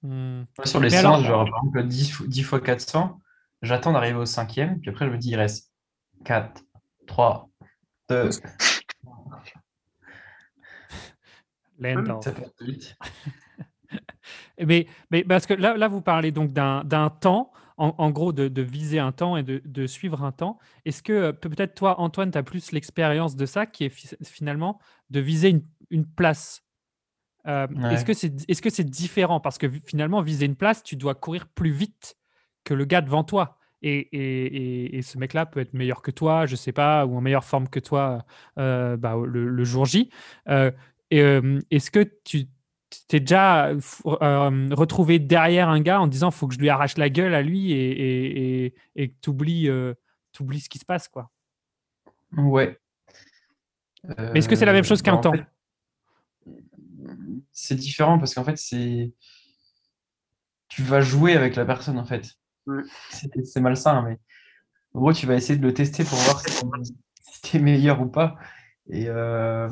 Hmm. 0.04 0.44
Sur 0.66 0.80
les 0.82 0.86
Mais 0.90 0.90
séances, 1.00 1.26
alors- 1.26 1.46
genre 1.48 1.50
par 1.50 1.60
exemple 1.64 1.84
10, 1.88 2.12
fois- 2.12 2.28
10 2.28 2.44
fois 2.44 2.60
400, 2.60 3.20
j'attends 3.62 3.94
d'arriver 3.94 4.18
au 4.20 4.26
cinquième, 4.26 4.80
puis 4.82 4.90
après 4.90 5.06
je 5.06 5.12
me 5.12 5.18
dis 5.18 5.30
il 5.30 5.36
reste 5.38 5.72
4, 6.26 6.62
3, 7.08 7.50
2, 8.10 8.30
Lendorf. 11.80 12.24
ça 12.24 12.32
passe 12.32 12.52
vite. 12.62 12.96
Mais, 14.66 14.88
mais 15.12 15.24
parce 15.24 15.46
que 15.46 15.54
là, 15.54 15.76
là 15.78 15.88
vous 15.88 16.02
parlez 16.02 16.32
donc 16.32 16.52
d'un 16.54 17.10
temps, 17.20 17.52
en, 17.78 17.94
en 17.98 18.10
gros, 18.12 18.32
de, 18.34 18.48
de 18.48 18.62
viser 18.62 19.00
un 19.00 19.12
temps 19.12 19.36
et 19.36 19.44
de, 19.44 19.62
de 19.66 19.88
suivre 19.88 20.24
un 20.24 20.32
temps. 20.32 20.60
Est-ce 20.86 21.02
que 21.04 21.12
euh, 21.12 21.34
peut- 21.34 21.50
peut-être 21.50 21.74
toi, 21.76 22.00
Antoine, 22.00 22.32
tu 22.32 22.38
as 22.38 22.44
plus 22.44 22.72
l'expérience 22.72 23.36
de 23.36 23.46
ça, 23.46 23.66
qui 23.66 23.84
est 23.86 23.90
fi- 23.90 24.16
finalement 24.24 24.80
de 25.10 25.20
viser 25.20 25.50
une, 25.50 25.64
une 25.90 26.06
place 26.06 26.63
Euh, 27.48 27.68
Ouais. 27.68 27.94
Est-ce 27.94 28.06
que 28.06 28.14
c'est 28.14 28.34
est 28.50 28.54
-ce 28.66 28.70
c'est 28.70 28.84
différent? 28.84 29.40
Parce 29.40 29.58
que 29.58 29.68
finalement, 29.86 30.22
viser 30.22 30.46
une 30.46 30.56
place, 30.56 30.84
tu 30.84 30.96
dois 30.96 31.16
courir 31.16 31.48
plus 31.48 31.72
vite 31.72 32.18
que 32.64 32.74
le 32.74 32.86
gars 32.86 33.02
devant 33.02 33.24
toi. 33.24 33.58
Et, 33.82 33.98
et- 33.98 34.46
et- 34.46 34.98
et 34.98 35.02
ce 35.02 35.18
mec-là 35.18 35.46
peut 35.46 35.60
être 35.60 35.74
meilleur 35.74 36.02
que 36.02 36.12
toi, 36.12 36.46
je 36.46 36.56
sais 36.56 36.72
pas, 36.72 37.06
ou 37.06 37.18
en 37.18 37.22
meilleure 37.22 37.44
forme 37.44 37.68
que 37.68 37.82
toi 37.82 38.24
euh, 38.58 38.96
bah, 38.96 39.16
le, 39.26 39.50
le 39.50 39.64
jour 39.66 39.86
J. 39.86 40.10
Euh, 40.48 40.72
Est-ce 41.12 41.92
que 41.92 42.10
tu 42.24 42.48
t'es 43.08 43.20
déjà 43.20 43.72
retrouvé 44.72 45.20
derrière 45.20 45.68
un 45.68 45.82
gars 45.82 46.00
en 46.00 46.08
disant 46.08 46.32
faut 46.32 46.48
que 46.48 46.54
je 46.54 46.60
lui 46.60 46.70
arrache 46.70 46.98
la 46.98 47.10
gueule 47.10 47.34
à 47.34 47.42
lui 47.42 47.72
et, 47.74 48.74
que 48.96 49.14
tu 49.22 49.30
oublies, 49.30 49.66
ce 49.66 50.70
qui 50.70 50.80
se 50.80 50.86
passe 50.86 51.08
quoi? 51.10 51.30
Ouais. 52.38 52.78
Est-ce 54.34 54.48
que 54.48 54.56
c'est 54.56 54.66
la 54.66 54.74
même 54.74 54.84
chose 54.84 55.02
qu'un 55.02 55.16
bah, 55.16 55.22
temps? 55.22 55.32
fait, 55.34 55.46
C'est 57.54 57.76
différent 57.76 58.20
parce 58.20 58.34
qu'en 58.34 58.44
fait, 58.44 58.58
c'est. 58.58 59.14
Tu 60.68 60.82
vas 60.84 61.02
jouer 61.02 61.36
avec 61.36 61.56
la 61.56 61.66
personne 61.66 62.00
en 62.00 62.06
fait. 62.06 62.34
C'est 63.44 63.60
malsain, 63.60 64.02
mais 64.02 64.18
en 64.94 65.00
gros, 65.00 65.14
tu 65.14 65.26
vas 65.28 65.36
essayer 65.36 65.58
de 65.58 65.64
le 65.64 65.74
tester 65.74 66.04
pour 66.04 66.18
voir 66.20 66.42
si 66.42 67.42
tu 67.44 67.58
es 67.58 67.60
meilleur 67.60 68.02
ou 68.02 68.08
pas. 68.08 68.36
Et 68.90 69.08
euh, 69.08 69.70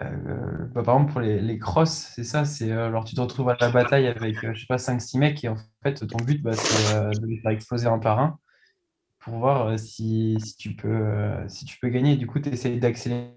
euh, 0.00 0.66
bah, 0.74 0.82
par 0.82 0.94
exemple, 0.96 1.12
pour 1.12 1.20
les, 1.20 1.40
les 1.40 1.58
crosses, 1.58 2.12
c'est 2.14 2.24
ça. 2.24 2.44
C'est 2.44 2.70
euh, 2.70 2.86
alors 2.86 3.04
tu 3.04 3.14
te 3.14 3.20
retrouves 3.20 3.48
à 3.50 3.56
la 3.60 3.70
bataille 3.70 4.06
avec, 4.06 4.44
euh, 4.44 4.54
je 4.54 4.60
sais 4.60 4.66
pas, 4.66 4.78
5-6 4.78 5.18
mecs 5.18 5.44
et 5.44 5.48
en 5.48 5.56
fait, 5.82 6.06
ton 6.06 6.18
but, 6.24 6.42
bah, 6.42 6.52
c'est 6.52 6.94
euh, 6.96 7.10
de 7.10 7.26
les 7.26 7.38
faire 7.40 7.50
exploser 7.52 7.86
un 7.86 7.98
par 7.98 8.18
un 8.18 8.38
pour 9.20 9.34
voir 9.38 9.68
euh, 9.68 9.76
si, 9.76 10.36
si 10.40 10.56
tu 10.56 10.74
peux, 10.74 10.88
euh, 10.88 11.48
si 11.48 11.64
tu 11.64 11.78
peux 11.78 11.88
gagner. 11.88 12.16
Du 12.16 12.26
coup, 12.26 12.40
tu 12.40 12.48
essayes 12.48 12.78
d'accélérer. 12.80 13.36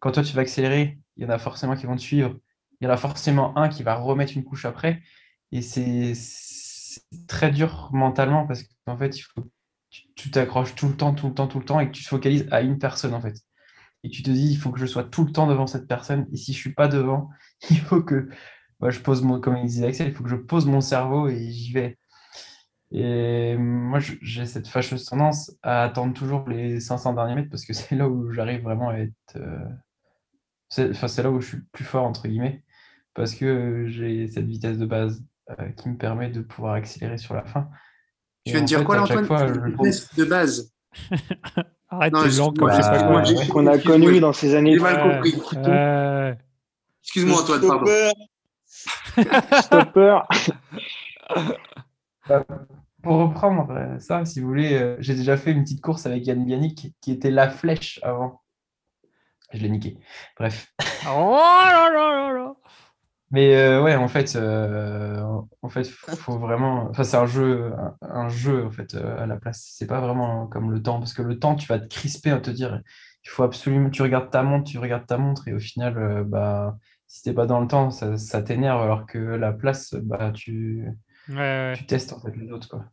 Quand 0.00 0.12
toi, 0.12 0.22
tu 0.22 0.34
vas 0.34 0.42
accélérer, 0.42 0.98
il 1.20 1.24
y 1.24 1.26
en 1.26 1.30
a 1.30 1.38
forcément 1.38 1.76
qui 1.76 1.86
vont 1.86 1.96
te 1.96 2.00
suivre. 2.02 2.36
Il 2.80 2.86
y 2.86 2.88
en 2.88 2.92
a 2.92 2.96
forcément 2.96 3.56
un 3.58 3.68
qui 3.68 3.82
va 3.82 3.94
remettre 3.96 4.32
une 4.36 4.44
couche 4.44 4.64
après. 4.64 5.02
Et 5.52 5.62
c'est 5.62 6.14
très 7.28 7.50
dur 7.50 7.90
mentalement 7.92 8.46
parce 8.46 8.64
qu'en 8.86 8.96
fait, 8.96 9.16
tu 10.16 10.30
t'accroches 10.30 10.74
tout 10.74 10.88
le 10.88 10.96
temps, 10.96 11.14
tout 11.14 11.28
le 11.28 11.34
temps, 11.34 11.46
tout 11.48 11.58
le 11.58 11.64
temps 11.64 11.80
et 11.80 11.86
que 11.88 11.92
tu 11.92 12.02
te 12.04 12.08
focalises 12.08 12.46
à 12.50 12.60
une 12.62 12.78
personne 12.78 13.14
en 13.14 13.20
fait. 13.20 13.36
Et 14.04 14.10
tu 14.10 14.22
te 14.22 14.30
dis, 14.30 14.52
il 14.52 14.56
faut 14.56 14.70
que 14.72 14.80
je 14.80 14.86
sois 14.86 15.04
tout 15.04 15.24
le 15.24 15.32
temps 15.32 15.46
devant 15.46 15.66
cette 15.66 15.88
personne. 15.88 16.26
Et 16.32 16.36
si 16.36 16.52
je 16.54 16.58
suis 16.58 16.74
pas 16.74 16.88
devant, 16.88 17.30
il 17.70 17.80
faut 17.80 18.02
que 18.02 18.28
bah, 18.80 18.90
je 18.90 19.00
pose 19.00 19.22
mon, 19.22 19.40
comme 19.40 19.56
il 19.58 19.66
disait 19.66 19.90
il 19.90 20.12
faut 20.14 20.24
que 20.24 20.30
je 20.30 20.36
pose 20.36 20.66
mon 20.66 20.80
cerveau 20.80 21.28
et 21.28 21.50
j'y 21.52 21.72
vais. 21.72 21.98
Et 22.92 23.56
moi, 23.56 24.00
j'ai 24.00 24.46
cette 24.46 24.68
fâcheuse 24.68 25.04
tendance 25.06 25.52
à 25.62 25.84
attendre 25.84 26.14
toujours 26.14 26.48
les 26.48 26.80
500 26.80 27.14
derniers 27.14 27.34
mètres 27.36 27.50
parce 27.50 27.64
que 27.64 27.72
c'est 27.74 27.96
là 27.96 28.08
où 28.08 28.32
j'arrive 28.32 28.62
vraiment 28.62 28.90
à 28.90 28.98
être. 28.98 29.14
euh, 29.36 29.58
c'est 30.70 30.90
enfin, 30.90 31.22
là 31.22 31.30
où 31.30 31.40
je 31.42 31.48
suis 31.48 31.56
le 31.58 31.64
plus 31.72 31.84
fort, 31.84 32.04
entre 32.04 32.26
guillemets, 32.26 32.62
parce 33.12 33.34
que 33.34 33.84
j'ai 33.88 34.26
cette 34.28 34.46
vitesse 34.46 34.78
de 34.78 34.86
base 34.86 35.22
euh, 35.50 35.68
qui 35.76 35.88
me 35.90 35.96
permet 35.98 36.30
de 36.30 36.40
pouvoir 36.40 36.74
accélérer 36.74 37.18
sur 37.18 37.34
la 37.34 37.44
fin. 37.44 37.68
Tu 38.46 38.52
viens 38.52 38.62
de 38.62 38.66
dire 38.66 38.78
fait, 38.78 38.84
quoi, 38.86 38.96
là, 38.96 39.02
Antoine? 39.02 39.24
fois, 39.26 39.40
C'est 39.40 39.48
je 39.48 39.60
une 39.60 39.72
trouve- 39.74 39.86
vitesse 39.86 40.14
de 40.14 40.24
base. 40.24 40.72
Arrête 41.92 42.14
tes 42.14 42.36
langues 42.38 42.56
comme 42.56 42.70
je 42.70 42.76
sais 42.76 42.82
pas 42.82 43.02
bah, 43.02 43.22
quoi. 43.24 43.46
qu'on 43.50 43.66
a 43.66 43.76
connu 43.78 44.20
dans 44.20 44.32
ces 44.32 44.54
années. 44.54 44.74
J'ai 44.74 44.80
mal 44.80 44.94
Ouais, 45.08 45.32
compris. 45.32 45.34
ouais. 45.68 46.38
Excuse-moi, 47.02 47.42
Antoine, 47.42 47.60
pardon. 47.66 47.86
stopper, 47.86 49.60
Stopper. 49.62 50.18
Bah, 52.28 52.44
pour 53.02 53.16
reprendre 53.16 53.70
euh, 53.70 53.98
ça, 53.98 54.24
si 54.24 54.40
vous 54.40 54.46
voulez, 54.48 54.74
euh, 54.74 54.96
j'ai 55.00 55.14
déjà 55.14 55.36
fait 55.36 55.52
une 55.52 55.62
petite 55.64 55.80
course 55.80 56.06
avec 56.06 56.26
Yann 56.26 56.44
Bianic 56.44 56.92
qui 57.00 57.10
était 57.12 57.30
la 57.30 57.48
flèche 57.48 57.98
avant. 58.02 58.42
Je 59.52 59.58
l'ai 59.58 59.68
niqué. 59.68 59.98
Bref. 60.38 60.72
Oh 61.08 61.36
là 61.36 61.90
là 61.90 62.10
là 62.12 62.32
là. 62.32 62.54
Mais 63.32 63.54
euh, 63.54 63.82
ouais, 63.82 63.94
en 63.94 64.08
fait, 64.08 64.34
euh, 64.36 65.22
en 65.62 65.68
fait, 65.68 65.84
faut 65.84 66.38
vraiment. 66.38 66.88
Enfin, 66.90 67.04
c'est 67.04 67.16
un 67.16 67.26
jeu, 67.26 67.72
un, 67.78 67.96
un 68.02 68.28
jeu 68.28 68.66
en 68.66 68.70
fait 68.72 68.94
euh, 68.94 69.22
à 69.22 69.26
la 69.26 69.36
place. 69.36 69.68
C'est 69.76 69.86
pas 69.86 70.00
vraiment 70.00 70.46
comme 70.48 70.72
le 70.72 70.82
temps, 70.82 70.98
parce 70.98 71.14
que 71.14 71.22
le 71.22 71.38
temps, 71.38 71.54
tu 71.54 71.66
vas 71.68 71.78
te 71.78 71.86
crisper 71.86 72.30
à 72.30 72.40
te 72.40 72.50
dire, 72.50 72.80
il 73.24 73.28
faut 73.30 73.44
absolument, 73.44 73.90
tu 73.90 74.02
regardes 74.02 74.30
ta 74.30 74.42
montre, 74.42 74.68
tu 74.70 74.78
regardes 74.78 75.06
ta 75.06 75.16
montre, 75.18 75.46
et 75.46 75.52
au 75.52 75.60
final, 75.60 75.96
euh, 75.98 76.24
bah, 76.24 76.76
si 77.06 77.22
t'es 77.22 77.32
pas 77.32 77.46
dans 77.46 77.60
le 77.60 77.68
temps, 77.68 77.90
ça, 77.90 78.16
ça 78.16 78.42
t'énerve, 78.42 78.82
alors 78.82 79.06
que 79.06 79.18
la 79.18 79.52
place, 79.52 79.94
bah, 79.94 80.32
tu, 80.32 80.88
Ouais, 81.28 81.34
ouais. 81.36 81.72
tu 81.76 81.86
testes 81.86 82.12
en 82.12 82.20
fait 82.20 82.36
les 82.36 82.50
autres, 82.50 82.68
quoi. 82.68 82.84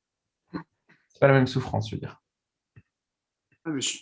C'est 1.09 1.19
pas 1.19 1.27
la 1.27 1.33
même 1.33 1.47
souffrance, 1.47 1.89
je 1.89 1.95
veux 1.95 1.99
dire. 1.99 2.21
Ah, 3.67 3.71
mais 3.73 3.81
je, 3.81 3.99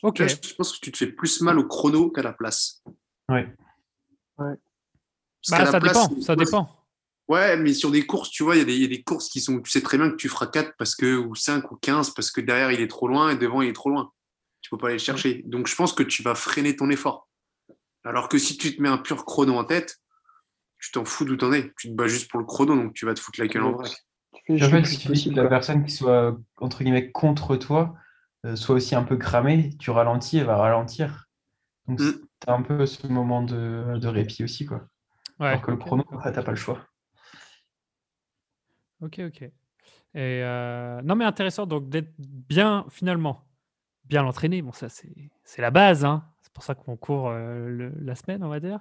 je 0.47 0.54
pense 0.56 0.73
que 0.73 0.80
tu 0.80 0.91
te 0.91 0.97
fais 0.97 1.08
plus 1.08 1.41
mal 1.41 1.58
au 1.58 1.65
chrono 1.67 2.12
qu'à 2.12 2.21
la 2.21 2.34
place. 2.34 2.84
Ouais. 3.30 3.47
Parce 4.38 4.60
Bah, 5.49 5.65
ça 5.65 5.80
place, 5.80 6.10
dépend, 6.10 6.21
ça 6.21 6.36
dépend. 6.36 6.69
Ouais, 7.28 7.58
mais 7.58 7.73
sur 7.73 7.89
des 7.89 8.06
courses, 8.06 8.30
tu 8.30 8.43
vois, 8.43 8.56
il 8.56 8.60
y, 8.60 8.62
a 8.62 8.65
des- 8.65 8.75
il 8.75 8.82
y 8.82 8.86
a 8.86 8.88
des 8.88 9.01
courses 9.01 9.30
qui 9.30 9.41
sont. 9.41 9.60
Tu 9.62 9.71
sais 9.71 9.82
très 9.82 9.97
bien 9.97 10.12
que 10.12 10.15
tu 10.15 10.30
feras 10.30 10.45
4 10.45 10.73
parce 10.78 10.95
que, 10.95 11.17
ou 11.17 11.34
5 11.34 11.71
ou 11.71 11.78
15 11.78 12.12
parce 12.12 12.30
que 12.30 12.41
derrière 12.41 12.71
il 12.71 12.80
est 12.82 12.88
trop 12.88 13.08
loin 13.08 13.32
et 13.32 13.36
devant 13.38 13.63
il 13.63 13.69
est 13.69 13.73
trop 13.73 13.89
loin. 13.89 14.12
Tu 14.62 14.69
peux 14.69 14.78
pas 14.78 14.88
aller 14.88 14.95
le 14.97 14.99
chercher. 15.04 15.41
Donc 15.47 15.65
je 15.67 15.75
pense 15.75 15.93
que 15.93 16.04
tu 16.04 16.21
vas 16.21 16.36
freiner 16.36 16.75
ton 16.75 16.89
effort. 16.91 17.28
Alors 18.04 18.30
que 18.30 18.38
si 18.38 18.58
tu 18.58 18.75
te 18.75 18.82
mets 18.82 18.89
un 18.89 18.99
pur 18.99 19.25
chrono 19.25 19.56
en 19.56 19.63
tête, 19.63 19.97
tu 20.80 20.91
t'en 20.91 21.06
fous 21.06 21.25
d'où 21.25 21.36
t'en 21.38 21.51
es. 21.54 21.73
Tu 21.80 21.89
te 21.89 21.93
bats 21.95 22.08
juste 22.08 22.30
pour 22.30 22.39
le 22.39 22.45
chrono, 22.45 22.75
donc 22.75 22.93
tu 22.93 23.08
vas 23.08 23.15
te 23.15 23.19
foutre 23.19 23.39
la 23.39 23.47
gueule 23.47 23.63
en 23.63 23.71
le 24.47 24.56
il 24.58 24.60
plus 24.84 24.86
suffit 24.86 25.08
possible, 25.08 25.36
la 25.36 25.47
personne 25.47 25.84
qui 25.84 25.91
soit, 25.91 26.38
entre 26.58 26.84
guillemets, 26.84 27.10
contre 27.12 27.56
toi 27.56 27.95
soit 28.53 28.75
aussi 28.75 28.93
un 28.95 29.03
peu 29.03 29.17
cramée, 29.17 29.71
tu 29.79 29.89
ralentis, 29.89 30.38
elle 30.38 30.45
va 30.45 30.58
ralentir. 30.58 31.25
Donc, 31.88 31.99
Mm. 31.99 32.12
tu 32.12 32.49
as 32.49 32.53
un 32.53 32.62
peu 32.62 32.86
ce 32.86 33.08
moment 33.08 33.41
de, 33.41 33.97
de 33.97 34.08
répit 34.08 34.43
aussi, 34.43 34.65
quoi. 34.65 34.88
Ouais, 35.39 35.47
Alors 35.47 35.62
que 35.62 35.71
le 35.71 35.77
ok, 35.77 35.84
chrono, 35.84 36.03
d'accord. 36.03 36.17
après, 36.19 36.31
t'as 36.34 36.43
pas 36.43 36.51
le 36.51 36.58
choix. 36.58 36.79
Ok, 39.01 39.19
ok. 39.25 39.41
Et 39.41 39.51
euh, 40.15 41.01
non, 41.03 41.15
mais 41.15 41.25
intéressant 41.25 41.65
donc 41.65 41.89
d'être 41.89 42.13
bien, 42.17 42.86
finalement, 42.89 43.45
bien 44.05 44.23
l'entraîner. 44.23 44.62
Bon, 44.62 44.71
ça, 44.71 44.89
c'est 44.89 45.13
c'est 45.43 45.62
la 45.62 45.71
base. 45.71 46.05
Hein. 46.05 46.23
C'est 46.41 46.53
pour 46.53 46.63
ça 46.63 46.73
qu'on 46.75 46.95
court 46.95 47.29
euh, 47.29 47.67
le- 47.69 47.93
la 48.01 48.15
semaine, 48.15 48.43
on 48.43 48.47
va 48.49 48.60
dire. 48.60 48.79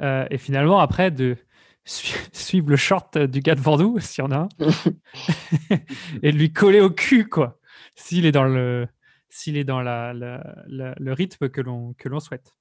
Euh, 0.00 0.26
et 0.30 0.38
finalement, 0.38 0.80
après, 0.80 1.10
de 1.10 1.36
sui- 1.84 2.14
suivre 2.32 2.70
le 2.70 2.76
short 2.76 3.18
du 3.18 3.40
gars 3.40 3.54
devant 3.54 3.76
nous, 3.76 3.98
s'il 4.00 4.24
y 4.24 4.26
en 4.26 4.30
a 4.32 4.36
un, 4.38 4.48
et 6.22 6.32
de 6.32 6.36
lui 6.38 6.52
coller 6.52 6.80
au 6.80 6.90
cul, 6.90 7.28
quoi. 7.28 7.58
S'il 7.94 8.24
est 8.26 8.32
dans 8.32 8.44
le, 8.44 8.88
s'il 9.30 9.56
est 9.56 9.64
dans 9.64 9.80
la, 9.80 10.12
le 10.14 11.12
rythme 11.12 11.48
que 11.48 11.60
l'on 11.60 11.94
que 11.94 12.08
l'on 12.08 12.20
souhaite. 12.20 12.54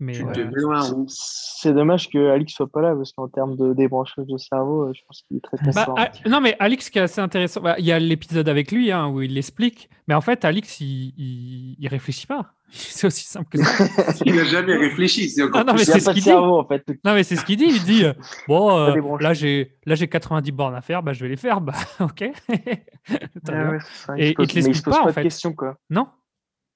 Mais 0.00 0.12
Tu 0.12 0.22
euh. 0.24 1.04
C'est 1.08 1.72
dommage 1.72 2.08
que 2.08 2.30
Alix 2.30 2.52
soit 2.54 2.70
pas 2.70 2.80
là 2.82 2.94
parce 2.94 3.12
qu'en 3.12 3.26
termes 3.28 3.56
de 3.56 3.72
débranchage 3.74 4.26
de 4.26 4.38
cerveau, 4.38 4.82
euh, 4.84 4.92
je 4.94 5.00
pense 5.06 5.22
qu'il 5.26 5.38
est 5.38 5.40
très 5.40 5.56
très 5.56 5.72
Bah, 5.72 5.84
fort. 5.86 5.96
ah, 5.98 6.10
non, 6.28 6.40
mais 6.40 6.54
Alix, 6.60 6.88
qui 6.88 6.98
est 6.98 7.02
assez 7.02 7.20
intéressant, 7.20 7.60
bah, 7.62 7.74
il 7.78 7.84
y 7.84 7.90
a 7.92 7.98
l'épisode 7.98 8.48
avec 8.48 8.70
lui 8.70 8.92
hein, 8.92 9.08
où 9.08 9.22
il 9.22 9.34
l'explique, 9.34 9.90
mais 10.06 10.14
en 10.14 10.20
fait, 10.20 10.44
Alix, 10.44 10.80
il, 10.80 11.12
il, 11.18 11.76
il 11.80 11.88
réfléchit 11.88 12.26
pas. 12.28 12.52
C'est 12.70 13.06
aussi 13.06 13.24
simple 13.24 13.48
que 13.48 13.64
ça. 13.64 13.86
Il 14.26 14.36
n'a 14.36 14.44
jamais 14.44 14.76
réfléchi. 14.76 15.30
C'est 15.30 15.42
encore 15.42 15.62
Ah 15.62 15.64
non, 15.64 15.72
mais 15.72 15.86
c'est 15.86 16.00
ce 16.00 16.04
pas 16.04 16.10
de 16.10 16.14
qu'il 16.16 16.22
dit. 16.22 16.28
cerveau 16.28 16.58
en 16.60 16.66
fait. 16.66 16.84
Non, 17.02 17.14
mais 17.14 17.22
c'est 17.22 17.36
ce 17.36 17.44
qu'il 17.46 17.56
dit. 17.56 17.64
Il 17.66 17.82
dit 17.82 18.04
euh, 18.04 18.12
Bon, 18.46 18.78
euh, 18.78 19.16
là, 19.20 19.32
j'ai 19.32 19.72
là 19.86 19.94
j'ai 19.94 20.06
90 20.06 20.52
bornes 20.52 20.74
à 20.74 20.82
faire, 20.82 21.02
bah, 21.02 21.14
je 21.14 21.20
vais 21.24 21.30
les 21.30 21.38
faire. 21.38 21.62
Bah, 21.62 21.72
ok. 22.00 22.24
Ah 23.50 23.70
ouais, 23.70 23.78
Et 24.18 24.34
il 24.38 24.46
te 24.46 24.54
l'explique 24.54 24.84
pose 24.84 24.94
pas, 24.94 25.00
en 25.00 25.04
pas 25.06 25.12
fait. 25.14 25.20
de 25.22 25.26
questions 25.28 25.54
quoi. 25.54 25.78
Non 25.88 26.08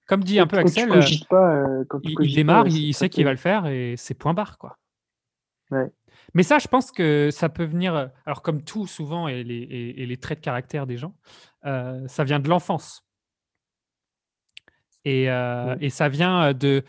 Comme 0.07 0.25
dit 0.25 0.39
un 0.39 0.47
peu 0.47 0.59
Axel, 0.59 0.89
tu 1.05 1.15
euh, 1.15 1.27
pas, 1.29 1.55
euh, 1.57 1.85
quand 1.89 2.01
tu 2.01 2.13
il, 2.21 2.35
démarre, 2.35 2.65
pas, 2.65 2.71
il, 2.71 2.93
sait 2.95 3.09
qui- 3.09 3.17
qu'il 3.17 3.25
va 3.25 3.31
le 3.31 3.37
faire 3.37 3.67
et 3.67 3.95
c'est 3.97 4.15
point 4.15 4.35
barre, 4.35 4.59
quoi. 4.59 4.79
Ouais. 5.71 5.91
Mais 6.35 6.43
ça, 6.43 6.59
je 6.59 6.69
pense 6.69 6.91
que 6.91 7.31
ça 7.31 7.49
peut 7.49 7.65
venir. 7.65 7.95
euh, 7.95 8.07
Alors, 8.27 8.43
comme 8.43 8.63
tout, 8.63 8.87
souvent, 8.87 9.29
et 9.29 9.43
les, 9.45 9.55
et- 9.57 10.03
et 10.03 10.07
les 10.07 10.17
traits 10.17 10.41
de 10.41 10.45
caractère 10.45 10.87
des 10.87 10.97
gens, 10.99 11.15
euh, 11.65 12.07
ça 12.09 12.25
vient 12.25 12.41
de 12.41 12.49
l'enfance. 12.49 13.07
Et, 15.05 15.31
euh, 15.31 15.77
et 15.81 15.91
ça 15.91 16.09
vient 16.09 16.53
de 16.53 16.85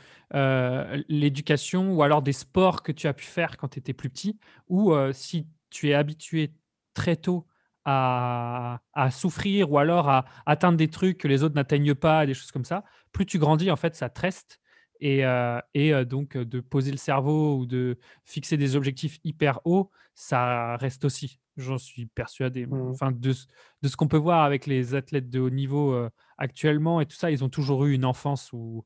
l'éducation 1.07 1.93
ou 1.93 2.03
alors 2.03 2.21
des 2.21 2.33
sports 2.33 2.83
que 2.83 2.91
tu 2.91 3.07
as 3.07 3.13
pu 3.13 3.25
faire 3.25 3.57
quand 3.57 3.67
tu 3.69 3.79
étais 3.79 3.93
plus 3.93 4.09
petit, 4.09 4.37
ou 4.67 4.93
si 5.13 5.47
tu 5.69 5.89
es 5.89 5.93
habitué 5.93 6.51
très 6.93 7.15
tôt 7.15 7.47
à, 7.85 8.81
à 8.93 9.11
souffrir 9.11 9.71
ou 9.71 9.77
alors 9.77 10.09
à 10.09 10.25
atteindre 10.45 10.77
des 10.77 10.89
trucs 10.89 11.17
que 11.17 11.27
les 11.27 11.43
autres 11.43 11.55
n'atteignent 11.55 11.95
pas, 11.95 12.25
des 12.25 12.33
choses 12.33 12.51
comme 12.51 12.65
ça, 12.65 12.83
plus 13.11 13.25
tu 13.25 13.39
grandis, 13.39 13.71
en 13.71 13.75
fait, 13.75 13.95
ça 13.95 14.09
te 14.09 14.19
reste. 14.21 14.59
Et, 14.99 15.25
euh, 15.25 15.59
et 15.73 15.93
euh, 15.93 16.05
donc, 16.05 16.37
de 16.37 16.59
poser 16.61 16.91
le 16.91 16.97
cerveau 16.97 17.57
ou 17.57 17.65
de 17.65 17.99
fixer 18.25 18.55
des 18.57 18.75
objectifs 18.75 19.19
hyper 19.23 19.59
hauts, 19.65 19.91
ça 20.15 20.77
reste 20.77 21.03
aussi. 21.05 21.39
J'en 21.57 21.77
suis 21.77 22.05
persuadé. 22.07 22.65
Mm. 22.65 22.89
Enfin, 22.91 23.11
de, 23.11 23.33
ce- 23.33 23.47
de 23.81 23.87
ce 23.89 23.97
qu'on 23.97 24.07
peut 24.07 24.17
voir 24.17 24.43
avec 24.43 24.65
les 24.65 24.95
athlètes 24.95 25.29
de 25.29 25.39
haut 25.39 25.49
niveau 25.49 25.93
euh, 25.93 26.09
actuellement 26.37 27.01
et 27.01 27.05
tout 27.05 27.15
ça, 27.17 27.31
ils 27.31 27.43
ont 27.43 27.49
toujours 27.49 27.85
eu 27.85 27.93
une 27.93 28.05
enfance 28.05 28.51
où, 28.53 28.85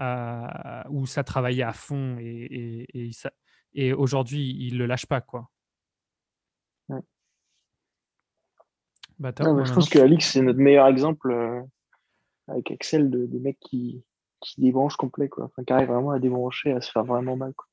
euh, 0.00 0.82
où 0.90 1.06
ça 1.06 1.24
travaillait 1.24 1.62
à 1.64 1.72
fond 1.72 2.18
et, 2.20 2.86
et, 2.94 3.06
et, 3.08 3.12
ça- 3.12 3.32
et 3.74 3.92
aujourd'hui, 3.92 4.54
ils 4.58 4.74
ne 4.74 4.78
le 4.80 4.86
lâchent 4.86 5.06
pas. 5.06 5.20
Quoi. 5.22 5.50
Ouais. 6.88 7.00
Bah, 9.18 9.32
Non, 9.40 9.54
mais 9.54 9.64
je 9.64 9.72
pense 9.72 9.88
que 9.88 9.98
Alix 9.98 10.30
c'est 10.32 10.42
notre 10.42 10.58
meilleur 10.58 10.86
exemple 10.86 11.30
euh, 11.30 11.62
avec 12.48 12.70
Axel 12.70 13.10
de, 13.10 13.26
de 13.26 13.38
mec 13.38 13.58
qui, 13.60 14.02
qui 14.40 14.60
débranche 14.60 14.96
complet 14.96 15.28
quoi. 15.28 15.44
Enfin, 15.46 15.64
qui 15.64 15.72
arrive 15.72 15.88
vraiment 15.88 16.10
à 16.10 16.18
débrancher, 16.18 16.72
à 16.72 16.80
se 16.80 16.90
faire 16.90 17.04
vraiment 17.04 17.36
mal. 17.36 17.52
Quoi. 17.54 17.66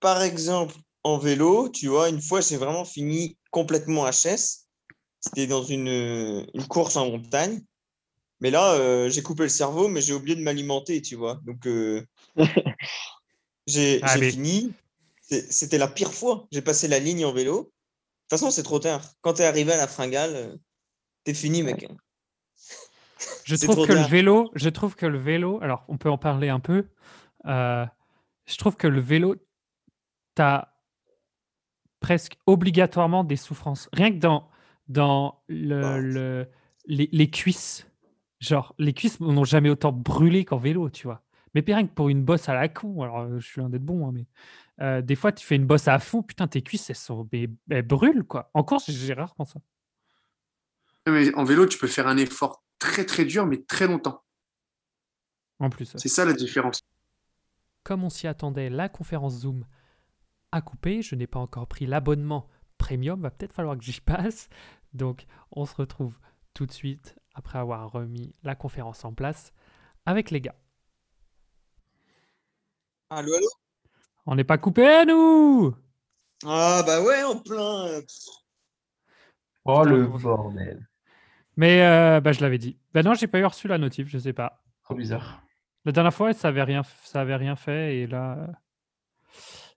Par 0.00 0.22
exemple, 0.22 0.74
en 1.04 1.18
vélo, 1.18 1.68
tu 1.68 1.88
vois, 1.88 2.08
une 2.08 2.20
fois, 2.20 2.40
j'ai 2.40 2.56
vraiment 2.56 2.84
fini 2.84 3.36
complètement 3.50 4.04
HS. 4.08 4.66
C'était 5.20 5.46
dans 5.48 5.64
une, 5.64 5.88
une 6.54 6.66
course 6.68 6.96
en 6.96 7.10
montagne. 7.10 7.60
Mais 8.40 8.50
là, 8.52 8.74
euh, 8.74 9.08
j'ai 9.08 9.22
coupé 9.22 9.42
le 9.42 9.48
cerveau, 9.48 9.88
mais 9.88 10.00
j'ai 10.00 10.12
oublié 10.12 10.36
de 10.36 10.42
m'alimenter, 10.42 11.02
tu 11.02 11.16
vois. 11.16 11.40
Donc, 11.44 11.66
euh, 11.66 12.06
j'ai 13.66 14.00
Ah, 14.02 14.16
mais- 14.18 14.30
fini. 14.30 14.72
C'était 15.22 15.76
la 15.76 15.88
pire 15.88 16.14
fois. 16.14 16.46
J'ai 16.52 16.62
passé 16.62 16.88
la 16.88 16.98
ligne 16.98 17.24
en 17.26 17.32
vélo. 17.32 17.56
De 17.58 17.62
toute 17.64 18.30
façon, 18.30 18.50
c'est 18.50 18.62
trop 18.62 18.78
tard. 18.78 19.04
Quand 19.20 19.34
tu 19.34 19.42
es 19.42 19.44
arrivé 19.44 19.72
à 19.72 19.76
la 19.76 19.86
fringale, 19.86 20.34
euh, 20.34 20.56
t'es 21.28 21.34
fini, 21.34 21.62
mec. 21.62 21.86
Je 23.44 23.54
trouve 23.72 23.86
que 23.86 23.92
le 23.92 24.06
vélo, 24.08 24.50
je 24.54 24.68
trouve 24.70 24.96
que 24.96 25.04
le 25.04 25.18
vélo, 25.18 25.58
alors 25.60 25.84
on 25.88 25.98
peut 25.98 26.10
en 26.10 26.16
parler 26.18 26.48
un 26.48 26.60
peu. 26.60 26.86
euh, 27.46 27.84
je 28.46 28.56
trouve 28.56 28.76
que 28.76 28.86
le 28.88 29.00
vélo, 29.00 29.36
tu 30.36 30.40
as 30.42 30.74
presque 32.00 32.38
obligatoirement 32.46 33.24
des 33.24 33.36
souffrances. 33.36 33.90
Rien 33.92 34.10
que 34.10 34.16
dans, 34.18 34.48
dans 34.88 35.42
le, 35.48 35.84
Ah. 35.84 35.98
le- 35.98 36.48
les, 36.86 37.10
les 37.12 37.28
cuisses. 37.30 37.86
Genre, 38.40 38.74
les 38.78 38.94
cuisses 38.94 39.20
n'ont 39.20 39.44
jamais 39.44 39.68
autant 39.68 39.92
brûlé 39.92 40.44
qu'en 40.46 40.56
vélo, 40.56 40.88
tu 40.88 41.06
vois. 41.06 41.22
Mais 41.54 41.62
rien 41.66 41.86
que 41.86 41.92
pour 41.92 42.08
une 42.08 42.24
bosse 42.24 42.48
à 42.48 42.54
la 42.54 42.68
con, 42.68 43.02
alors 43.02 43.18
euh, 43.20 43.38
je 43.38 43.46
suis 43.46 43.60
un 43.60 43.68
d'être 43.68 43.84
bon, 43.84 44.06
hein, 44.08 44.12
mais 44.14 44.26
euh, 44.80 45.02
des 45.02 45.16
fois 45.16 45.32
tu 45.32 45.44
fais 45.44 45.56
une 45.56 45.66
bosse 45.66 45.88
à 45.88 45.98
fond, 45.98 46.22
putain, 46.22 46.46
tes 46.46 46.62
cuisses, 46.62 46.88
elles, 46.88 46.96
sont, 46.96 47.28
elles 47.32 47.82
brûlent, 47.82 48.22
quoi. 48.24 48.50
En 48.54 48.62
course, 48.62 48.90
j'ai 48.90 49.12
rarement 49.12 49.44
ça. 49.44 49.60
Mais 51.10 51.34
en 51.34 51.44
vélo, 51.44 51.66
tu 51.66 51.78
peux 51.78 51.86
faire 51.86 52.06
un 52.06 52.16
effort 52.16 52.62
très 52.78 53.04
très 53.04 53.24
dur, 53.24 53.46
mais 53.46 53.62
très 53.62 53.86
longtemps. 53.86 54.22
En 55.58 55.70
plus. 55.70 55.92
C'est 55.96 56.08
ça 56.08 56.24
la 56.24 56.32
différence. 56.32 56.80
Comme 57.82 58.04
on 58.04 58.10
s'y 58.10 58.26
attendait, 58.26 58.70
la 58.70 58.88
conférence 58.88 59.40
Zoom 59.40 59.64
a 60.52 60.60
coupé. 60.60 61.02
Je 61.02 61.14
n'ai 61.14 61.26
pas 61.26 61.40
encore 61.40 61.66
pris 61.66 61.86
l'abonnement 61.86 62.48
premium. 62.76 63.20
Va 63.20 63.30
peut-être 63.30 63.52
falloir 63.52 63.76
que 63.76 63.84
j'y 63.84 64.00
passe. 64.00 64.48
Donc, 64.92 65.26
on 65.52 65.66
se 65.66 65.74
retrouve 65.74 66.18
tout 66.54 66.66
de 66.66 66.72
suite 66.72 67.16
après 67.34 67.58
avoir 67.58 67.90
remis 67.90 68.34
la 68.42 68.54
conférence 68.54 69.04
en 69.04 69.12
place 69.12 69.52
avec 70.06 70.30
les 70.30 70.40
gars. 70.40 70.56
Allô, 73.10 73.32
allô? 73.34 73.48
On 74.26 74.34
n'est 74.34 74.44
pas 74.44 74.58
coupé, 74.58 75.04
nous 75.06 75.74
Ah, 76.44 76.82
bah 76.84 77.02
ouais, 77.02 77.22
en 77.22 77.38
plein. 77.38 78.00
Oh, 79.64 79.82
Putain, 79.82 79.90
le 79.90 80.06
bordel. 80.06 80.87
Mais 81.58 81.82
euh, 81.84 82.20
bah, 82.20 82.30
je 82.30 82.40
l'avais 82.40 82.56
dit. 82.58 82.78
Ben 82.94 83.04
non, 83.04 83.14
j'ai 83.14 83.26
pas 83.26 83.40
eu 83.40 83.44
reçu 83.44 83.66
la 83.66 83.78
notif, 83.78 84.06
je 84.08 84.16
sais 84.18 84.32
pas. 84.32 84.62
Trop 84.84 84.94
bizarre. 84.94 85.42
La 85.84 85.90
dernière 85.90 86.14
fois, 86.14 86.32
ça 86.32 86.48
avait 86.48 86.62
rien, 86.62 86.82
ça 87.02 87.20
avait 87.20 87.34
rien 87.34 87.56
fait 87.56 87.96
et 87.96 88.06
là, 88.06 88.38
euh, 88.38 88.46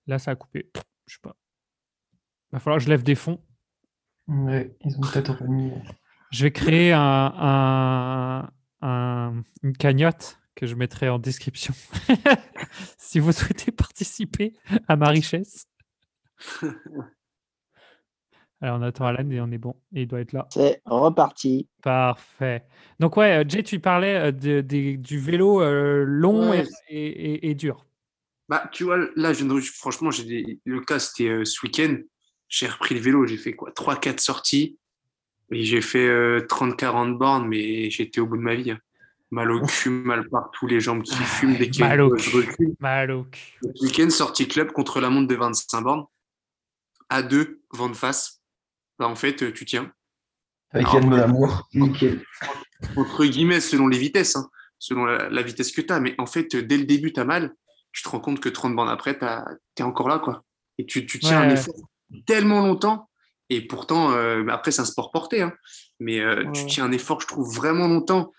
là, 0.06 0.20
ça 0.20 0.30
a 0.32 0.36
coupé. 0.36 0.70
Je 1.08 1.15
sais 1.15 1.20
pas. 1.24 1.36
Va 2.52 2.60
falloir 2.60 2.78
que 2.78 2.84
je 2.86 2.89
lève 2.89 3.02
des 3.02 3.15
fonds. 3.15 3.44
Ouais, 4.28 4.78
ils 4.86 4.96
ont 4.96 5.02
peut-être 5.02 5.36
remis. 5.41 5.72
Je 6.32 6.44
vais 6.44 6.52
créer 6.52 6.94
un, 6.94 7.02
un- 7.36 8.52
un- 8.82 9.44
une 9.63 9.76
cagnotte 9.76 10.38
que 10.56 10.67
je 10.67 10.76
mettrai 10.76 11.10
en 11.10 11.17
description 11.17 11.74
si 12.99 13.18
vous 13.20 13.32
souhaitez 13.32 13.72
participer 13.72 14.53
à 14.88 14.95
ma 14.95 15.10
richesse. 15.10 15.66
Alors 18.62 18.78
on 18.80 18.82
attend 18.84 19.05
Alan 19.07 19.28
et 19.30 19.41
on 19.41 19.51
est 19.51 19.57
bon. 19.57 19.76
Et 19.95 20.03
il 20.03 20.07
doit 20.07 20.22
être 20.22 20.34
là. 20.34 20.47
C'est 20.51 20.82
reparti. 20.86 21.68
Parfait. 21.82 22.64
Donc 22.99 23.18
ouais, 23.18 23.43
euh, 23.43 23.43
Jay, 23.47 23.64
tu 23.64 23.80
parlais 23.80 24.16
euh, 24.16 24.32
de- 24.32 24.62
du 24.62 25.20
vélo 25.20 25.62
euh, 25.62 26.03
long 26.05 26.51
Ouais. 26.51 26.64
et, 26.88 27.49
et- 27.49 27.55
dur. 27.55 27.86
Bah, 28.49 28.70
tu 28.72 28.84
vois, 28.84 28.97
là, 29.16 29.34
je, 29.34 29.45
franchement, 29.74 30.12
j'ai 30.12 30.24
des- 30.26 30.59
le 30.66 30.82
cas, 30.82 30.99
c'était 30.99 31.30
euh, 31.30 31.45
ce 31.45 31.66
week-end. 31.66 31.97
J'ai 32.49 32.68
repris 32.68 32.93
le 32.95 33.01
vélo, 33.01 33.26
j'ai 33.26 33.38
fait 33.38 33.53
quoi 33.53 33.72
3-4 33.72 34.20
sorties. 34.20 34.78
Et 35.51 35.64
j'ai 35.64 35.82
fait 35.82 36.07
euh, 36.07 36.45
30-40 36.47 37.18
bornes, 37.18 37.47
mais 37.47 37.89
j'étais 37.89 38.20
au 38.22 38.28
bout 38.28 38.38
de 38.38 38.41
ma 38.41 38.55
vie. 38.55 38.72
hein. 38.72 38.80
Mal 39.32 39.49
au 39.51 39.62
cul, 39.66 39.89
mal 40.05 40.28
partout, 40.30 40.68
les 40.68 40.80
jambes 40.82 41.01
qui 41.03 41.16
fument 41.16 41.55
dès 41.57 41.70
qu'il 41.70 41.84
Mal 41.86 42.01
au 42.01 42.12
cul. 42.12 42.36
recule. 42.38 42.76
Mal 42.80 43.12
au 43.12 43.24
cul. 43.24 43.57
Ce 43.76 43.84
week-end, 43.86 44.09
sortie 44.09 44.47
club 44.47 44.72
contre 44.74 44.99
la 44.99 45.09
montre 45.09 45.28
de 45.30 45.36
25 45.36 45.82
bornes. 45.82 46.05
À 47.09 47.24
deux, 47.24 47.62
vent 47.74 47.89
de 47.89 47.95
face. 47.95 48.41
Bah, 49.02 49.08
en 49.08 49.16
fait, 49.16 49.41
euh, 49.41 49.52
tu 49.52 49.66
tiens. 49.66 49.91
Avec 50.70 50.86
Yann 50.93 51.04
ouais. 51.06 51.10
Molamour. 51.10 51.68
Nickel. 51.74 52.24
Entre 52.95 53.26
guillemets, 53.26 53.60
selon 53.60 53.88
les 53.88 53.97
vitesses, 53.97 54.36
hein, 54.36 54.47
selon 54.78 55.06
la, 55.06 55.28
la 55.28 55.41
vitesse 55.41 55.72
que 55.72 55.82
tu 55.82 55.91
as. 55.91 55.99
Mais 55.99 56.14
en 56.20 56.28
fait, 56.28 56.56
dès 56.56 56.78
le 56.78 56.86
début, 56.86 57.12
tu 57.12 57.20
as 57.20 57.26
mal. 57.26 57.56
Tu 57.93 58.04
te 58.04 58.10
rends 58.10 58.20
compte 58.20 58.39
que 58.39 58.47
30 58.47 58.76
bornes 58.76 58.89
après, 58.89 59.18
tu 59.18 59.26
es 59.26 59.82
encore 59.82 60.08
là. 60.08 60.20
quoi. 60.20 60.43
Et 60.78 60.86
tu, 60.86 61.08
tu 61.08 61.18
tiens 61.18 61.39
Ouais, 61.39 61.45
un 61.47 61.49
ouais. 61.49 61.54
effort. 61.56 61.74
tellement 62.28 62.64
longtemps. 62.64 63.10
Et 63.49 63.66
pourtant, 63.66 64.12
euh, 64.12 64.43
bah, 64.43 64.54
après, 64.54 64.70
c'est 64.72 64.82
un 64.84 64.86
sport 64.86 65.10
porté. 65.12 65.41
hein. 65.41 65.52
Mais 65.99 66.20
euh, 66.20 66.45
tu 66.52 66.68
tiens 66.68 66.86
un 66.86 66.91
effort, 66.91 67.22
je 67.22 67.28
trouve, 67.28 67.52
vraiment 67.56 67.88
longtemps. 67.88 68.32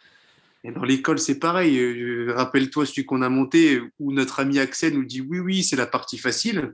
Et 0.62 0.70
dans 0.70 0.84
l'école, 0.84 1.18
c'est 1.18 1.40
pareil. 1.40 1.76
Euh, 1.76 2.32
Rappelle-toi 2.36 2.86
celui 2.86 3.04
qu'on 3.04 3.20
a 3.22 3.28
monté 3.28 3.82
où 3.98 4.12
notre 4.12 4.38
ami 4.38 4.60
Axel 4.60 4.94
nous 4.94 5.04
dit 5.04 5.20
oui, 5.22 5.40
oui, 5.40 5.64
c'est 5.64 5.74
la 5.74 5.86
partie 5.86 6.18
facile. 6.18 6.72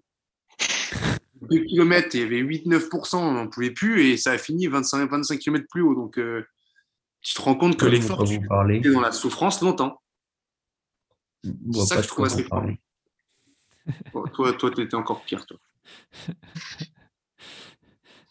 2 1.42 1.64
km, 1.64 2.08
il 2.14 2.20
y 2.20 2.24
avait 2.24 2.38
8-9%, 2.40 3.18
on 3.18 3.32
n'en 3.32 3.48
pouvait 3.48 3.70
plus 3.70 4.02
et 4.08 4.16
ça 4.16 4.32
a 4.32 4.38
fini 4.38 4.66
25, 4.66 5.10
25 5.10 5.38
km 5.38 5.64
plus 5.70 5.82
haut. 5.82 5.94
Donc, 5.94 6.18
euh, 6.18 6.44
tu 7.20 7.34
te 7.34 7.42
rends 7.42 7.54
compte 7.54 7.76
que 7.76 7.86
l'effort, 7.86 8.22
tu 8.24 8.40
parler. 8.46 8.80
es 8.84 8.90
dans 8.92 9.00
la 9.00 9.12
souffrance 9.12 9.60
longtemps. 9.62 10.00
On 11.44 11.50
voit 11.70 11.86
ça 11.86 11.96
que 11.96 12.02
je 12.02 12.08
trouve 12.08 12.26
assez 12.26 12.44
parler. 12.44 12.80
Bon, 14.12 14.24
toi, 14.24 14.52
toi, 14.52 14.70
tu 14.70 14.82
étais 14.82 14.94
encore 14.96 15.22
pire, 15.24 15.46
toi. 15.46 15.58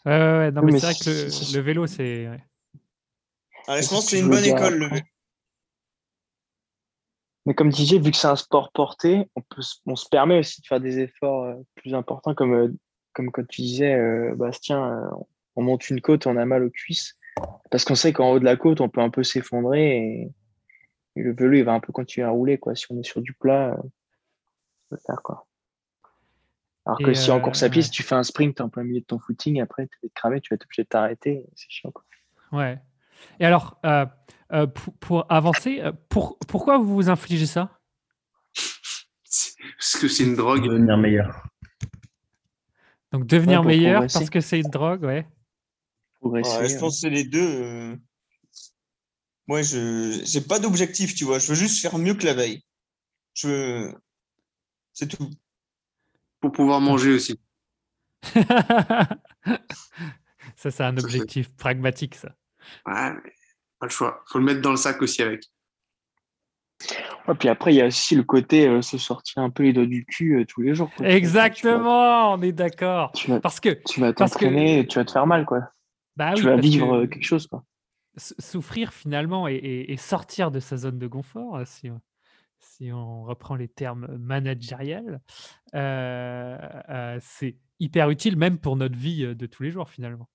Ouais, 0.06 0.12
ouais, 0.12 0.38
ouais, 0.38 0.50
non, 0.52 0.62
mais, 0.62 0.72
mais 0.72 0.78
c'est 0.80 0.86
vrai 0.86 0.94
que 0.94 1.10
le, 1.10 1.28
c'est- 1.30 1.56
le 1.56 1.62
vélo, 1.62 1.86
c'est. 1.86 2.28
ouais. 2.28 2.44
Ah, 3.66 3.76
je 3.78 3.82
C'est 3.82 3.94
pense 3.94 4.04
que 4.04 4.10
c'est 4.12 4.20
une 4.20 4.30
bonne 4.30 4.44
école. 4.44 4.78
le 4.78 5.00
Mais 7.44 7.54
comme 7.54 7.70
disais, 7.70 7.98
vu 7.98 8.10
que 8.10 8.16
c'est 8.16 8.28
un 8.28 8.36
sport 8.36 8.70
porté, 8.72 9.26
on, 9.34 9.42
peut, 9.42 9.60
se- 9.60 9.76
on 9.86 9.96
se 9.96 10.08
permet 10.08 10.38
aussi 10.38 10.60
de 10.62 10.66
faire 10.66 10.80
des 10.80 11.00
efforts 11.00 11.44
euh, 11.44 11.54
plus 11.76 11.94
importants, 11.94 12.34
comme, 12.34 12.54
euh, 12.54 12.68
comme 13.12 13.30
quand 13.30 13.46
tu 13.46 13.62
disais, 13.62 13.94
euh, 13.94 14.34
Bastien, 14.34 14.92
euh, 14.92 15.08
on 15.56 15.62
monte 15.62 15.90
une 15.90 16.00
côte, 16.00 16.26
on 16.26 16.36
a 16.36 16.44
mal 16.44 16.62
aux 16.64 16.70
cuisses. 16.70 17.16
Parce 17.70 17.84
qu'on 17.84 17.94
sait 17.94 18.12
qu'en 18.12 18.30
haut 18.30 18.38
de 18.38 18.44
la 18.44 18.56
côte, 18.56 18.80
on 18.80 18.88
peut 18.88 19.00
un 19.00 19.10
peu 19.10 19.22
s'effondrer 19.22 19.96
et, 19.96 20.32
et 21.16 21.22
le 21.22 21.34
vélo, 21.34 21.54
il 21.54 21.64
va 21.64 21.72
un 21.72 21.80
peu 21.80 21.92
continuer 21.92 22.26
à 22.26 22.30
rouler. 22.30 22.58
Quoi. 22.58 22.74
Si 22.74 22.86
on 22.90 22.98
est 22.98 23.04
sur 23.04 23.20
du 23.20 23.32
plat, 23.32 23.70
euh, 23.70 23.76
on 23.76 24.96
peut 24.96 25.02
faire. 25.06 25.22
Quoi. 25.22 25.46
Alors 26.86 26.98
que 26.98 27.12
si 27.12 27.30
en 27.30 27.40
course 27.40 27.62
à 27.62 27.68
pied, 27.68 27.80
ouais. 27.80 27.84
si 27.84 27.90
tu 27.90 28.02
fais 28.02 28.14
un 28.14 28.22
sprint 28.22 28.56
t'es 28.56 28.62
en 28.62 28.68
plein 28.70 28.82
milieu 28.82 29.00
de 29.00 29.04
ton 29.04 29.18
footing, 29.18 29.60
après, 29.60 29.86
tu 29.86 29.98
vas 30.02 30.08
te 30.08 30.14
cramer, 30.14 30.40
tu 30.40 30.52
vas 30.52 30.54
être 30.54 30.64
obligé 30.64 30.82
de 30.84 30.88
t'arrêter. 30.88 31.44
C'est 31.54 31.68
chiant. 31.68 31.90
Quoi. 31.90 32.04
Ouais. 32.52 32.78
Et 33.40 33.44
alors, 33.44 33.78
euh, 33.84 34.06
euh, 34.52 34.66
pour, 34.66 34.94
pour 34.94 35.32
avancer, 35.32 35.82
pour, 36.08 36.38
pourquoi 36.48 36.78
vous 36.78 36.94
vous 36.94 37.08
infligez 37.10 37.46
ça? 37.46 37.78
Parce 39.76 39.96
que 40.00 40.08
c'est 40.08 40.24
une 40.24 40.34
drogue. 40.34 40.64
Devenir 40.64 40.96
meilleur. 40.96 41.44
Donc 43.12 43.26
devenir 43.26 43.60
Ouais, 43.60 43.68
meilleur 43.68 43.94
progresser. 44.00 44.18
parce 44.18 44.30
que 44.30 44.40
c'est 44.40 44.60
une 44.60 44.70
drogue, 44.70 45.02
ouais. 45.04 45.26
Progresser. 46.20 46.58
Ouais, 46.58 46.68
je 46.68 46.76
euh, 46.76 46.80
pense 46.80 46.94
que 46.96 47.00
c'est 47.00 47.10
les 47.10 47.24
deux. 47.24 47.40
euh. 47.62 47.96
Moi, 49.46 49.62
je 49.62 50.20
j'ai 50.24 50.40
pas 50.42 50.58
d'objectif, 50.58 51.14
tu 51.14 51.24
vois. 51.24 51.38
Je 51.38 51.48
veux 51.48 51.54
juste 51.54 51.80
faire 51.80 51.96
mieux 51.98 52.14
que 52.14 52.26
la 52.26 52.34
veille. 52.34 52.62
Je 53.34 53.48
veux- 53.48 53.94
C'est 54.92 55.06
tout. 55.08 55.30
Pour 56.40 56.52
pouvoir 56.52 56.80
manger 56.80 57.12
aussi. 57.12 57.40
ça, 60.56 60.70
c'est 60.70 60.82
un 60.82 60.96
objectif 60.98 61.54
pragmatique, 61.56 62.14
ça. 62.16 62.34
Ouais, 62.86 63.12
mais 63.12 63.32
pas 63.78 63.86
le 63.86 63.90
choix. 63.90 64.22
faut 64.26 64.38
le 64.38 64.44
mettre 64.44 64.60
dans 64.60 64.70
le 64.72 64.76
sac 64.76 65.00
aussi 65.02 65.22
avec. 65.22 65.44
Ouais, 67.26 67.34
puis 67.34 67.48
après, 67.48 67.72
il 67.74 67.76
y 67.76 67.82
a 67.82 67.86
aussi 67.86 68.14
le 68.14 68.22
côté 68.22 68.68
euh, 68.68 68.82
se 68.82 68.98
sortir 68.98 69.42
un 69.42 69.50
peu 69.50 69.64
les 69.64 69.72
doigts 69.72 69.86
du 69.86 70.04
cul 70.06 70.40
euh, 70.40 70.44
tous 70.46 70.62
les 70.62 70.74
jours. 70.74 70.88
quoi. 70.96 71.04
Tu 71.06 71.10
vas- 71.12 71.16
Exactement, 71.16 72.32
on 72.34 72.42
est 72.42 72.52
d'accord. 72.52 73.12
Parce 73.42 73.60
que, 73.60 73.70
tu 73.86 74.00
vas 74.00 74.12
que- 74.12 74.18
t'entraîner, 74.18 74.86
tu 74.86 74.98
vas 74.98 75.04
te 75.04 75.10
faire 75.10 75.26
mal, 75.26 75.44
quoi. 75.44 75.70
bah 76.16 76.30
oui, 76.34 76.36
tu 76.40 76.44
vas 76.46 76.56
vivre 76.56 76.86
que 76.86 77.02
euh, 77.02 77.06
quelque 77.06 77.24
chose, 77.24 77.46
quoi. 77.46 77.64
souffrir 78.16 78.92
finalement 78.92 79.48
et, 79.48 79.54
et- 79.54 79.92
et 79.92 79.96
sortir 79.96 80.50
de 80.50 80.60
sa 80.60 80.76
zone 80.76 80.98
de 80.98 81.06
confort, 81.06 81.56
euh, 81.56 81.64
si 81.66 81.90
on, 81.90 82.00
si 82.60 82.90
on 82.92 83.24
reprend 83.24 83.54
les 83.56 83.68
termes 83.68 84.06
managériels, 84.16 85.20
euh, 85.74 87.18
c'est 87.20 87.56
hyper 87.80 88.10
utile 88.10 88.36
même 88.36 88.58
pour 88.58 88.76
notre 88.76 88.96
vie 88.96 89.34
de 89.34 89.46
tous 89.46 89.62
les 89.62 89.70
jours 89.70 89.88
finalement. 89.90 90.28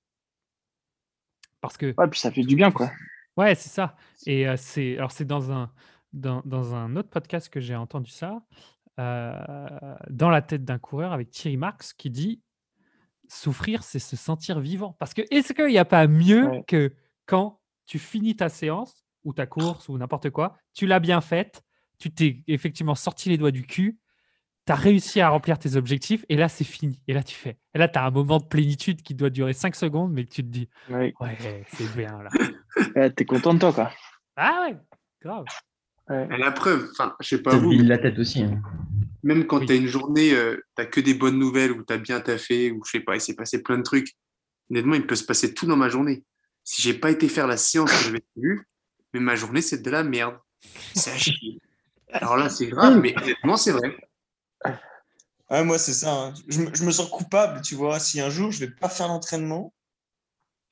Parce 1.61 1.77
que 1.77 1.93
Ouais, 1.97 2.07
puis 2.09 2.19
ça 2.19 2.31
fait 2.31 2.43
du 2.43 2.55
bien, 2.55 2.71
quoi. 2.71 2.91
Ouais, 3.35 3.55
c'est 3.55 3.69
ça. 3.69 3.95
Et 4.27 4.45
c'est 4.57 4.95
alors 4.97 5.11
c'est 5.11 5.25
dans 5.25 5.51
un 5.51 5.71
dans, 6.13 6.41
dans 6.45 6.75
un 6.75 6.95
autre 6.95 7.09
podcast 7.09 7.49
que 7.49 7.59
j'ai 7.59 7.75
entendu 7.75 8.11
ça, 8.11 8.41
euh, 8.99 9.35
dans 10.09 10.29
la 10.29 10.41
tête 10.41 10.63
d'un 10.63 10.77
coureur 10.79 11.11
avec 11.13 11.29
Thierry 11.31 11.57
Marx 11.57 11.93
qui 11.93 12.09
dit 12.09 12.41
souffrir, 13.27 13.83
c'est 13.83 13.99
se 13.99 14.15
sentir 14.15 14.59
vivant. 14.59 14.95
Parce 14.99 15.13
que 15.13 15.21
est-ce 15.31 15.53
qu'il 15.53 15.67
n'y 15.67 15.77
a 15.77 15.85
pas 15.85 16.07
mieux 16.07 16.47
Ouais. 16.47 16.63
que 16.67 16.93
quand 17.25 17.59
tu 17.85 17.99
finis 17.99 18.35
ta 18.35 18.49
séance 18.49 19.05
ou 19.23 19.33
ta 19.33 19.45
course 19.47 19.89
ou 19.89 19.97
n'importe 19.97 20.29
quoi, 20.29 20.55
tu 20.73 20.85
l'as 20.85 20.99
bien 20.99 21.21
faite, 21.21 21.63
tu 21.97 22.11
t'es 22.11 22.43
effectivement 22.47 22.95
sorti 22.95 23.29
les 23.29 23.37
doigts 23.37 23.51
du 23.51 23.63
cul, 23.65 23.97
tu 24.65 24.71
as 24.71 24.75
réussi 24.75 25.19
à 25.21 25.29
remplir 25.29 25.57
tes 25.57 25.75
objectifs 25.75 26.25
et 26.29 26.35
là 26.35 26.47
c'est 26.49 26.63
fini. 26.63 27.01
Et 27.07 27.13
là 27.13 27.23
tu 27.23 27.35
fais. 27.35 27.57
Et 27.73 27.77
là 27.79 27.87
tu 27.87 27.97
as 27.97 28.05
un 28.05 28.11
moment 28.11 28.37
de 28.37 28.45
plénitude 28.45 29.01
qui 29.01 29.15
doit 29.15 29.29
durer 29.29 29.53
5 29.53 29.75
secondes, 29.75 30.11
mais 30.13 30.25
tu 30.25 30.43
te 30.43 30.47
dis 30.49 30.69
Ouais. 30.89 31.13
ouais, 31.19 31.65
c'est 31.69 31.95
bien 31.95 32.21
là. 32.21 32.29
Ouais, 32.95 33.11
T'es 33.11 33.25
content 33.25 33.53
de 33.53 33.59
toi, 33.59 33.71
quoi. 33.73 33.91
Ah 34.35 34.65
ouais, 34.67 34.77
grave. 35.21 35.45
Ouais. 36.13 36.37
La 36.37 36.51
preuve, 36.51 36.89
enfin, 36.91 37.15
je 37.19 37.27
sais 37.29 37.41
pas 37.41 37.51
Ça 37.51 37.57
vous, 37.57 37.71
la 37.71 37.97
tête 37.97 38.19
aussi. 38.19 38.43
hein. 38.43 38.61
même 39.23 39.45
quand 39.47 39.59
Oui. 39.59 39.65
tu 39.65 39.73
as 39.73 39.75
une 39.75 39.87
journée, 39.87 40.33
euh, 40.33 40.57
tu 40.77 40.89
que 40.89 40.99
des 41.01 41.13
bonnes 41.13 41.39
nouvelles 41.39 41.71
ou 41.71 41.83
tu 41.83 41.93
as 41.93 41.97
bien 41.97 42.19
taffé 42.21 42.71
ou 42.71 42.83
je 42.85 42.91
sais 42.91 42.99
pas, 42.99 43.15
il 43.15 43.21
s'est 43.21 43.35
passé 43.35 43.61
plein 43.63 43.77
de 43.77 43.83
trucs. 43.83 44.09
Honnêtement, 44.69 44.95
il 44.95 45.07
peut 45.07 45.15
se 45.15 45.23
passer 45.25 45.53
tout 45.53 45.65
dans 45.65 45.75
ma 45.77 45.89
journée. 45.89 46.23
Si 46.63 46.81
j'ai 46.81 46.93
pas 46.93 47.11
été 47.11 47.27
faire 47.29 47.47
la 47.47 47.57
séance 47.57 47.91
que 47.91 47.97
j'avais 48.03 48.23
prévue, 48.35 48.67
mais 49.13 49.19
ma 49.19 49.35
journée, 49.35 49.61
c'est 49.61 49.81
de 49.81 49.89
la 49.89 50.03
merde. 50.03 50.37
C'est 50.95 51.11
à 51.11 51.17
chier. 51.17 51.59
Alors 52.11 52.37
là, 52.37 52.49
c'est 52.49 52.67
grave, 52.67 52.99
mais 52.99 53.15
honnêtement, 53.17 53.57
c'est 53.57 53.71
vrai. 53.71 53.95
Ouais, 55.49 55.63
moi, 55.63 55.77
c'est 55.77 55.93
ça. 55.93 56.13
hein. 56.13 56.33
Je, 56.47 56.61
me- 56.61 56.73
je 56.73 56.83
me 56.83 56.91
sens 56.91 57.09
coupable, 57.09 57.61
tu 57.61 57.75
vois. 57.75 57.99
Si 57.99 58.19
un 58.21 58.29
jour, 58.29 58.51
je 58.51 58.59
vais 58.59 58.71
pas 58.71 58.89
faire 58.89 59.07
l'entraînement. 59.07 59.73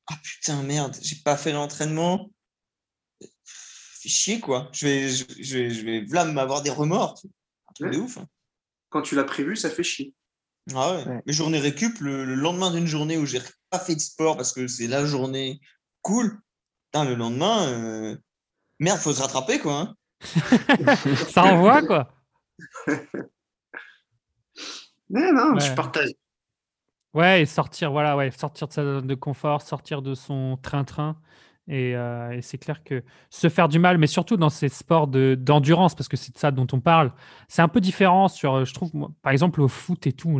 Ah 0.07 0.15
putain, 0.23 0.61
merde, 0.63 0.95
j'ai 1.01 1.17
pas 1.23 1.37
fait 1.37 1.51
l'entraînement. 1.51 2.29
Chier, 4.09 4.39
quoi. 4.39 4.69
Je 4.73 4.85
vais, 4.87 5.09
je, 5.09 5.25
je 5.39 5.57
vais, 5.57 5.69
je 5.69 5.85
vais 5.85 6.05
là, 6.09 6.25
m'avoir 6.25 6.61
des 6.61 6.69
remords. 6.69 7.21
Un 7.69 7.73
truc 7.73 7.91
de 7.91 7.97
Ouais. 7.97 8.03
ouf. 8.03 8.17
hein. 8.17 8.25
Quand 8.89 9.01
tu 9.01 9.15
l'as 9.15 9.23
prévu, 9.23 9.55
ça 9.55 9.69
fait 9.69 9.83
chier. 9.83 10.13
Ah 10.75 10.93
ouais. 10.95 11.05
Ouais. 11.07 11.21
Mes 11.25 11.33
journées 11.33 11.59
récup, 11.59 11.99
le, 11.99 12.25
le 12.25 12.35
lendemain 12.35 12.71
d'une 12.71 12.87
journée 12.87 13.17
où 13.17 13.25
j'ai 13.25 13.39
pas 13.69 13.79
fait 13.79 13.95
de 13.95 13.99
sport 14.01 14.35
parce 14.37 14.53
que 14.53 14.67
c'est 14.67 14.87
la 14.87 15.05
journée 15.05 15.59
cool. 16.01 16.39
Putain, 16.91 17.05
le 17.05 17.15
lendemain, 17.15 17.67
euh, 17.67 18.17
merde, 18.79 18.99
faut 18.99 19.13
se 19.13 19.21
rattraper, 19.21 19.59
quoi. 19.59 19.73
hein. 19.79 19.95
Ça 21.31 21.43
envoie 21.45 21.81
quoi. 21.81 22.13
Non, 25.09 25.33
non, 25.33 25.59
je 25.59 25.69
Ouais. 25.69 25.75
partage. 25.75 26.09
Ouais, 27.13 27.41
et 27.41 27.45
sortir, 27.45 27.91
voilà, 27.91 28.15
ouais, 28.15 28.31
sortir 28.31 28.67
de 28.69 28.73
sa 28.73 28.83
zone 28.83 29.07
de 29.07 29.15
confort, 29.15 29.61
sortir 29.61 30.01
de 30.01 30.15
son 30.15 30.57
train-train. 30.61 31.19
Et, 31.67 31.95
euh, 31.95 32.31
et 32.31 32.41
c'est 32.41 32.57
clair 32.57 32.83
que 32.83 33.03
se 33.29 33.47
faire 33.47 33.69
du 33.69 33.79
mal, 33.79 33.97
mais 33.97 34.07
surtout 34.07 34.35
dans 34.35 34.49
ces 34.49 34.67
sports 34.67 35.07
de- 35.07 35.35
d'endurance, 35.39 35.95
parce 35.95 36.09
que 36.09 36.17
c'est 36.17 36.33
de 36.33 36.37
ça 36.37 36.51
dont 36.51 36.67
on 36.73 36.79
parle, 36.81 37.13
c'est 37.47 37.61
un 37.61 37.67
peu 37.67 37.79
différent 37.79 38.27
sur, 38.27 38.55
euh, 38.55 38.65
je 38.65 38.73
trouve, 38.73 38.91
par 39.21 39.31
exemple, 39.31 39.61
au 39.61 39.67
foot 39.67 40.05
et 40.07 40.11
tout, 40.13 40.39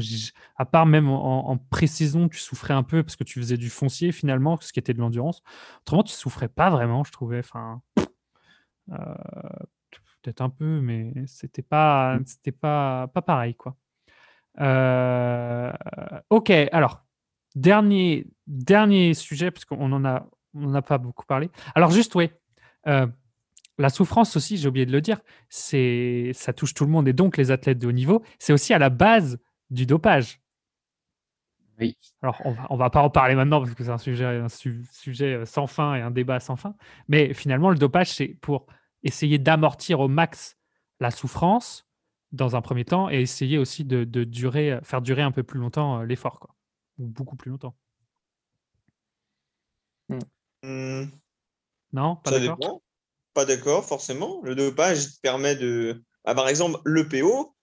à 0.57 0.65
part 0.65 0.85
même 0.85 1.09
en, 1.09 1.49
en 1.49 1.57
pré-saison, 1.57 2.27
tu 2.27 2.39
souffrais 2.39 2.73
un 2.73 2.83
peu 2.83 3.03
parce 3.03 3.15
que 3.15 3.23
tu 3.23 3.39
faisais 3.39 3.57
du 3.57 3.69
foncier 3.69 4.11
finalement, 4.11 4.57
ce 4.61 4.73
qui 4.73 4.79
était 4.79 4.93
de 4.93 4.99
l'endurance. 4.99 5.41
Autrement, 5.81 6.03
tu 6.03 6.13
souffrais 6.13 6.49
pas 6.49 6.69
vraiment, 6.69 7.03
je 7.03 7.11
trouvais. 7.11 7.39
Enfin, 7.39 7.81
euh, 8.91 8.95
peut-être 10.21 10.41
un 10.41 10.49
peu, 10.49 10.81
mais 10.81 11.13
c'était 11.27 11.61
pas, 11.61 12.17
pas, 12.59 13.07
pas 13.07 13.21
pareil, 13.21 13.55
quoi. 13.55 13.75
Ok, 16.29 16.49
alors, 16.71 17.03
dernier, 17.55 18.27
dernier 18.47 19.13
sujet, 19.13 19.51
parce 19.51 19.65
qu'on 19.65 19.91
en 19.91 20.05
a, 20.05 20.27
on 20.53 20.65
en 20.65 20.73
a 20.73 20.81
pas 20.81 20.97
beaucoup 20.97 21.25
parlé. 21.25 21.49
Alors, 21.75 21.91
juste, 21.91 22.15
oui, 22.15 22.29
euh, 22.87 23.07
la 23.77 23.89
souffrance 23.89 24.35
aussi, 24.35 24.57
j'ai 24.57 24.67
oublié 24.67 24.85
de 24.85 24.91
le 24.91 25.01
dire, 25.01 25.21
c'est, 25.49 26.31
ça 26.33 26.53
touche 26.53 26.73
tout 26.73 26.85
le 26.85 26.91
monde 26.91 27.07
et 27.07 27.13
donc 27.13 27.37
les 27.37 27.51
athlètes 27.51 27.79
de 27.79 27.87
haut 27.87 27.91
niveau, 27.91 28.23
c'est 28.39 28.53
aussi 28.53 28.73
à 28.73 28.79
la 28.79 28.89
base 28.89 29.39
du 29.69 29.85
dopage. 29.85 30.39
Oui. 31.79 31.97
Alors, 32.21 32.39
on 32.45 32.51
va, 32.51 32.67
on 32.69 32.75
va 32.75 32.89
pas 32.89 33.01
en 33.01 33.09
parler 33.09 33.33
maintenant 33.33 33.59
parce 33.59 33.73
que 33.73 33.83
c'est 33.83 33.89
un 33.89 33.97
sujet, 33.97 34.25
un 34.25 34.49
su- 34.49 34.85
sujet 34.91 35.45
sans 35.45 35.65
fin 35.65 35.95
et 35.95 36.01
un 36.01 36.11
débat 36.11 36.39
sans 36.39 36.55
fin. 36.55 36.75
Mais 37.07 37.33
finalement, 37.33 37.69
le 37.71 37.77
dopage, 37.77 38.11
c'est 38.11 38.27
pour 38.27 38.67
essayer 39.03 39.39
d'amortir 39.39 39.99
au 39.99 40.07
max 40.07 40.57
la 40.99 41.09
souffrance 41.09 41.87
dans 42.31 42.55
un 42.55 42.61
premier 42.61 42.85
temps 42.85 43.09
et 43.09 43.21
essayer 43.21 43.57
aussi 43.57 43.83
de, 43.83 44.03
de 44.03 44.23
durer, 44.23 44.79
faire 44.83 45.01
durer 45.01 45.23
un 45.23 45.31
peu 45.31 45.41
plus 45.41 45.59
longtemps 45.59 46.01
euh, 46.01 46.05
l'effort, 46.05 46.39
quoi. 46.39 46.55
Ou 46.99 47.07
beaucoup 47.07 47.35
plus 47.35 47.49
longtemps. 47.49 47.75
Hmm, 50.63 51.05
Non 51.93 52.17
Pas 52.17 52.39
d'accord. 52.39 52.81
Pas 53.33 53.45
d'accord, 53.45 53.85
forcément. 53.85 54.41
Le 54.43 54.55
dopage 54.55 55.19
permet 55.21 55.55
de. 55.55 56.03
Ah, 56.25 56.35
par 56.35 56.49
exemple, 56.49 56.79
le 56.83 57.07
PO, 57.07 57.55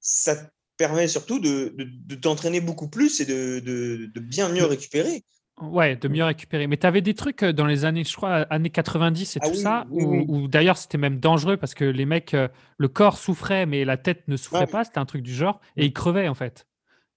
ça 0.00 0.34
permet 0.76 1.06
surtout 1.06 1.38
de, 1.38 1.72
de- 1.76 1.88
de 1.88 2.14
t'entraîner 2.16 2.60
beaucoup 2.60 2.88
plus 2.88 3.20
et 3.20 3.26
de, 3.26 4.10
bien 4.20 4.48
mieux 4.48 4.64
récupérer. 4.64 5.24
Ouais, 5.60 5.94
de 5.94 6.08
mieux 6.08 6.24
récupérer. 6.24 6.66
Mais 6.66 6.76
tu 6.76 6.86
avais 6.86 7.02
des 7.02 7.14
trucs 7.14 7.42
euh, 7.44 7.52
dans 7.52 7.66
les 7.66 7.84
années, 7.84 8.02
je 8.02 8.16
crois, 8.16 8.38
années 8.50 8.70
90 8.70 9.36
et 9.36 9.40
Ah 9.40 9.46
tout 9.46 9.54
oui, 9.54 9.60
ça, 9.60 9.86
oui, 9.90 10.04
où, 10.04 10.10
oui. 10.10 10.24
où 10.28 10.48
d'ailleurs 10.48 10.76
c'était 10.76 10.98
même 10.98 11.20
dangereux 11.20 11.56
parce 11.56 11.74
que 11.74 11.84
les 11.84 12.04
mecs, 12.04 12.34
euh, 12.34 12.48
le 12.78 12.88
corps 12.88 13.16
souffrait, 13.16 13.64
mais 13.66 13.84
la 13.84 13.96
tête 13.96 14.26
ne 14.26 14.36
souffrait 14.36 14.64
Ouais. 14.64 14.72
pas, 14.72 14.84
c'était 14.84 14.98
un 14.98 15.06
truc 15.06 15.22
du 15.22 15.32
genre, 15.32 15.60
et 15.76 15.84
ils 15.84 15.92
crevaient 15.92 16.26
en 16.26 16.34
fait. 16.34 16.66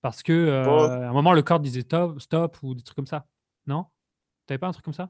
Parce 0.02 0.22
que 0.22 0.32
euh, 0.34 1.08
à 1.08 1.10
un 1.10 1.14
moment, 1.14 1.34
le 1.34 1.42
corps 1.42 1.60
disait 1.60 1.82
stop, 1.82 2.20
stop 2.22 2.58
ou 2.62 2.76
des 2.76 2.84
trucs 2.84 2.98
comme 2.98 3.08
ça. 3.08 3.26
Non? 3.66 3.86
T'avais 4.46 4.60
pas 4.60 4.68
un 4.68 4.72
truc 4.74 4.86
comme 4.86 4.94
ça? 4.94 5.10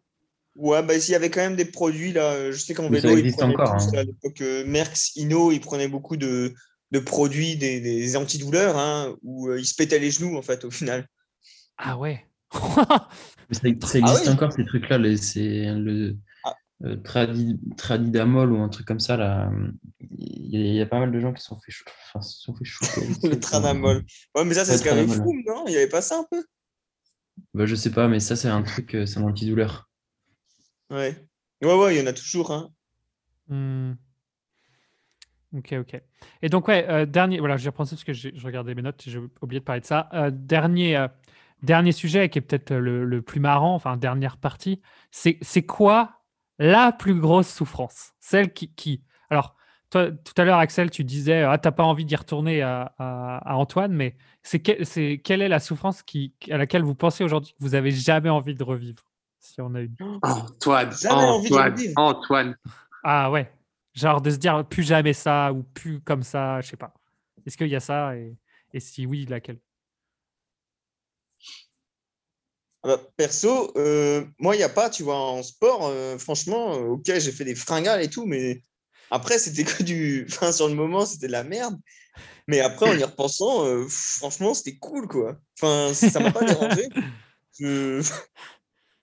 Ouais, 0.55 0.81
bah, 0.83 0.95
il 0.95 1.09
y 1.09 1.15
avait 1.15 1.29
quand 1.29 1.41
même 1.41 1.55
des 1.57 1.65
produits 1.65 2.13
là. 2.13 2.51
Je 2.51 2.57
sais 2.57 2.73
qu'en 2.73 2.89
vélo, 2.89 3.09
ils 3.09 3.19
existe 3.19 3.37
prenaient 3.39 3.53
encore, 3.53 3.73
hein. 3.73 3.87
à 3.97 4.03
l'époque 4.03 4.39
euh, 4.41 4.63
Merckx, 4.65 5.11
Inno, 5.17 5.51
ils 5.51 5.59
prenaient 5.59 5.89
beaucoup 5.89 6.15
de, 6.15 6.53
de 6.91 6.99
produits, 6.99 7.57
des, 7.57 7.81
des 7.81 8.15
antidouleurs, 8.15 8.77
hein, 8.77 9.15
où 9.21 9.49
euh, 9.49 9.59
ils 9.59 9.65
se 9.65 9.75
pétaient 9.75 9.99
les 9.99 10.11
genoux 10.11 10.37
en 10.37 10.41
fait 10.41 10.63
au 10.63 10.71
final. 10.71 11.07
Ah 11.77 11.97
ouais. 11.97 12.25
Mais 13.49 13.55
ça, 13.55 13.87
ça 13.87 13.99
existe 13.99 14.03
Ah 14.03 14.21
oui. 14.23 14.29
encore, 14.29 14.53
ces 14.53 14.65
trucs-là. 14.65 14.97
les- 14.97 15.17
C'est 15.17 15.65
le 15.73 16.15
Ah. 16.45 16.55
euh, 16.85 16.95
tradi- 16.97 17.59
Tradidamol 17.75 18.53
ou 18.53 18.61
un 18.61 18.69
truc 18.69 18.87
comme 18.87 19.01
ça. 19.01 19.17
Là. 19.17 19.51
Il 19.99 20.47
y, 20.49 20.55
a, 20.57 20.59
il 20.61 20.73
y 20.75 20.81
a 20.81 20.85
pas 20.85 20.99
mal 20.99 21.11
de 21.11 21.19
gens 21.19 21.33
qui 21.33 21.41
se 21.41 21.47
sont 21.47 21.59
fait, 21.59 21.71
chou- 21.73 21.83
enfin, 22.13 22.21
se 22.21 22.39
sont 22.41 22.55
fait 22.55 22.63
ça, 22.85 23.01
Le 23.23 23.29
quoi. 23.31 23.39
Tranamol. 23.39 24.05
Ouais, 24.35 24.45
mais 24.45 24.53
ça, 24.53 24.63
c'est 24.63 24.71
Ouais, 24.71 24.77
ce 24.77 24.83
qu'avait. 24.85 25.05
Froome, 25.05 25.43
non? 25.45 25.65
Il 25.67 25.71
n'y 25.71 25.77
avait 25.77 25.89
pas 25.89 26.01
ça 26.01 26.19
un 26.19 26.25
peu? 26.31 26.45
Bah, 27.53 27.65
je 27.65 27.75
sais 27.75 27.91
pas, 27.91 28.07
mais 28.07 28.21
ça, 28.21 28.37
c'est 28.37 28.47
un 28.47 28.63
truc, 28.63 28.95
euh, 28.95 29.05
c'est 29.05 29.19
un 29.19 29.23
antidouleur. 29.23 29.84
Ouais. 30.89 31.15
Ouais, 31.61 31.75
ouais, 31.75 31.95
il 31.95 31.99
y 31.99 32.01
en 32.03 32.07
a 32.07 32.13
toujours. 32.13 32.51
Hein. 32.51 32.71
Hmm. 33.47 33.93
Ok, 35.53 35.73
ok. 35.79 36.01
Et 36.41 36.49
donc, 36.49 36.67
ouais, 36.67 36.85
euh, 36.89 37.05
dernier, 37.05 37.39
voilà, 37.39 37.55
j'ai 37.57 37.71
parce 37.71 38.03
que 38.03 38.13
je 38.13 38.29
regardais 38.45 38.75
mes 38.75 38.81
notes, 38.81 39.03
j'ai 39.07 39.19
oublié 39.41 39.59
de 39.59 39.65
parler 39.65 39.81
de 39.81 39.85
ça. 39.85 40.09
Euh, 40.13 40.29
dernier, 40.33 40.97
euh, 40.97 41.07
dernier 41.63 41.91
sujet 41.93 42.29
qui 42.29 42.39
est 42.39 42.41
peut-être 42.41 42.73
le, 42.73 43.05
le 43.05 43.21
plus 43.21 43.39
marrant, 43.39 43.73
enfin, 43.73 43.95
dernière 43.95 44.37
partie, 44.37 44.81
c'est 45.11 45.63
quoi 45.65 46.21
la 46.59 46.91
plus 46.91 47.15
grosse 47.19 47.47
souffrance? 47.47 48.13
Celle 48.19 48.51
qui, 48.53 48.73
qui. 48.73 49.03
Alors, 49.29 49.55
toi, 49.89 50.11
tout 50.11 50.33
à 50.37 50.43
l'heure, 50.43 50.59
Axel, 50.59 50.89
tu 50.91 51.03
disais, 51.05 51.43
ah, 51.43 51.57
t'as 51.57 51.71
pas 51.71 51.83
envie 51.83 52.05
d'y 52.05 52.15
retourner 52.15 52.61
à, 52.61 52.93
à- 52.97 53.55
Antoine, 53.55 53.93
mais 53.93 54.17
c'est 54.43 54.59
que- 54.59 55.15
quelle 55.15 55.41
est 55.41 55.47
la 55.47 55.59
souffrance 55.59 56.03
qui, 56.03 56.33
à 56.51 56.57
laquelle 56.57 56.83
vous 56.83 56.95
pensez 56.95 57.23
aujourd'hui 57.23 57.53
que 57.53 57.63
vous 57.63 57.75
avez 57.75 57.91
jamais 57.91 58.29
envie 58.29 58.55
de 58.55 58.63
revivre? 58.63 59.03
Si 59.45 59.61
on 59.61 59.73
a 59.75 59.81
une. 59.81 59.95
Antoine, 59.99 60.91
Jamais 60.91 61.13
envie 61.13 61.49
de 61.49 61.55
le 61.55 61.61
Antoine, 61.61 61.75
dire. 61.75 61.91
Antoine. 61.95 62.57
Ah 63.03 63.29
ouais, 63.29 63.51
genre 63.93 64.19
de 64.21 64.31
se 64.31 64.37
dire 64.37 64.65
plus 64.67 64.83
jamais 64.83 65.13
ça 65.13 65.53
ou 65.53 65.61
plus 65.63 66.01
comme 66.01 66.23
ça, 66.23 66.59
je 66.61 66.69
sais 66.69 66.77
pas. 66.77 66.93
Est-ce 67.45 67.55
qu'il 67.55 67.67
y 67.67 67.75
a 67.75 67.79
ça 67.79 68.15
et, 68.17 68.35
et 68.73 68.79
si 68.79 69.05
oui, 69.05 69.25
laquelle? 69.27 69.59
Ah 72.83 72.87
bah, 72.87 73.01
perso, 73.17 73.71
euh, 73.77 74.25
moi, 74.39 74.55
il 74.55 74.59
n'y 74.59 74.63
a 74.63 74.69
pas, 74.69 74.89
tu 74.89 75.03
vois, 75.03 75.17
en 75.17 75.41
sport, 75.43 75.87
euh, 75.87 76.17
franchement, 76.17 76.73
euh, 76.75 76.87
ok, 76.89 77.05
j'ai 77.05 77.31
fait 77.31 77.45
des 77.45 77.55
fringales 77.55 78.01
et 78.03 78.09
tout, 78.09 78.25
mais 78.25 78.61
après, 79.11 79.37
c'était 79.39 79.63
que 79.63 79.83
du. 79.83 80.25
Enfin, 80.29 80.51
sur 80.51 80.67
le 80.67 80.75
moment, 80.75 81.05
c'était 81.05 81.27
de 81.27 81.31
la 81.31 81.43
merde. 81.43 81.75
Mais 82.47 82.61
après, 82.61 82.87
en 82.87 82.97
y 82.97 83.03
repensant, 83.03 83.65
euh, 83.65 83.85
franchement, 83.89 84.53
c'était 84.53 84.77
cool, 84.77 85.07
quoi. 85.07 85.35
Enfin, 85.59 85.93
ça 85.93 86.19
m'a 86.19 86.31
pas 86.31 86.43
dérangé. 86.45 86.83
Je- 87.59 88.01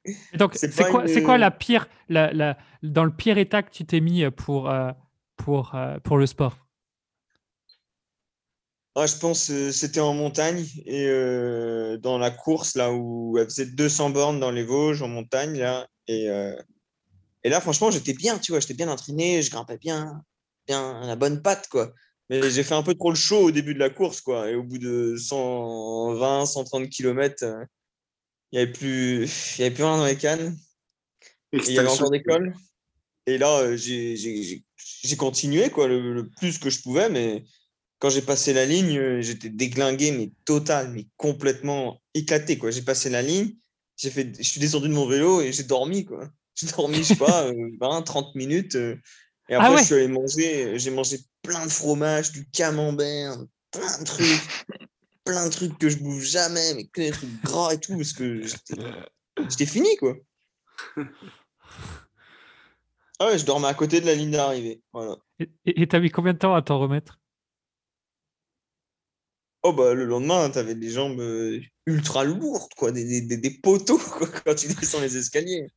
Et 0.05 0.37
donc, 0.37 0.55
C'est 0.55 0.75
quoi, 0.91 1.03
une- 1.03 1.09
c'est 1.09 1.23
quoi 1.23 1.39
la 1.39 1.51
pire, 1.51 1.87
la, 2.09 2.33
la- 2.33 2.57
dans 2.83 3.05
le 3.05 3.13
pire 3.13 3.39
état 3.39 3.63
que 3.63 3.71
tu 3.71 3.85
t'es 3.85 4.01
mis 4.01 4.29
pour, 4.31 4.69
euh, 4.71 4.91
pour, 5.37 5.75
euh, 5.75 5.99
pour 6.01 6.17
le 6.17 6.27
sport? 6.27 6.57
Ah, 8.95 9.07
je 9.07 9.17
pense 9.17 9.49
que 9.49 9.71
c'était 9.71 10.01
en 10.01 10.13
montagne 10.13 10.67
et 10.85 11.07
euh, 11.07 11.97
dans 11.97 12.19
la 12.19 12.31
course, 12.31 12.75
là 12.77 12.93
où 12.93 13.39
elle 13.39 13.47
faisait 13.47 13.65
200 13.67 14.11
bornes 14.11 14.39
dans 14.39 14.51
les 14.51 14.65
Vosges, 14.65 15.01
en 15.03 15.09
montagne, 15.09 15.57
là. 15.59 15.87
Et, 16.09 16.29
euh, 16.29 16.55
et 17.43 17.49
là, 17.49 17.61
franchement, 17.63 17.91
j'étais 17.91 18.13
bien, 18.13 18.39
tu 18.39 18.53
vois, 18.53 18.61
j'étais 18.61 18.75
bien 18.75 18.89
entraîné, 18.89 19.41
je 19.41 19.51
grimpais 19.51 19.79
bien, 19.79 20.23
bien 20.67 21.01
la 21.07 21.17
bonne 21.17 21.41
patte, 21.41 21.69
quoi. 21.69 21.93
Mais 22.29 22.51
j'ai 22.51 22.63
fait 22.63 22.75
un 22.75 22.83
peu 22.83 22.95
trop 22.95 23.09
le 23.11 23.17
show 23.17 23.39
au 23.45 23.51
début 23.51 23.73
de 23.73 23.79
la 23.79 23.89
course, 23.89 24.21
quoi. 24.21 24.51
Et 24.51 24.55
au 24.57 24.63
bout 24.63 24.79
de 24.79 25.17
120, 25.17 26.45
130 26.45 26.91
km, 26.91 27.45
il 28.53 28.57
n'y 28.57 28.63
avait, 28.63 28.73
plus... 28.73 29.25
il 29.59 29.63
y 29.63 29.65
avait 29.65 29.75
plus 29.75 29.85
rien 29.85 29.97
dans 29.97 30.07
les 30.07 30.17
cannes. 30.17 30.57
Et 31.53 31.59
il 31.59 31.73
y 31.73 31.79
avait 31.79 31.89
encore 31.89 32.11
des 32.11 32.23
cols. 32.23 32.55
Et 33.27 33.39
là, 33.39 33.61
euh, 33.61 33.77
j'ai- 33.77 34.65
continué 35.17 35.71
quoi, 35.71 35.87
le, 35.89 36.13
le 36.15 36.29
plus 36.29 36.59
que 36.59 36.71
je 36.71 36.81
pouvais, 36.83 37.09
mais 37.09 37.45
quand 37.99 38.11
j'ai 38.11 38.23
passé 38.23 38.53
la 38.53 38.65
ligne, 38.67 38.99
euh, 38.99 39.23
j'étais 39.23 39.49
déglingué, 39.51 40.11
mais 40.13 40.33
total, 40.45 40.91
mais 40.91 41.07
complètement 41.17 42.01
éclaté. 42.15 42.59
quoi. 42.59 42.71
J'ai 42.71 42.83
passé 42.83 43.11
la 43.11 43.23
ligne, 43.23 43.55
j'ai 43.97 44.11
fait, 44.11 44.33
je 44.37 44.43
suis 44.43 44.61
descendu 44.61 44.89
de 44.89 44.95
mon 44.95 45.07
vélo 45.07 45.41
et 45.41 45.53
j'ai 45.53 45.63
dormi. 45.63 46.05
quoi. 46.05 46.29
J'ai 46.55 46.67
dormi, 46.67 46.97
je 46.99 47.03
sais 47.05 47.17
pas, 47.17 47.47
euh, 47.49 47.71
20, 47.81 48.03
30 48.03 48.35
minutes. 48.35 48.75
euh, 48.75 48.97
et 49.49 49.55
Ah 49.55 49.59
après, 49.59 49.75
ouais. 49.75 49.81
je 49.81 49.85
suis 49.87 49.95
allé 49.95 50.09
manger, 50.09 50.79
j'ai 50.79 50.91
mangé 50.91 51.19
plein 51.43 51.65
de 51.65 51.71
fromage, 51.71 52.33
du 52.33 52.49
camembert, 52.51 53.37
plein 53.71 53.99
de 54.01 54.05
trucs, 54.05 54.41
plein 55.25 55.47
de 55.47 55.53
trucs 55.53 55.79
que 55.79 55.89
je 55.89 55.99
bouffe 55.99 56.23
jamais, 56.25 56.75
mais 56.75 56.85
que 56.87 57.01
des 57.01 57.11
trucs 57.11 57.43
gras 57.43 57.73
et 57.73 57.79
tout, 57.79 57.97
parce 57.97 58.12
que 58.12 58.43
j'étais 58.43 59.66
fini, 59.66 59.97
quoi. 59.97 60.14
Ah 63.18 63.27
ouais, 63.27 63.39
je 63.39 63.45
dormais 63.47 63.68
à 63.68 63.75
côté 63.75 64.01
de 64.01 64.07
la 64.07 64.16
ligne 64.16 64.33
d'arrivée. 64.33 64.83
Voilà. 64.93 65.16
Et 65.64 65.87
t'as 65.87 66.01
mis 66.01 66.11
combien 66.11 66.33
de 66.33 66.39
temps 66.39 66.57
à 66.57 66.62
t'en 66.62 66.81
remettre? 66.81 67.20
Oh 69.62 69.73
bah 69.73 69.95
le 69.95 70.07
lendemain, 70.07 70.51
t'avais 70.51 70.75
des 70.75 70.91
jambes 70.91 71.20
euh, 71.20 71.61
ultra 71.87 72.25
lourdes, 72.25 72.75
quoi, 72.77 72.91
des, 72.91 73.20
des, 73.20 73.37
des- 73.37 73.51
poteaux 73.61 73.99
quoi, 73.99 74.27
quand 74.45 74.57
tu 74.57 74.66
descends 74.66 75.01
les 75.01 75.16
escaliers. 75.16 75.68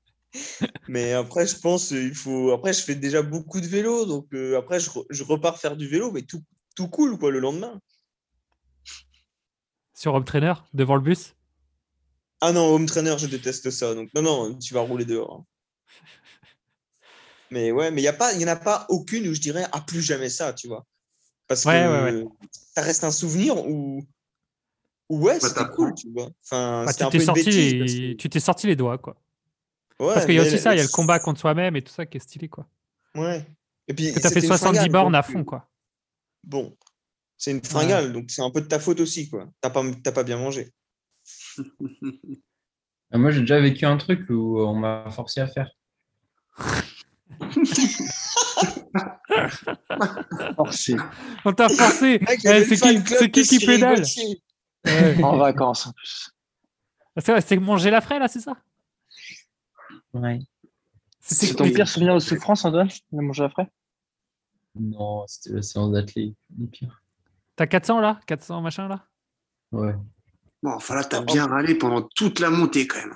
Mais 0.88 1.14
après, 1.14 1.46
je 1.46 1.60
pense, 1.60 1.91
euh, 1.93 2.02
il 2.02 2.16
faut. 2.16 2.52
Après, 2.52 2.74
je 2.74 2.82
fais 2.82 2.96
déjà 2.96 3.22
beaucoup 3.22 3.62
de 3.62 3.68
vélo, 3.68 4.06
donc 4.08 4.26
euh, 4.34 4.58
après, 4.58 4.80
je, 4.80 4.89
re- 4.89 5.06
je 5.12 5.24
repars 5.24 5.60
faire 5.60 5.78
du 5.78 5.88
vélo, 5.88 6.12
mais 6.12 6.24
tout, 6.24 6.41
tout 6.76 6.88
cool, 6.88 7.20
quoi, 7.20 7.30
le 7.30 7.39
lendemain. 7.39 7.80
Sur 9.96 10.14
Home 10.14 10.26
Trainer 10.26 10.54
devant 10.74 10.96
le 10.96 11.02
bus? 11.02 11.34
Ah 12.41 12.52
non, 12.52 12.66
home 12.76 12.86
trainer, 12.86 13.16
je 13.18 13.26
déteste 13.28 13.72
ça. 13.72 13.96
Donc 13.96 14.10
non, 14.14 14.22
non, 14.22 14.56
tu 14.60 14.74
vas 14.76 14.82
rouler 14.82 15.06
dehors. 15.06 15.39
hein. 15.39 15.46
Mais 17.50 17.72
ouais, 17.72 17.89
mais 17.91 18.02
il 18.02 18.38
n'y 18.38 18.46
en 18.46 18.48
a 18.50 18.56
pas 18.56 18.86
aucune 18.89 19.28
où 19.28 19.34
je 19.34 19.39
dirais, 19.39 19.66
ah, 19.72 19.82
plus 19.82 20.02
jamais 20.02 20.30
ça, 20.30 20.54
tu 20.54 20.68
vois. 20.68 20.86
Parce 21.48 21.64
Ouais, 21.66 21.74
que 21.74 22.12
ouais, 22.12 22.22
ouais. 22.22 22.26
ça 22.52 22.82
reste 22.82 23.04
un 23.04 23.12
souvenir 23.12 23.58
où, 23.58 24.04
où 25.10 25.20
ouais, 25.22 25.39
c'était 25.39 25.56
t'apprends. 25.56 25.76
cool, 25.76 25.93
tu 25.96 26.12
vois. 26.12 26.30
Enfin, 26.43 26.84
Bah, 26.86 26.91
c'était 26.91 27.06
tu 27.06 27.18
t'es 27.18 27.24
sorti, 27.26 27.43
bêtise. 27.46 27.74
les... 27.74 28.14
que- 28.14 28.18
tu 28.18 28.30
t'es 28.30 28.39
sorti 28.39 28.68
les 28.68 28.76
doigts, 28.76 28.98
quoi. 28.98 29.16
Ouais, 30.00 30.14
Parce 30.14 30.26
qu'il 30.26 30.36
y 30.36 30.39
a 30.39 30.41
aussi 30.41 30.60
ça, 30.60 30.74
il 30.74 30.78
y 30.78 30.80
a 30.82 30.84
le 30.84 30.89
combat 30.89 31.20
contre 31.20 31.39
soi-même 31.39 31.76
et 31.78 31.82
tout 31.84 31.93
ça 31.93 32.06
qui 32.06 32.18
est 32.18 32.20
stylé, 32.20 32.50
quoi. 32.50 32.68
Ouais. 33.16 33.46
Et 33.88 33.93
puis, 33.93 34.12
t'as 34.12 34.22
fait 34.22 34.28
c'était 34.30 34.39
une 34.41 34.48
70 34.48 34.78
fringale, 34.78 34.91
bornes 34.91 35.16
à 35.16 35.24
fond, 35.24 35.39
euh, 35.39 35.43
quoi. 35.43 35.70
Bon, 36.43 36.76
c'est 37.38 37.52
une 37.52 37.64
fringale, 37.64 38.14
donc 38.14 38.26
c'est 38.30 38.42
un 38.42 38.52
peu 38.52 38.62
de 38.62 38.68
ta 38.68 38.80
faute 38.80 39.00
aussi, 39.00 39.30
quoi. 39.30 39.48
T'as 39.62 39.70
pas, 39.70 39.84
t'as 40.04 40.12
pas 40.12 40.24
bien 40.24 40.38
mangé. 40.38 40.72
Ah, 43.12 43.18
Moi, 43.20 43.30
j'ai 43.32 43.42
déjà 43.42 43.60
vécu 43.62 43.86
un 43.86 43.98
truc 43.98 44.28
où 44.30 44.60
on 44.60 44.74
m'a 44.76 45.10
forcé 45.12 45.40
à 45.40 45.48
faire. 45.48 45.70
Forcé. 50.56 50.96
On 51.46 51.54
t'a 51.54 51.70
forcé 51.70 52.20
Mec, 52.20 52.40
Eh, 52.46 52.64
C'est 52.66 52.78
qui, 52.78 53.00
c'est 53.16 53.32
qui 53.32 53.44
qui 53.44 53.66
pédale. 53.66 54.04
Ouais. 54.86 55.24
En 55.24 55.38
vacances 55.38 55.88
en 55.88 55.94
plus. 55.94 56.32
C'est 57.18 57.32
vrai, 57.32 57.42
C'était 57.42 57.58
manger 57.58 57.90
la 57.92 58.02
fraie, 58.02 58.20
là, 58.20 58.28
c'est 58.28 58.42
ça? 58.42 58.56
Ouais. 60.14 60.40
C'était- 61.22 61.48
C'est 61.48 61.56
ton 61.56 61.70
pire 61.72 61.88
souvenir 61.88 62.14
de 62.16 62.20
souffrance, 62.20 62.66
Antoine 62.66 62.90
De 63.12 63.22
manger 63.22 63.44
après 63.46 63.68
Non, 64.76 65.26
c'était 65.28 65.56
la 65.56 65.62
séance 65.62 65.92
d'athlète. 65.92 66.34
le 66.58 66.68
pire. 66.68 67.02
T'as 67.56 67.68
400, 67.68 67.99
là? 68.01 68.20
400 68.28 68.62
machin, 68.62 68.88
là? 68.88 69.06
Ouais. 69.72 69.95
Bon, 70.62 70.72
enfin 70.72 70.95
là, 70.95 71.03
t'as 71.03 71.22
Oh. 71.22 71.26
bien 71.26 71.47
râlé 71.47 71.76
pendant 71.76 72.01
toute 72.16 72.39
la 72.39 72.49
montée 72.49 72.88
quand 72.88 72.97
même. 72.99 73.16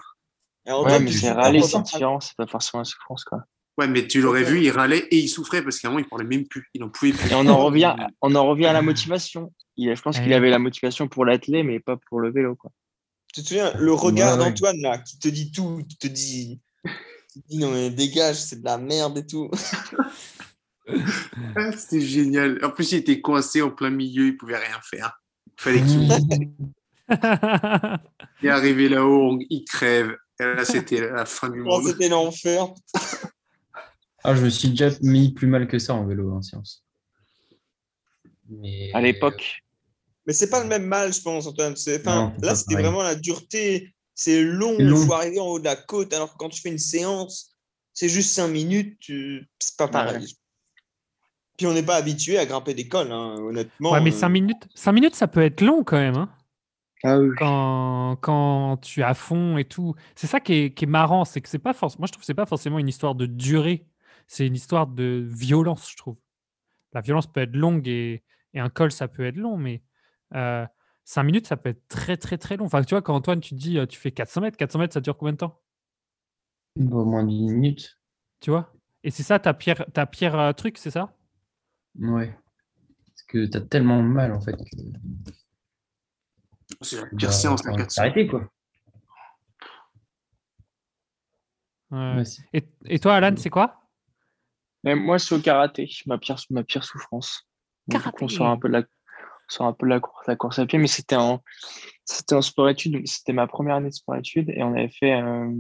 Alors, 0.66 0.86
Ouais, 0.86 1.00
mais 1.00 1.12
c'est 1.12 1.32
râler, 1.32 1.60
pas 1.62 1.68
c'est 1.68 1.82
différent, 1.82 2.20
c'est 2.20 2.36
pas 2.36 2.48
forcément 2.48 2.82
la 2.82 2.86
souffrance, 2.86 3.24
quoi. 3.24 3.40
Ouais, 3.78 3.88
mais 3.88 4.06
tu 4.08 4.22
l'aurais 4.22 4.44
vu, 4.44 4.62
il 4.62 4.72
râlait 4.72 5.08
et 5.10 5.18
il 5.18 5.30
souffrait 5.30 5.64
parce 5.64 5.80
qu'à 5.80 5.88
un 5.88 5.92
moment, 5.92 6.04
il 6.06 6.10
parlait 6.10 6.26
même 6.26 6.46
plus. 6.48 6.68
Il 6.74 6.84
en 6.84 6.90
pouvait 6.90 7.14
plus. 7.14 7.32
Et 7.32 7.34
on 7.36 7.48
en 7.48 7.58
revient, 7.58 7.96
on 8.22 8.36
en 8.36 8.46
revient 8.46 8.66
à 8.66 8.74
la 8.74 8.82
motivation. 8.82 9.54
Il, 9.78 9.96
je 9.96 10.02
pense 10.02 10.18
qu'il 10.20 10.28
Ouais. 10.28 10.34
avait 10.36 10.50
la 10.50 10.60
motivation 10.60 11.08
pour 11.08 11.24
l'athlète, 11.26 11.66
mais 11.66 11.80
pas 11.80 11.96
pour 12.10 12.20
le 12.20 12.30
vélo, 12.32 12.56
quoi. 12.56 12.72
Tu 13.34 13.42
te 13.42 13.48
souviens, 13.48 13.72
le 13.78 13.94
regard 13.94 14.38
Ouais, 14.38 14.44
ouais. 14.44 14.50
d'Antoine, 14.50 14.82
là, 14.82 14.98
qui 14.98 15.18
te 15.18 15.30
dit 15.30 15.52
tout, 15.52 15.82
qui 15.88 15.98
te 15.98 16.08
dit, 16.08 16.60
qui 17.32 17.42
te 17.42 17.48
dit 17.48 17.58
non, 17.58 17.72
mais 17.72 17.90
dégage, 17.90 18.36
c'est 18.36 18.60
de 18.60 18.66
la 18.66 18.78
merde 18.78 19.18
et 19.20 19.26
tout. 19.26 19.50
Ah, 21.56 21.72
C'était 21.72 22.02
génial. 22.02 22.64
En 22.64 22.70
plus, 22.72 22.92
il 22.92 22.98
était 23.00 23.22
coincé 23.22 23.62
en 23.62 23.72
plein 23.72 23.90
milieu, 23.90 24.28
il 24.28 24.38
pouvait 24.38 24.58
rien 24.58 24.80
faire. 24.84 25.22
Il 25.48 25.62
fallait 25.62 25.82
qu'il 25.82 26.10
il 28.42 28.48
est 28.48 28.50
arrivé 28.52 28.88
là-haut, 28.90 29.34
on- 29.34 29.40
il 29.50 29.66
crève. 29.66 30.16
Et 30.40 30.44
là, 30.44 30.64
c'était 30.64 31.02
la 31.10 31.26
fin 31.26 31.50
du 31.50 31.62
Oh, 31.62 31.66
monde. 31.66 31.88
C'était 31.88 32.10
l'enfer. 32.10 32.68
Ah, 34.24 34.36
je 34.36 34.44
me 34.44 34.50
suis 34.50 34.70
déjà 34.70 34.90
mis 35.02 35.34
plus 35.34 35.48
mal 35.48 35.68
que 35.68 35.80
ça 35.80 35.94
en 35.94 36.06
vélo 36.06 36.32
en 36.34 36.42
séance. 36.42 36.84
Mais... 38.48 38.90
À 38.94 39.02
l'époque, 39.02 39.62
Mais 40.26 40.34
c'est 40.34 40.50
pas 40.50 40.62
le 40.62 40.70
même 40.70 40.86
mal, 40.86 41.14
je 41.14 41.22
pense, 41.22 41.48
Antoine. 41.48 41.74
Enfin, 41.74 42.16
Non, 42.16 42.34
c'est 42.40 42.46
là, 42.46 42.56
c'était 42.56 42.76
pareil. 42.76 42.86
vraiment 42.86 43.04
la 43.04 43.16
dureté. 43.16 43.94
C'est 44.16 44.44
long, 44.44 44.76
il 44.78 44.90
faut 44.96 45.14
arriver 45.14 45.40
en 45.40 45.46
haut 45.48 45.60
de 45.60 45.64
la 45.66 45.76
côte, 45.78 46.14
alors 46.14 46.32
que 46.34 46.38
quand 46.38 46.50
tu 46.50 46.62
fais 46.62 46.70
une 46.70 46.78
séance, 46.78 47.56
c'est 47.94 48.10
juste 48.10 48.32
cinq 48.32 48.50
minutes, 48.50 48.98
tu... 49.00 49.48
c'est 49.60 49.78
pas 49.78 49.88
pareil. 49.88 50.36
Puis 51.60 51.68
on 51.68 51.74
n'est 51.74 51.84
pas 51.84 51.98
habitué 51.98 52.38
à 52.38 52.46
grimper 52.46 52.74
des 52.74 52.88
cols, 52.88 53.12
hein, 53.12 53.36
honnêtement. 53.38 53.92
ouais, 53.92 54.00
mais 54.00 54.12
euh, 54.12 54.18
5 54.18 54.30
minutes, 54.30 54.70
5 54.76 54.94
minutes, 54.94 55.16
ça 55.16 55.28
peut 55.28 55.42
être 55.42 55.60
long 55.60 55.84
quand 55.84 55.98
même. 55.98 56.16
Hein 56.16 56.30
Ah 57.04 57.20
oui. 57.20 57.30
quand, 57.36 58.16
quand 58.22 58.78
tu 58.78 59.02
es 59.02 59.04
à 59.04 59.14
fond 59.14 59.58
et 59.58 59.66
tout. 59.66 59.94
C'est 60.16 60.28
ça 60.28 60.40
qui 60.40 60.54
est, 60.54 60.74
qui 60.74 60.86
est 60.86 60.88
marrant, 60.88 61.26
c'est 61.26 61.42
que 61.42 61.50
c'est 61.50 61.60
pas 61.60 61.74
forcément. 61.74 62.00
Moi, 62.04 62.08
je 62.08 62.14
trouve 62.14 62.22
que 62.22 62.26
c'est 62.26 62.34
pas 62.34 62.46
forcément 62.46 62.80
une 62.80 62.88
histoire 62.88 63.14
de 63.14 63.26
durée, 63.26 63.86
c'est 64.26 64.48
une 64.48 64.56
histoire 64.56 64.88
de 64.88 65.22
violence, 65.30 65.92
je 65.92 65.98
trouve. 65.98 66.16
La 66.94 67.02
violence 67.02 67.28
peut 67.28 67.42
être 67.42 67.58
longue 67.58 67.90
et, 67.90 68.24
et 68.54 68.60
un 68.62 68.70
col, 68.70 68.94
ça 68.94 69.10
peut 69.10 69.26
être 69.26 69.36
long, 69.36 69.58
mais 69.58 69.84
euh, 70.36 70.66
5 71.04 71.24
minutes, 71.24 71.48
ça 71.48 71.58
peut 71.58 71.72
être 71.72 71.86
très, 71.90 72.16
très, 72.16 72.38
très 72.38 72.56
long. 72.56 72.68
Enfin, 72.68 72.84
tu 72.84 72.96
vois, 72.96 73.02
quand 73.02 73.16
Antoine, 73.16 73.42
tu 73.42 73.50
te 73.50 73.60
dis, 73.60 73.78
euh, 73.78 73.86
tu 73.86 74.00
fais 74.00 74.12
400 74.12 74.40
mètres, 74.42 74.56
400 74.56 74.80
mètres, 74.80 74.94
ça 74.94 75.02
dure 75.02 75.18
combien 75.18 75.34
de 75.34 75.40
temps? 75.40 75.60
Au 76.80 77.04
moins 77.04 77.26
10 77.26 77.52
minutes. 77.52 78.00
Tu 78.40 78.50
vois? 78.52 78.72
Et 79.04 79.12
c'est 79.12 79.24
ça 79.24 79.40
ta 79.40 79.54
pire, 79.54 79.86
ta 79.94 80.06
pire 80.06 80.40
euh, 80.40 80.54
truc, 80.54 80.78
c'est 80.78 80.92
ça? 80.92 81.14
Ouais. 81.98 82.36
Parce 83.08 83.24
que 83.28 83.46
t'as 83.46 83.62
tellement 83.62 84.02
mal 84.02 84.32
en 84.34 84.42
fait. 84.42 84.54
que- 84.54 84.64
C'est 86.82 86.98
la 86.98 87.04
bah, 87.04 87.10
pire 87.18 87.34
séance, 87.34 87.64
la 87.66 87.72
faut 87.72 87.78
400. 87.78 88.02
Arrêter 88.02 88.28
quoi. 88.28 88.48
Ouais. 91.92 92.16
Ouais, 92.18 92.26
c'est- 92.26 92.44
et, 92.54 92.64
et 92.86 93.00
toi, 93.00 93.16
Alan, 93.16 93.36
c'est 93.38 93.50
quoi? 93.50 93.76
Mais 94.84 94.96
moi, 94.96 95.20
c'est 95.20 95.36
au 95.36 95.40
karaté, 95.40 95.90
ma 96.06 96.18
pire, 96.18 96.38
ma 96.52 96.64
pire 96.64 96.84
souffrance. 96.84 97.48
Donc, 97.88 97.98
du 98.02 98.04
coup, 98.04 98.18
Karaté. 98.18 98.26
on 98.26 98.28
sort 98.30 98.48
un 98.48 98.58
peu 98.58 98.68
de 98.70 98.74
la, 98.74 98.80
on 98.82 99.50
sort 99.50 99.66
un 99.68 99.74
peu 99.74 99.86
de 99.88 99.90
la 99.90 100.00
course, 100.00 100.28
la 100.28 100.36
course 100.36 100.60
à 100.60 100.66
pied, 100.66 100.80
mais 100.80 100.88
c'était 100.88 101.16
en, 101.18 101.44
c'était 102.06 102.36
en 102.36 102.42
sport-études. 102.42 102.94
donc 102.94 103.08
C'était 103.08 103.34
ma 103.34 103.48
première 103.48 103.76
année 103.76 103.90
de 103.90 103.94
sport-études 103.96 104.50
et 104.52 104.64
on 104.64 104.74
avait 104.76 104.90
fait 104.90 105.20
euh, 105.20 105.52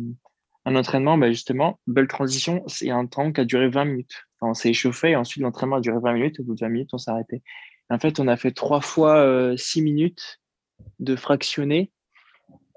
un 0.69 0.75
entraînement, 0.75 1.17
bah, 1.17 1.29
justement, 1.29 1.79
belle 1.87 2.07
transition. 2.07 2.63
C'est 2.67 2.89
un 2.89 3.05
temps 3.05 3.31
qui 3.31 3.41
a 3.41 3.45
duré 3.45 3.69
20 3.69 3.85
minutes. 3.85 4.25
Enfin, 4.39 4.51
on 4.51 4.53
s'est 4.53 4.69
échauffé 4.69 5.11
et 5.11 5.15
ensuite 5.15 5.43
l'entraînement 5.43 5.77
a 5.77 5.81
duré 5.81 5.97
20 6.01 6.13
minutes. 6.13 6.39
Au 6.39 6.43
bout 6.43 6.55
de 6.55 6.61
20 6.61 6.69
minutes, 6.69 6.89
on 6.93 6.97
s'est 6.97 7.11
arrêté. 7.11 7.41
En 7.89 7.99
fait, 7.99 8.19
on 8.19 8.27
a 8.27 8.37
fait 8.37 8.51
trois 8.51 8.81
fois 8.81 9.55
6 9.57 9.81
minutes 9.81 10.39
de 10.99 11.15
fractionné 11.15 11.91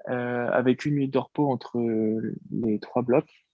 euh, 0.09 0.47
avec 0.51 0.83
une 0.83 0.95
minute 0.95 1.13
de 1.13 1.19
repos 1.19 1.49
entre 1.49 1.77
euh, 1.77 2.35
les 2.51 2.79
trois 2.79 3.03
blocs. 3.03 3.45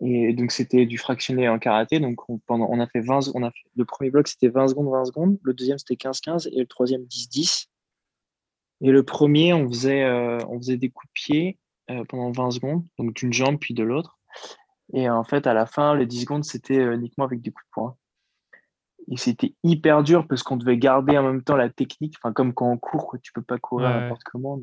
Et 0.00 0.34
donc, 0.34 0.52
c'était 0.52 0.84
du 0.84 0.98
fractionné 0.98 1.48
en 1.48 1.58
karaté. 1.58 1.98
Donc, 2.00 2.28
on, 2.28 2.38
pendant, 2.38 2.68
on 2.68 2.80
a 2.80 2.86
fait 2.86 3.00
20, 3.00 3.30
on 3.34 3.42
a 3.42 3.50
fait, 3.50 3.64
le 3.76 3.86
premier 3.86 4.10
bloc, 4.10 4.28
c'était 4.28 4.48
20 4.48 4.68
secondes, 4.68 4.90
20 4.90 5.04
secondes. 5.06 5.38
Le 5.42 5.54
deuxième, 5.54 5.78
c'était 5.78 5.94
15-15. 5.94 6.48
Et 6.52 6.58
le 6.58 6.66
troisième, 6.66 7.02
10-10. 7.04 7.68
Et 8.82 8.90
le 8.90 9.02
premier, 9.02 9.54
on 9.54 9.66
faisait, 9.68 10.04
euh, 10.04 10.38
on 10.48 10.58
faisait 10.58 10.76
des 10.76 10.90
coups 10.90 11.08
de 11.08 11.12
pied 11.14 11.58
euh, 11.90 12.04
pendant 12.08 12.30
20 12.32 12.50
secondes, 12.52 12.84
donc 12.98 13.14
d'une 13.14 13.32
jambe 13.32 13.58
puis 13.58 13.74
de 13.74 13.82
l'autre. 13.82 14.18
Et 14.92 15.08
en 15.10 15.24
fait, 15.24 15.46
à 15.46 15.54
la 15.54 15.66
fin, 15.66 15.94
les 15.94 16.06
10 16.06 16.22
secondes, 16.22 16.44
c'était 16.44 16.78
euh, 16.78 16.94
uniquement 16.94 17.24
avec 17.24 17.40
des 17.42 17.50
coups 17.50 17.64
de 17.66 17.70
poing. 17.72 17.96
Et 19.08 19.16
c'était 19.16 19.54
hyper 19.62 20.02
dur 20.02 20.26
parce 20.26 20.42
qu'on 20.42 20.56
devait 20.56 20.78
garder 20.78 21.16
en 21.16 21.22
même 21.22 21.42
temps 21.42 21.56
la 21.56 21.70
technique, 21.70 22.16
enfin, 22.18 22.32
comme 22.32 22.52
quand 22.52 22.70
on 22.70 22.78
court, 22.78 23.06
quoi, 23.06 23.18
tu 23.20 23.32
peux 23.32 23.42
pas 23.42 23.58
courir 23.58 23.88
Ouais. 23.88 24.00
n'importe 24.00 24.24
comment. 24.24 24.60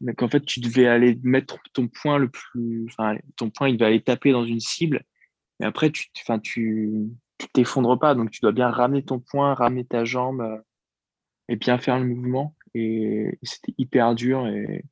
Mais 0.00 0.14
qu'en 0.14 0.28
fait, 0.28 0.44
tu 0.44 0.60
devais 0.60 0.86
aller 0.86 1.18
mettre 1.22 1.58
ton 1.72 1.88
poing 1.88 2.18
le 2.18 2.28
plus. 2.28 2.86
Enfin, 2.90 3.16
ton 3.36 3.50
poing, 3.50 3.68
il 3.68 3.78
va 3.78 3.86
aller 3.86 4.02
taper 4.02 4.32
dans 4.32 4.44
une 4.44 4.60
cible. 4.60 5.04
Mais 5.60 5.66
après, 5.66 5.90
tu 5.90 6.08
enfin, 6.22 6.38
tu 6.38 7.10
tu 7.38 7.48
t'effondres 7.48 7.98
pas. 7.98 8.14
Donc, 8.14 8.30
tu 8.30 8.40
dois 8.40 8.52
bien 8.52 8.70
ramener 8.70 9.04
ton 9.04 9.20
poing, 9.20 9.54
ramener 9.54 9.84
ta 9.84 10.04
jambe 10.04 10.40
euh, 10.40 10.58
et 11.48 11.56
bien 11.56 11.78
faire 11.78 11.98
le 11.98 12.06
mouvement. 12.06 12.54
Et 12.74 13.38
c'était 13.42 13.74
hyper 13.78 14.14
dur. 14.14 14.46
Et 14.46 14.84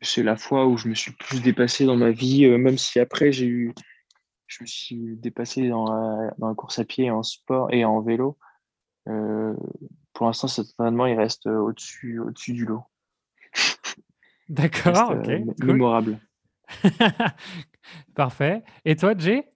c'est 0.00 0.22
la 0.22 0.36
fois 0.36 0.66
où 0.66 0.76
je 0.76 0.88
me 0.88 0.94
suis 0.94 1.10
le 1.12 1.16
plus 1.16 1.40
dépassé 1.42 1.84
dans 1.84 1.96
ma 1.96 2.10
vie, 2.10 2.44
euh, 2.44 2.58
même 2.58 2.78
si 2.78 3.00
après, 3.00 3.32
j'ai 3.32 3.46
eu. 3.46 3.74
Je 4.46 4.62
me 4.62 4.66
suis 4.66 5.16
dépassé 5.16 5.68
dans 5.68 5.92
la, 5.92 6.30
dans 6.38 6.48
la 6.48 6.54
course 6.54 6.78
à 6.78 6.84
pied, 6.84 7.10
en 7.10 7.22
sport 7.22 7.72
et 7.72 7.84
en 7.84 8.00
vélo. 8.00 8.38
Euh, 9.08 9.54
pour 10.12 10.26
l'instant, 10.26 10.48
cet 10.48 10.68
entraînement, 10.78 11.06
il 11.06 11.18
reste 11.18 11.46
euh, 11.46 11.58
au-dessus 11.58 12.18
au-dessus 12.20 12.52
du 12.54 12.64
lot. 12.64 12.84
D'accord, 14.48 15.10
reste, 15.10 15.20
ok. 15.20 15.28
euh, 15.28 15.44
cool. 15.60 15.66
mémorable. 15.66 16.18
Parfait. 18.14 18.62
Et 18.84 18.96
toi, 18.96 19.14
Jay? 19.16 19.50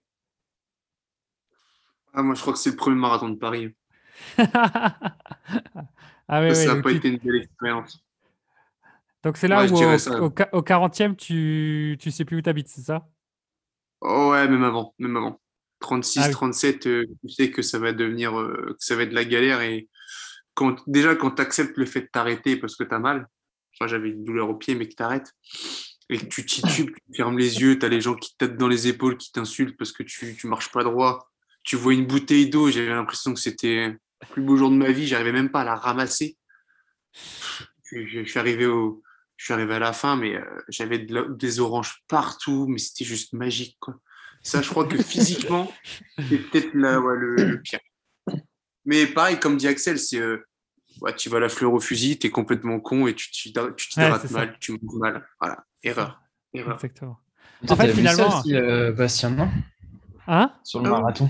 Ah, 2.13 2.21
moi, 2.21 2.35
je 2.35 2.41
crois 2.41 2.53
que 2.53 2.59
c'est 2.59 2.69
le 2.69 2.75
premier 2.75 2.95
marathon 2.95 3.29
de 3.29 3.35
Paris. 3.37 3.73
Ah 6.29 6.41
oui, 6.41 6.55
ça 6.55 6.73
n'a 6.75 6.81
pas 6.81 6.91
tu- 6.91 6.97
été 6.97 7.09
une 7.09 7.17
belle 7.17 7.35
expérience. 7.43 8.01
Donc 9.23 9.37
c'est 9.37 9.47
là 9.47 9.63
Ouais, 9.63 9.65
où 9.65 9.75
au, 9.75 9.97
ça. 9.97 10.11
au 10.17 10.29
qua- 10.29 10.49
au 10.53 10.61
40e, 10.61 11.15
tu, 11.15 11.97
tu 11.99 12.11
sais 12.11 12.25
plus 12.25 12.37
où 12.37 12.41
t'habites, 12.41 12.67
c'est 12.67 12.81
ça? 12.81 13.07
Oh, 14.01 14.31
ouais, 14.31 14.47
même 14.47 14.63
avant, 14.63 14.93
même 14.99 15.15
avant. 15.17 15.39
36, 15.79 16.13
Ah 16.15 16.29
oui. 16.29 16.37
37, 16.37 16.87
euh, 16.87 17.05
tu 17.21 17.29
sais 17.29 17.51
que 17.51 17.61
ça 17.61 17.79
va 17.79 17.93
devenir, 17.93 18.37
euh, 18.39 18.75
que 18.79 18.85
ça 18.85 18.95
va 18.95 19.03
être 19.03 19.09
de 19.11 19.15
la 19.15 19.25
galère. 19.25 19.61
Et 19.61 19.89
quand, 20.55 20.77
déjà, 20.87 21.15
quand 21.15 21.31
tu 21.33 21.41
acceptes 21.41 21.77
le 21.77 21.85
fait 21.85 22.01
de 22.01 22.07
t'arrêter 22.11 22.57
parce 22.57 22.75
que 22.75 22.83
tu 22.85 22.93
as 22.95 22.99
mal, 22.99 23.27
enfin, 23.75 23.87
j'avais 23.89 24.09
une 24.09 24.23
douleur 24.25 24.49
au 24.49 24.55
pied, 24.55 24.75
mais 24.75 24.87
que 24.89 24.95
tu 24.95 25.03
arrêtes, 25.03 25.33
et 26.09 26.17
que 26.19 26.25
tu 26.25 26.45
titubes, 26.45 26.91
tu 26.95 27.15
fermes 27.17 27.37
les 27.39 27.61
yeux, 27.61 27.79
tu 27.79 27.85
as 27.85 27.89
les 27.89 28.01
gens 28.01 28.15
qui 28.15 28.31
te 28.37 28.45
tapent 28.45 28.57
dans 28.57 28.67
les 28.69 28.87
épaules, 28.87 29.17
qui 29.17 29.31
t'insultent 29.31 29.77
parce 29.77 29.91
que 29.93 30.03
tu 30.03 30.35
tu 30.37 30.47
marches 30.47 30.71
pas 30.71 30.83
droit. 30.83 31.31
Tu 31.63 31.75
vois 31.77 31.93
une 31.93 32.07
bouteille 32.07 32.49
d'eau, 32.49 32.71
j'avais 32.71 32.89
l'impression 32.89 33.33
que 33.33 33.39
c'était 33.41 33.89
le 33.89 33.99
plus 34.31 34.43
beau 34.43 34.57
jour 34.57 34.69
de 34.71 34.75
ma 34.77 34.91
vie, 34.91 35.07
j'arrivais 35.07 35.33
même 35.33 35.51
pas 35.51 35.61
à 35.61 35.65
la 35.65 35.75
ramasser. 35.75 36.37
Je, 37.85 38.05
je- 38.05 38.23
je 38.23 38.29
suis 38.29 38.39
arrivé 38.39 38.65
au, 38.65 39.01
je 39.43 39.47
suis 39.47 39.53
arrivé 39.53 39.75
à 39.75 39.79
la 39.79 39.91
fin, 39.91 40.15
mais 40.15 40.37
euh, 40.37 40.45
j'avais 40.69 40.99
de 40.99 41.33
des 41.33 41.59
oranges 41.59 42.01
partout, 42.07 42.65
mais 42.69 42.77
c'était 42.77 43.03
juste 43.03 43.33
magique, 43.33 43.75
quoi. 43.81 43.95
Ça, 44.41 44.61
je 44.61 44.69
crois 44.69 44.85
que 44.87 44.95
physiquement, 45.03 45.69
c'est 46.17 46.37
peut-être 46.37 46.73
la- 46.73 47.01
ouais, 47.01 47.15
le, 47.17 47.35
le 47.35 47.61
pire. 47.61 47.79
Mais 48.85 49.05
pareil, 49.05 49.37
comme 49.41 49.57
dit 49.57 49.67
Axel, 49.67 49.99
c'est 49.99 50.17
euh, 50.21 50.45
ouais, 51.01 51.13
tu 51.13 51.27
vas 51.27 51.41
la 51.41 51.49
fleur 51.49 51.73
au 51.73 51.81
fusil, 51.81 52.17
tu 52.17 52.27
es 52.27 52.29
complètement 52.29 52.79
con 52.79 53.05
et 53.05 53.13
tu 53.15 53.29
tu 53.31 53.51
tu 53.51 53.59
Ouais, 53.59 53.73
t'hydrates 53.73 54.21
c'est 54.21 54.27
ça. 54.29 54.39
mal, 54.39 54.57
tu 54.61 54.71
manges 54.81 54.95
mal. 55.01 55.27
Voilà, 55.41 55.65
erreur. 55.83 56.21
erreur. 56.53 56.75
Exactement. 56.75 57.19
Toi, 57.67 57.75
fait, 57.75 57.87
vu 57.91 58.01
ça 58.05 58.11
finalement- 58.13 58.39
aussi, 58.39 58.55
euh, 58.55 58.93
Bastien, 58.93 59.29
non? 59.31 59.49
Hein? 60.27 60.53
Sur 60.63 60.81
le 60.81 60.89
marathon. 60.89 61.29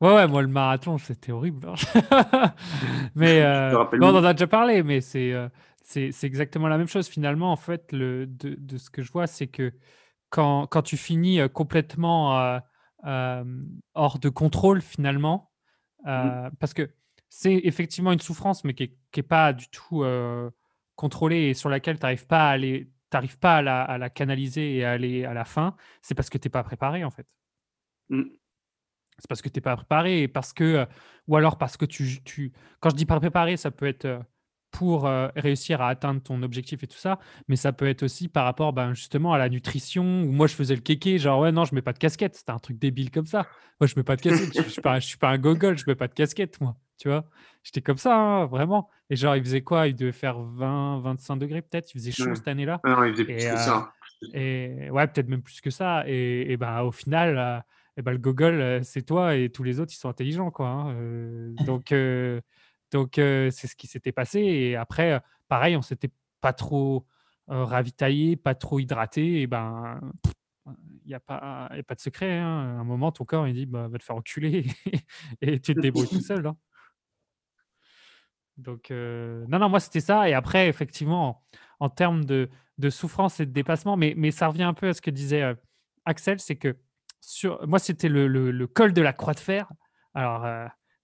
Ouais, 0.00 0.14
ouais, 0.14 0.28
moi, 0.28 0.42
le 0.42 0.48
marathon, 0.48 0.96
c'était 0.96 1.32
horrible. 1.32 1.68
mais 3.16 3.42
euh, 3.42 3.72
non, 3.98 4.14
on 4.14 4.16
en 4.18 4.24
a 4.24 4.32
déjà 4.32 4.46
parlé, 4.46 4.82
mais 4.84 5.00
c'est 5.00 5.32
euh, 5.32 5.48
c'est 5.90 6.24
exactement 6.24 6.68
la 6.68 6.78
même 6.78 6.86
chose. 6.86 7.08
Finalement, 7.08 7.50
en 7.50 7.56
fait, 7.56 7.90
le, 7.92 8.26
de, 8.26 8.54
de 8.54 8.78
ce 8.78 8.90
que 8.90 9.02
je 9.02 9.10
vois, 9.10 9.26
c'est 9.26 9.48
que 9.48 9.72
quand, 10.28 10.66
quand 10.68 10.82
tu 10.82 10.96
finis 10.96 11.40
euh, 11.40 11.48
complètement 11.48 12.38
euh, 12.38 12.60
euh, 13.04 13.44
hors 13.94 14.18
de 14.20 14.28
contrôle, 14.28 14.82
finalement, 14.82 15.50
euh, 16.06 16.48
parce 16.60 16.74
que 16.74 16.90
c'est 17.28 17.60
effectivement 17.64 18.12
une 18.12 18.20
souffrance, 18.20 18.62
mais 18.64 18.74
qui 18.74 18.96
n'est 19.16 19.22
pas 19.22 19.52
du 19.52 19.68
tout 19.68 20.04
contrôlée 20.94 21.50
et 21.50 21.54
sur 21.54 21.68
laquelle 21.68 21.98
tu 21.98 22.02
n'arrives 22.02 22.26
pas 22.26 22.48
à 22.48 22.52
aller. 22.52 22.90
T'arrives 23.10 23.38
pas 23.38 23.56
à 23.56 23.62
la, 23.62 23.82
à 23.82 23.98
la 23.98 24.08
canaliser 24.08 24.76
et 24.76 24.84
à 24.84 24.92
aller 24.92 25.24
à 25.24 25.34
la 25.34 25.44
fin, 25.44 25.74
c'est 26.00 26.14
parce 26.14 26.30
que 26.30 26.38
tu 26.38 26.46
n'es 26.46 26.50
pas 26.50 26.62
préparé 26.62 27.02
en 27.02 27.10
fait. 27.10 27.26
Mm. 28.08 28.22
C'est 29.18 29.28
parce 29.28 29.42
que 29.42 29.48
tu 29.48 29.58
n'es 29.58 29.62
pas 29.62 29.74
préparé 29.74 30.22
et 30.22 30.28
parce 30.28 30.52
que, 30.52 30.86
ou 31.26 31.36
alors 31.36 31.58
parce 31.58 31.76
que 31.76 31.84
tu, 31.84 32.22
tu, 32.22 32.52
quand 32.78 32.90
je 32.90 32.94
dis 32.94 33.06
pas 33.06 33.18
préparé, 33.18 33.56
ça 33.56 33.72
peut 33.72 33.86
être 33.86 34.22
pour 34.70 35.06
euh, 35.06 35.28
réussir 35.36 35.80
à 35.80 35.88
atteindre 35.88 36.22
ton 36.22 36.42
objectif 36.42 36.82
et 36.82 36.86
tout 36.86 36.96
ça, 36.98 37.18
mais 37.48 37.56
ça 37.56 37.72
peut 37.72 37.88
être 37.88 38.02
aussi 38.02 38.28
par 38.28 38.44
rapport 38.44 38.72
ben, 38.72 38.94
justement 38.94 39.32
à 39.32 39.38
la 39.38 39.48
nutrition, 39.48 40.22
où 40.22 40.30
moi 40.30 40.46
je 40.46 40.54
faisais 40.54 40.74
le 40.74 40.80
kéké, 40.80 41.18
genre 41.18 41.40
ouais, 41.40 41.52
non, 41.52 41.64
je 41.64 41.74
mets 41.74 41.82
pas 41.82 41.92
de 41.92 41.98
casquette, 41.98 42.36
c'était 42.36 42.52
un 42.52 42.58
truc 42.58 42.78
débile 42.78 43.10
comme 43.10 43.26
ça. 43.26 43.46
Moi 43.80 43.88
je 43.88 43.94
mets 43.96 44.04
pas 44.04 44.16
de 44.16 44.22
casquette, 44.22 44.54
je, 44.54 44.62
je 44.62 44.68
suis 44.68 44.80
pas, 44.82 45.00
je 45.00 45.06
suis 45.06 45.18
pas 45.18 45.30
un 45.30 45.38
gogol, 45.38 45.76
je 45.76 45.84
mets 45.86 45.94
pas 45.94 46.08
de 46.08 46.14
casquette, 46.14 46.60
moi, 46.60 46.76
tu 46.98 47.08
vois. 47.08 47.24
J'étais 47.62 47.80
comme 47.80 47.98
ça, 47.98 48.16
hein, 48.16 48.46
vraiment. 48.46 48.88
Et 49.10 49.16
genre, 49.16 49.36
il 49.36 49.42
faisait 49.42 49.62
quoi? 49.62 49.88
Il 49.88 49.94
devait 49.96 50.12
faire 50.12 50.38
20, 50.40 51.00
25 51.00 51.36
degrés 51.36 51.62
peut-être, 51.62 51.90
il 51.90 51.98
faisait 51.98 52.12
chaud 52.12 52.26
Ouais. 52.28 52.36
cette 52.36 52.48
année-là. 52.48 52.80
Non, 52.84 53.04
il 53.04 53.12
faisait 53.12 53.24
plus 53.24 53.34
Et, 53.34 53.36
que 53.38 53.52
euh, 53.52 53.56
ça. 53.56 53.92
Et 54.32 54.88
ouais, 54.90 55.06
peut-être 55.08 55.28
même 55.28 55.42
plus 55.42 55.60
que 55.60 55.70
ça. 55.70 56.04
Et, 56.06 56.52
et 56.52 56.56
ben, 56.56 56.82
au 56.82 56.92
final, 56.92 57.38
euh, 57.38 57.58
et 57.96 58.02
ben, 58.02 58.12
le 58.12 58.18
gogol, 58.18 58.80
c'est 58.84 59.02
toi 59.02 59.34
et 59.34 59.50
tous 59.50 59.62
les 59.64 59.80
autres, 59.80 59.92
ils 59.92 59.98
sont 59.98 60.08
intelligents. 60.08 60.50
Quoi, 60.50 60.68
hein. 60.68 60.94
Donc, 61.66 61.92
donc 62.92 63.18
euh, 63.18 63.50
c'est 63.50 63.66
ce 63.66 63.76
qui 63.76 63.86
s'était 63.86 64.12
passé. 64.12 64.40
Et 64.40 64.76
après, 64.76 65.20
pareil, 65.48 65.76
on 65.76 65.82
s'était 65.82 66.10
pas 66.40 66.52
trop 66.52 67.06
euh, 67.50 67.64
ravitaillé, 67.64 68.36
pas 68.36 68.54
trop 68.54 68.78
hydraté. 68.80 69.42
Et 69.42 69.46
ben, 69.46 70.00
il 70.66 71.08
n'y 71.08 71.14
a, 71.14 71.20
pas- 71.20 71.68
y 71.74 71.78
a 71.80 71.82
pas 71.82 71.94
de 71.94 72.00
secret. 72.00 72.38
hein. 72.38 72.76
À 72.78 72.80
un 72.80 72.84
moment, 72.84 73.12
ton 73.12 73.24
corps, 73.24 73.46
il 73.48 73.54
dit 73.54 73.66
bah, 73.66 73.88
va 73.88 73.98
te 73.98 74.04
faire 74.04 74.16
enculer 74.16 74.66
et 75.40 75.58
tu 75.60 75.74
te 75.74 75.80
débrouilles 75.80 76.08
tout 76.08 76.20
seul. 76.20 76.46
hein. 76.46 76.56
Donc, 78.56 78.90
euh, 78.90 79.44
non, 79.48 79.58
non, 79.58 79.68
moi, 79.68 79.80
c'était 79.80 80.00
ça. 80.00 80.28
Et 80.28 80.34
après, 80.34 80.68
effectivement, 80.68 81.42
en, 81.80 81.86
en 81.86 81.88
termes 81.88 82.24
de, 82.24 82.50
de 82.78 82.90
souffrance 82.90 83.40
et 83.40 83.46
de 83.46 83.52
dépassement, 83.52 83.96
mais, 83.96 84.14
mais 84.16 84.30
ça 84.30 84.48
revient 84.48 84.64
un 84.64 84.74
peu 84.74 84.88
à 84.88 84.92
ce 84.94 85.00
que 85.00 85.10
disait 85.10 85.42
euh, 85.42 85.54
Axel, 86.04 86.40
c'est 86.40 86.56
que 86.56 86.76
sur, 87.20 87.66
moi, 87.66 87.78
c'était 87.78 88.08
le, 88.08 88.26
le- 88.26 88.50
le 88.50 88.66
col 88.66 88.92
de 88.92 89.02
la 89.02 89.12
Croix 89.12 89.34
de 89.34 89.40
Fer. 89.40 89.70
Alors, 90.14 90.44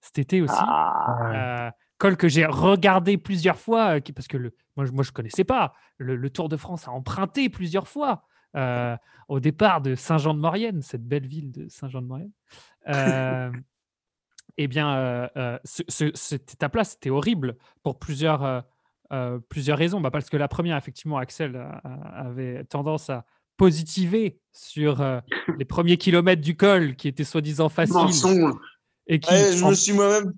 cet 0.01 0.19
été 0.19 0.41
aussi. 0.41 0.53
Ah, 0.57 1.67
Euh, 1.67 1.71
col 1.97 2.15
que 2.17 2.27
j'ai 2.27 2.45
regardé 2.45 3.17
plusieurs 3.17 3.57
fois, 3.57 3.97
euh, 3.97 4.01
parce 4.15 4.27
que 4.27 4.37
le, 4.37 4.55
moi, 4.75 4.85
je- 4.85 4.91
moi 4.91 5.03
je 5.03 5.11
connaissais 5.11 5.43
pas. 5.43 5.73
Le, 5.97 6.15
le 6.15 6.29
Tour 6.29 6.47
de 6.49 6.57
France 6.57 6.87
a 6.87 6.91
emprunté 6.91 7.49
plusieurs 7.49 7.87
fois 7.87 8.23
euh, 8.55 8.95
au 9.27 9.39
départ 9.39 9.81
de 9.81 9.95
Saint-Jean-de-Maurienne, 9.95 10.81
cette 10.81 11.05
belle 11.07 11.27
ville 11.27 11.51
de 11.51 11.67
Saint-Jean-de-Maurienne. 11.69 12.31
Euh, 12.87 13.51
eh 14.57 14.67
bien, 14.67 15.29
ce- 15.63 15.83
ce- 15.87 16.11
cette 16.15 16.53
étape-là, 16.53 16.83
c'était 16.83 17.09
horrible 17.09 17.57
pour 17.83 17.99
plusieurs, 17.99 18.63
plusieurs 19.49 19.77
raisons. 19.77 20.01
Bah, 20.01 20.11
parce 20.11 20.29
que 20.29 20.37
la 20.37 20.47
première, 20.47 20.77
effectivement, 20.77 21.17
Axel 21.17 21.61
avait 22.13 22.63
tendance 22.65 23.09
à 23.09 23.25
positiver 23.57 24.39
sur 24.53 25.01
euh, 25.01 25.19
les 25.57 25.65
premiers 25.65 25.97
kilomètres 25.97 26.41
du 26.43 26.55
col 26.55 26.95
qui 26.95 27.07
étaient 27.07 27.23
soi-disant 27.23 27.69
faciles. 27.69 27.95
Mensonge. 27.95 28.53
Et 29.07 29.19
qui, 29.19 29.31
Ouais, 29.31 29.51
je 29.53 29.63
en- 29.63 29.69
me 29.69 29.75
suis 29.75 29.93
moi-même. 29.93 30.33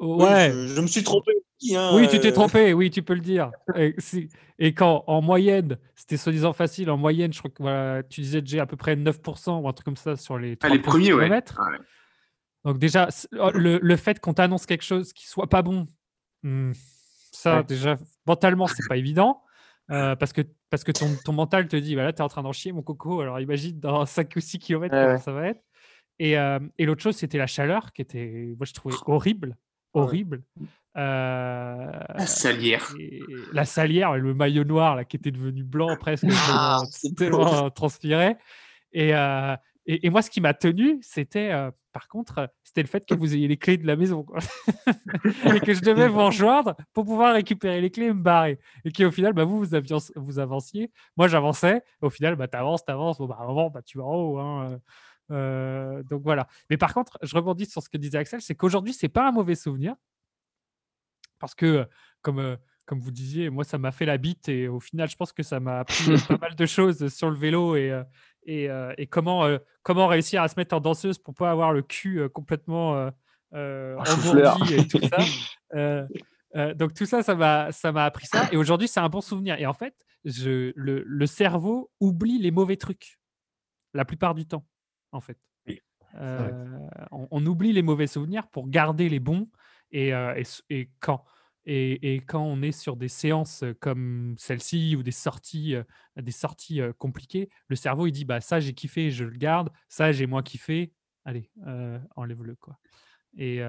oui, 0.00 0.24
ouais. 0.24 0.50
je, 0.52 0.66
je 0.68 0.80
me 0.80 0.86
suis 0.86 1.02
trompé 1.02 1.32
aussi. 1.60 1.76
hein, 1.76 1.90
Oui, 1.94 2.08
tu 2.08 2.18
t'es 2.20 2.28
euh, 2.28 2.32
trompé, 2.32 2.72
oui, 2.72 2.90
tu 2.90 3.02
peux 3.02 3.14
le 3.14 3.20
dire. 3.20 3.50
Et, 3.74 3.94
si- 3.98 4.28
et 4.58 4.72
quand 4.72 5.04
en 5.06 5.20
moyenne, 5.20 5.76
c'était 5.94 6.16
soi-disant 6.16 6.52
facile, 6.52 6.90
en 6.90 6.96
moyenne, 6.96 7.32
je 7.32 7.38
crois 7.38 7.50
que 7.50 7.62
voilà, 7.62 8.02
tu 8.04 8.20
disais 8.22 8.40
déjà 8.40 8.62
à 8.62 8.66
peu 8.66 8.76
près 8.76 8.96
9% 8.96 9.58
ou 9.60 9.68
un 9.68 9.72
truc 9.72 9.84
comme 9.84 9.96
ça 9.96 10.16
sur 10.16 10.38
les 10.38 10.52
Ah, 10.62 10.68
30 10.68 10.72
les 10.72 10.78
premiers, 10.78 11.04
kilomètres. 11.06 11.60
Ouais. 11.60 11.78
Donc 12.64 12.78
déjà, 12.78 13.08
oh, 13.38 13.50
le, 13.54 13.78
le 13.82 13.96
fait 13.96 14.20
qu'on 14.20 14.34
t'annonce 14.34 14.66
quelque 14.66 14.84
chose 14.84 15.12
qui 15.12 15.26
soit 15.26 15.48
pas 15.48 15.62
bon, 15.62 15.86
hmm, 16.42 16.72
ça 17.32 17.58
Ouais. 17.58 17.64
déjà, 17.64 17.96
mentalement, 18.26 18.66
c'est 18.66 18.86
pas 18.88 18.96
évident. 18.96 19.42
euh, 19.90 20.14
parce 20.14 20.32
que, 20.32 20.42
parce 20.68 20.84
que 20.84 20.92
ton, 20.92 21.08
ton 21.24 21.32
mental 21.32 21.66
te 21.66 21.74
dit, 21.76 21.96
bah 21.96 22.04
là, 22.04 22.12
tu 22.12 22.18
es 22.18 22.22
en 22.22 22.28
train 22.28 22.42
d'en 22.42 22.52
chier, 22.52 22.70
mon 22.70 22.82
coco. 22.82 23.20
Alors 23.22 23.40
imagine 23.40 23.80
dans 23.80 24.06
5 24.06 24.32
ou 24.36 24.40
6 24.40 24.58
km 24.60 24.82
Ouais, 24.94 25.00
comment 25.00 25.12
ouais. 25.14 25.18
ça 25.18 25.32
va 25.32 25.48
être. 25.48 25.60
Et, 26.22 26.38
euh, 26.38 26.58
et 26.78 26.84
l'autre 26.84 27.02
chose, 27.02 27.16
c'était 27.16 27.38
la 27.38 27.46
chaleur 27.46 27.92
qui 27.92 28.02
était, 28.02 28.54
moi, 28.58 28.66
je 28.66 28.74
trouvais 28.74 28.94
horrible. 29.06 29.56
Ouais. 29.94 30.02
Horrible. 30.02 30.42
Euh, 30.96 31.90
La 32.14 32.26
salière. 32.26 32.92
et 32.98 33.20
la 33.52 33.64
salière, 33.64 34.16
le 34.16 34.34
maillot 34.34 34.64
noir 34.64 34.96
là, 34.96 35.04
qui 35.04 35.16
était 35.16 35.30
devenu 35.30 35.62
blanc 35.64 35.96
presque, 35.98 36.24
Ah, 36.50 36.82
tellement- 37.16 37.44
tellement 37.44 37.70
transpiré. 37.70 38.36
Et, 38.92 39.14
euh, 39.14 39.56
et, 39.86 40.06
et 40.06 40.10
moi, 40.10 40.20
ce 40.22 40.30
qui 40.30 40.40
m'a 40.40 40.52
tenu, 40.54 40.98
c'était, 41.00 41.50
euh, 41.52 41.70
par 41.92 42.06
contre, 42.08 42.38
euh, 42.38 42.46
c'était 42.64 42.82
le 42.82 42.88
fait 42.88 43.04
que 43.06 43.14
vous 43.14 43.34
ayez 43.34 43.48
les 43.48 43.56
clés 43.56 43.78
de 43.78 43.86
la 43.86 43.96
maison. 43.96 44.22
quoi. 44.24 44.38
et 45.56 45.60
que 45.60 45.72
je 45.74 45.80
devais 45.80 46.06
vous 46.08 46.24
rejoindre 46.26 46.76
pour 46.92 47.04
pouvoir 47.04 47.34
récupérer 47.34 47.80
les 47.80 47.90
clés 47.90 48.06
et 48.06 48.12
me 48.12 48.22
barrer. 48.22 48.58
Et 48.84 48.92
qu'au 48.92 49.10
final, 49.10 49.32
bah, 49.32 49.44
vous, 49.44 49.58
vous, 49.58 49.74
aviez, 49.74 49.96
vous 50.16 50.38
avanciez. 50.38 50.90
Moi, 51.16 51.28
j'avançais. 51.28 51.82
Au 52.02 52.10
final, 52.10 52.36
bah, 52.36 52.46
tu 52.48 52.56
avances, 52.58 52.84
tu 52.84 52.92
avances. 52.92 53.18
Bon, 53.18 53.26
bah, 53.26 53.38
à 53.40 53.44
un 53.44 53.46
moment, 53.46 53.70
bah, 53.70 53.82
tu 53.82 53.96
vas 53.98 54.04
en 54.04 54.14
haut. 54.14 54.38
hein, 54.38 54.78
euh, 55.30 56.02
donc 56.04 56.22
voilà. 56.22 56.46
Mais 56.68 56.76
par 56.76 56.94
contre, 56.94 57.18
je 57.22 57.34
rebondis 57.34 57.66
sur 57.66 57.82
ce 57.82 57.88
que 57.88 57.96
disait 57.96 58.18
Axel, 58.18 58.40
c'est 58.40 58.54
qu'aujourd'hui, 58.54 58.92
c'est 58.92 59.08
pas 59.08 59.28
un 59.28 59.32
mauvais 59.32 59.54
souvenir. 59.54 59.94
Parce 61.38 61.54
que, 61.54 61.66
euh, 61.66 61.84
comme, 62.22 62.38
euh, 62.38 62.56
comme 62.84 63.00
vous 63.00 63.10
disiez, 63.10 63.50
moi, 63.50 63.64
ça 63.64 63.78
m'a 63.78 63.92
fait 63.92 64.04
la 64.04 64.18
bite 64.18 64.48
et 64.48 64.68
au 64.68 64.80
final, 64.80 65.08
je 65.08 65.16
pense 65.16 65.32
que 65.32 65.42
ça 65.42 65.60
m'a 65.60 65.80
appris 65.80 66.16
pas 66.28 66.36
mal 66.40 66.54
de 66.54 66.66
choses 66.66 67.08
sur 67.08 67.30
le 67.30 67.36
vélo 67.36 67.76
et, 67.76 68.02
et, 68.44 68.68
et 68.98 69.06
comment, 69.06 69.46
comment 69.82 70.06
réussir 70.06 70.42
à 70.42 70.48
se 70.48 70.54
mettre 70.56 70.74
en 70.74 70.80
danseuse 70.80 71.18
pour 71.18 71.34
pas 71.34 71.50
avoir 71.50 71.72
le 71.72 71.82
cul 71.82 72.28
complètement 72.30 73.10
euh, 73.52 73.96
engourdi 73.96 74.74
et 74.74 74.86
tout 74.86 75.00
ça. 75.08 75.18
Euh, 75.74 76.06
euh, 76.56 76.74
donc 76.74 76.94
tout 76.94 77.06
ça, 77.06 77.22
ça 77.22 77.34
m'a, 77.34 77.72
ça 77.72 77.92
m'a 77.92 78.04
appris 78.04 78.26
ça. 78.26 78.48
Et 78.52 78.56
aujourd'hui, 78.56 78.88
c'est 78.88 79.00
un 79.00 79.08
bon 79.08 79.20
souvenir. 79.20 79.58
Et 79.58 79.66
en 79.66 79.72
fait, 79.72 79.94
je, 80.24 80.72
le, 80.74 81.02
le 81.04 81.26
cerveau 81.26 81.90
oublie 82.00 82.38
les 82.38 82.50
mauvais 82.50 82.76
trucs 82.76 83.18
la 83.94 84.04
plupart 84.04 84.34
du 84.34 84.46
temps, 84.46 84.64
en 85.12 85.20
fait. 85.20 85.38
Oui, 85.66 85.80
Euh, 86.16 86.88
on, 87.12 87.28
on 87.30 87.46
oublie 87.46 87.72
les 87.72 87.82
mauvais 87.82 88.06
souvenirs 88.06 88.48
pour 88.48 88.68
garder 88.68 89.08
les 89.08 89.20
bons. 89.20 89.48
Et, 89.92 90.14
euh, 90.14 90.34
et 90.36 90.40
s- 90.40 90.62
et 90.70 90.90
quand 91.00 91.24
et, 91.66 92.14
et 92.14 92.20
quand 92.20 92.42
on 92.42 92.62
est 92.62 92.72
sur 92.72 92.96
des 92.96 93.08
séances 93.08 93.62
euh, 93.62 93.74
comme 93.74 94.34
celle-ci 94.38 94.96
ou 94.96 95.02
des 95.02 95.10
sorties, 95.12 95.74
euh, 95.76 95.82
des 96.16 96.30
sorties 96.32 96.80
compliquées, 96.98 97.50
le 97.68 97.76
cerveau 97.76 98.06
il 98.06 98.12
dit 98.12 98.24
bah 98.24 98.40
ça 98.40 98.60
j'ai 98.60 98.72
kiffé, 98.72 99.10
je 99.10 99.24
le 99.24 99.36
garde, 99.36 99.70
ça 99.88 100.10
j'ai 100.12 100.26
moins 100.26 100.42
kiffé, 100.42 100.94
allez 101.24 101.50
enlève-le 102.16 102.56
quoi. 102.56 102.78
Et, 103.36 103.60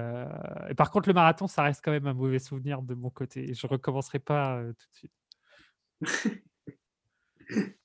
par 0.76 0.90
contre 0.90 1.08
le 1.08 1.14
marathon 1.14 1.46
ça 1.46 1.62
reste 1.62 1.82
quand 1.84 1.92
même 1.92 2.06
un 2.06 2.14
mauvais 2.14 2.38
souvenir 2.38 2.82
de 2.82 2.94
mon 2.94 3.10
côté. 3.10 3.52
Je 3.54 3.66
recommencerai 3.66 4.18
pas 4.18 4.62
tout 4.78 4.86
de 4.90 4.96
suite. 4.96 5.12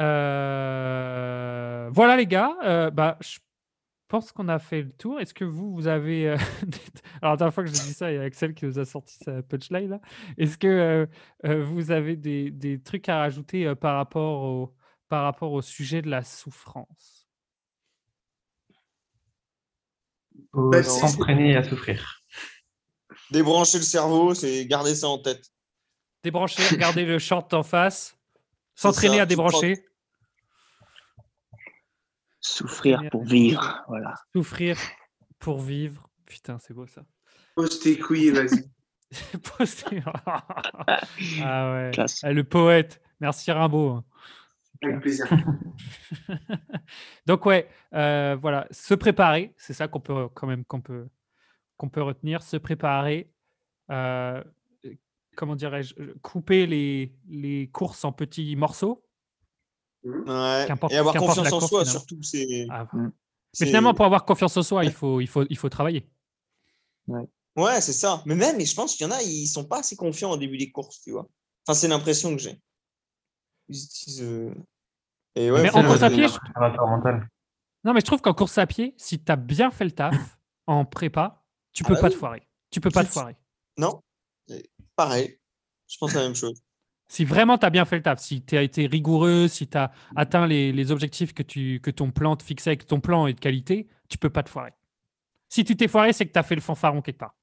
Euh, 0.00 1.88
voilà 1.92 2.16
les 2.16 2.26
gars, 2.26 2.56
euh, 2.64 2.90
bah, 2.90 3.18
je 3.20 3.38
pense 4.08 4.32
qu'on 4.32 4.48
a 4.48 4.58
fait 4.58 4.82
le 4.82 4.92
tour. 4.92 5.20
Est-ce 5.20 5.34
que 5.34 5.44
vous, 5.44 5.74
vous 5.74 5.86
avez... 5.86 6.28
euh, 6.28 6.36
Alors 7.22 7.34
la 7.34 7.36
dernière 7.36 7.54
fois 7.54 7.64
que 7.64 7.70
j'ai 7.70 7.82
dit 7.82 7.92
ça, 7.92 8.10
il 8.10 8.16
y 8.16 8.18
a 8.18 8.22
Axel 8.22 8.54
qui 8.54 8.64
nous 8.66 8.78
a 8.78 8.84
sorti 8.84 9.16
sa 9.22 9.42
punchline. 9.42 9.90
là. 9.90 10.00
Est-ce 10.38 10.58
que 10.58 11.08
vous 11.44 11.90
avez 11.90 12.16
des, 12.16 12.50
des 12.50 12.80
trucs 12.80 13.08
à 13.08 13.18
rajouter 13.18 13.66
euh, 13.66 13.74
par, 13.74 13.96
rapport 13.96 14.42
au, 14.42 14.74
par 15.08 15.24
rapport 15.24 15.52
au 15.52 15.62
sujet 15.62 16.02
de 16.02 16.10
la 16.10 16.22
souffrance? 16.22 17.28
Bah, 20.52 20.82
s'entraîner 20.82 21.56
à 21.56 21.62
souffrir. 21.62 22.20
Débrancher 23.30 23.78
le 23.78 23.84
cerveau, 23.84 24.34
c'est 24.34 24.66
garder 24.66 24.94
ça 24.94 25.08
en 25.08 25.18
tête. 25.18 25.50
Débrancher, 26.22 26.62
regarder 26.68 27.04
le 27.04 27.18
short 27.18 27.52
en 27.54 27.62
face, 27.62 28.16
s'entraîner 28.74 29.16
ça, 29.16 29.22
à 29.22 29.26
débrancher, 29.26 29.84
Souffrir 32.40 33.02
pour 33.10 33.24
vivre. 33.24 33.84
Voilà. 33.88 34.14
souffrir 34.34 34.76
pour 35.38 35.60
vivre. 35.60 36.08
Putain, 36.26 36.58
c'est 36.58 36.74
beau 36.74 36.86
ça. 36.86 37.02
Pose 37.54 37.78
tes 37.80 37.98
couilles, 37.98 38.30
vas-y. 38.30 38.68
Poster- 39.58 40.02
ah 40.26 41.72
ouais. 41.74 41.90
Classe. 41.92 42.20
Ah, 42.24 42.32
le 42.32 42.44
poète. 42.44 43.00
Merci 43.20 43.52
Rimbaud. 43.52 44.02
Avec 44.82 45.00
plaisir. 45.00 45.26
Donc 47.26 47.46
ouais, 47.46 47.68
euh, 47.94 48.36
voilà, 48.40 48.66
se 48.72 48.94
préparer, 48.94 49.54
c'est 49.56 49.74
ça 49.74 49.86
qu'on 49.86 50.00
peut 50.00 50.28
quand 50.34 50.48
même 50.48 50.64
qu'on 50.64 50.80
peut 50.80 51.08
qu'on 51.76 51.88
peut 51.88 52.02
retenir, 52.02 52.42
se 52.42 52.56
préparer. 52.56 53.30
euh, 53.90 54.42
comment 55.36 55.56
dirais-je, 55.56 55.94
euh, 56.00 56.14
couper 56.22 56.66
les, 56.66 57.14
les 57.28 57.68
courses 57.70 58.04
en 58.04 58.12
petits 58.12 58.56
morceaux. 58.56 59.04
Ouais. 60.04 60.64
Qu'importe- 60.66 60.92
Et 60.92 60.96
avoir 60.96 61.14
confiance 61.14 61.46
en 61.52 61.58
course, 61.58 61.68
soi, 61.68 61.80
finalement. 61.80 62.00
surtout. 62.00 62.22
C'est. 62.22 62.66
Ah, 62.70 62.86
c'est- 63.52 63.64
Mais 63.64 63.66
finalement, 63.66 63.94
pour 63.94 64.04
avoir 64.04 64.24
confiance 64.24 64.56
en 64.56 64.62
soi, 64.62 64.84
il 64.84 64.92
faut, 64.92 65.20
il 65.20 65.26
faut, 65.28 65.44
il 65.48 65.56
faut 65.56 65.68
travailler. 65.68 66.08
Ouais, 67.56 67.80
c'est 67.80 67.92
ça. 67.92 68.22
Mais 68.26 68.34
même, 68.34 68.58
et 68.60 68.64
je 68.64 68.74
pense 68.74 68.94
qu'il 68.96 69.06
y 69.06 69.10
en 69.10 69.12
a, 69.12 69.22
ils 69.22 69.46
sont 69.46 69.64
pas 69.64 69.80
assez 69.80 69.94
confiants 69.96 70.30
au 70.30 70.36
début 70.36 70.56
des 70.56 70.70
courses, 70.70 71.00
tu 71.02 71.10
vois. 71.12 71.28
Enfin, 71.66 71.78
c'est 71.78 71.88
l'impression 71.88 72.30
que 72.34 72.38
j'ai. 72.40 72.58
Ils 73.68 73.84
utilisent, 73.84 74.22
euh, 74.22 74.54
Et 75.34 75.50
ouais, 75.50 75.62
Mais 75.62 75.70
en 75.76 75.82
course 75.84 76.02
à 76.02 76.10
pied, 76.10 76.26
je-. 76.28 76.38
Non, 77.84 77.92
mais 77.94 78.00
je 78.00 78.04
trouve 78.06 78.20
qu'en 78.20 78.34
course 78.34 78.58
à 78.58 78.66
pied, 78.66 78.94
si 78.96 79.22
tu 79.22 79.30
as 79.30 79.36
bien 79.36 79.70
fait 79.70 79.84
le 79.84 79.90
taf 79.92 80.14
en 80.66 80.84
prépa, 80.84 81.44
tu 81.72 81.82
Ah 81.84 81.88
peux 81.88 81.94
bah 81.94 82.00
pas 82.00 82.06
oui. 82.08 82.12
te 82.14 82.18
foirer. 82.18 82.48
Tu 82.70 82.80
peux 82.80 82.90
pas 82.90 83.04
te 83.04 83.08
foirer. 83.10 83.36
Non, 83.76 84.02
pareil. 84.96 85.38
Je 85.88 85.96
pense 85.98 86.14
la 86.14 86.22
même 86.22 86.34
chose. 86.34 86.60
Si 87.08 87.26
vraiment 87.26 87.58
tu 87.58 87.66
as 87.66 87.70
bien 87.70 87.84
fait 87.84 87.96
le 87.96 88.02
taf, 88.02 88.20
si 88.20 88.42
tu 88.42 88.56
as 88.56 88.62
été 88.62 88.86
rigoureux, 88.86 89.46
si 89.46 89.68
tu 89.68 89.76
as 89.76 89.92
atteint 90.16 90.46
les, 90.46 90.72
les 90.72 90.90
objectifs 90.92 91.34
que, 91.34 91.42
tu, 91.42 91.78
que 91.82 91.90
ton 91.90 92.10
plan 92.10 92.36
te 92.36 92.42
fixait, 92.42 92.78
que 92.78 92.86
ton 92.86 93.00
plan 93.00 93.26
est 93.26 93.34
de 93.34 93.40
qualité, 93.40 93.86
tu 94.08 94.16
peux 94.16 94.30
pas 94.30 94.42
te 94.42 94.48
foirer. 94.48 94.72
Si 95.50 95.62
tu 95.62 95.76
t'es 95.76 95.88
foiré, 95.88 96.14
c'est 96.14 96.24
que 96.26 96.32
tu 96.32 96.38
as 96.38 96.42
fait 96.42 96.54
le 96.54 96.62
fanfaron 96.62 97.02
quelque 97.02 97.18
part. 97.18 97.34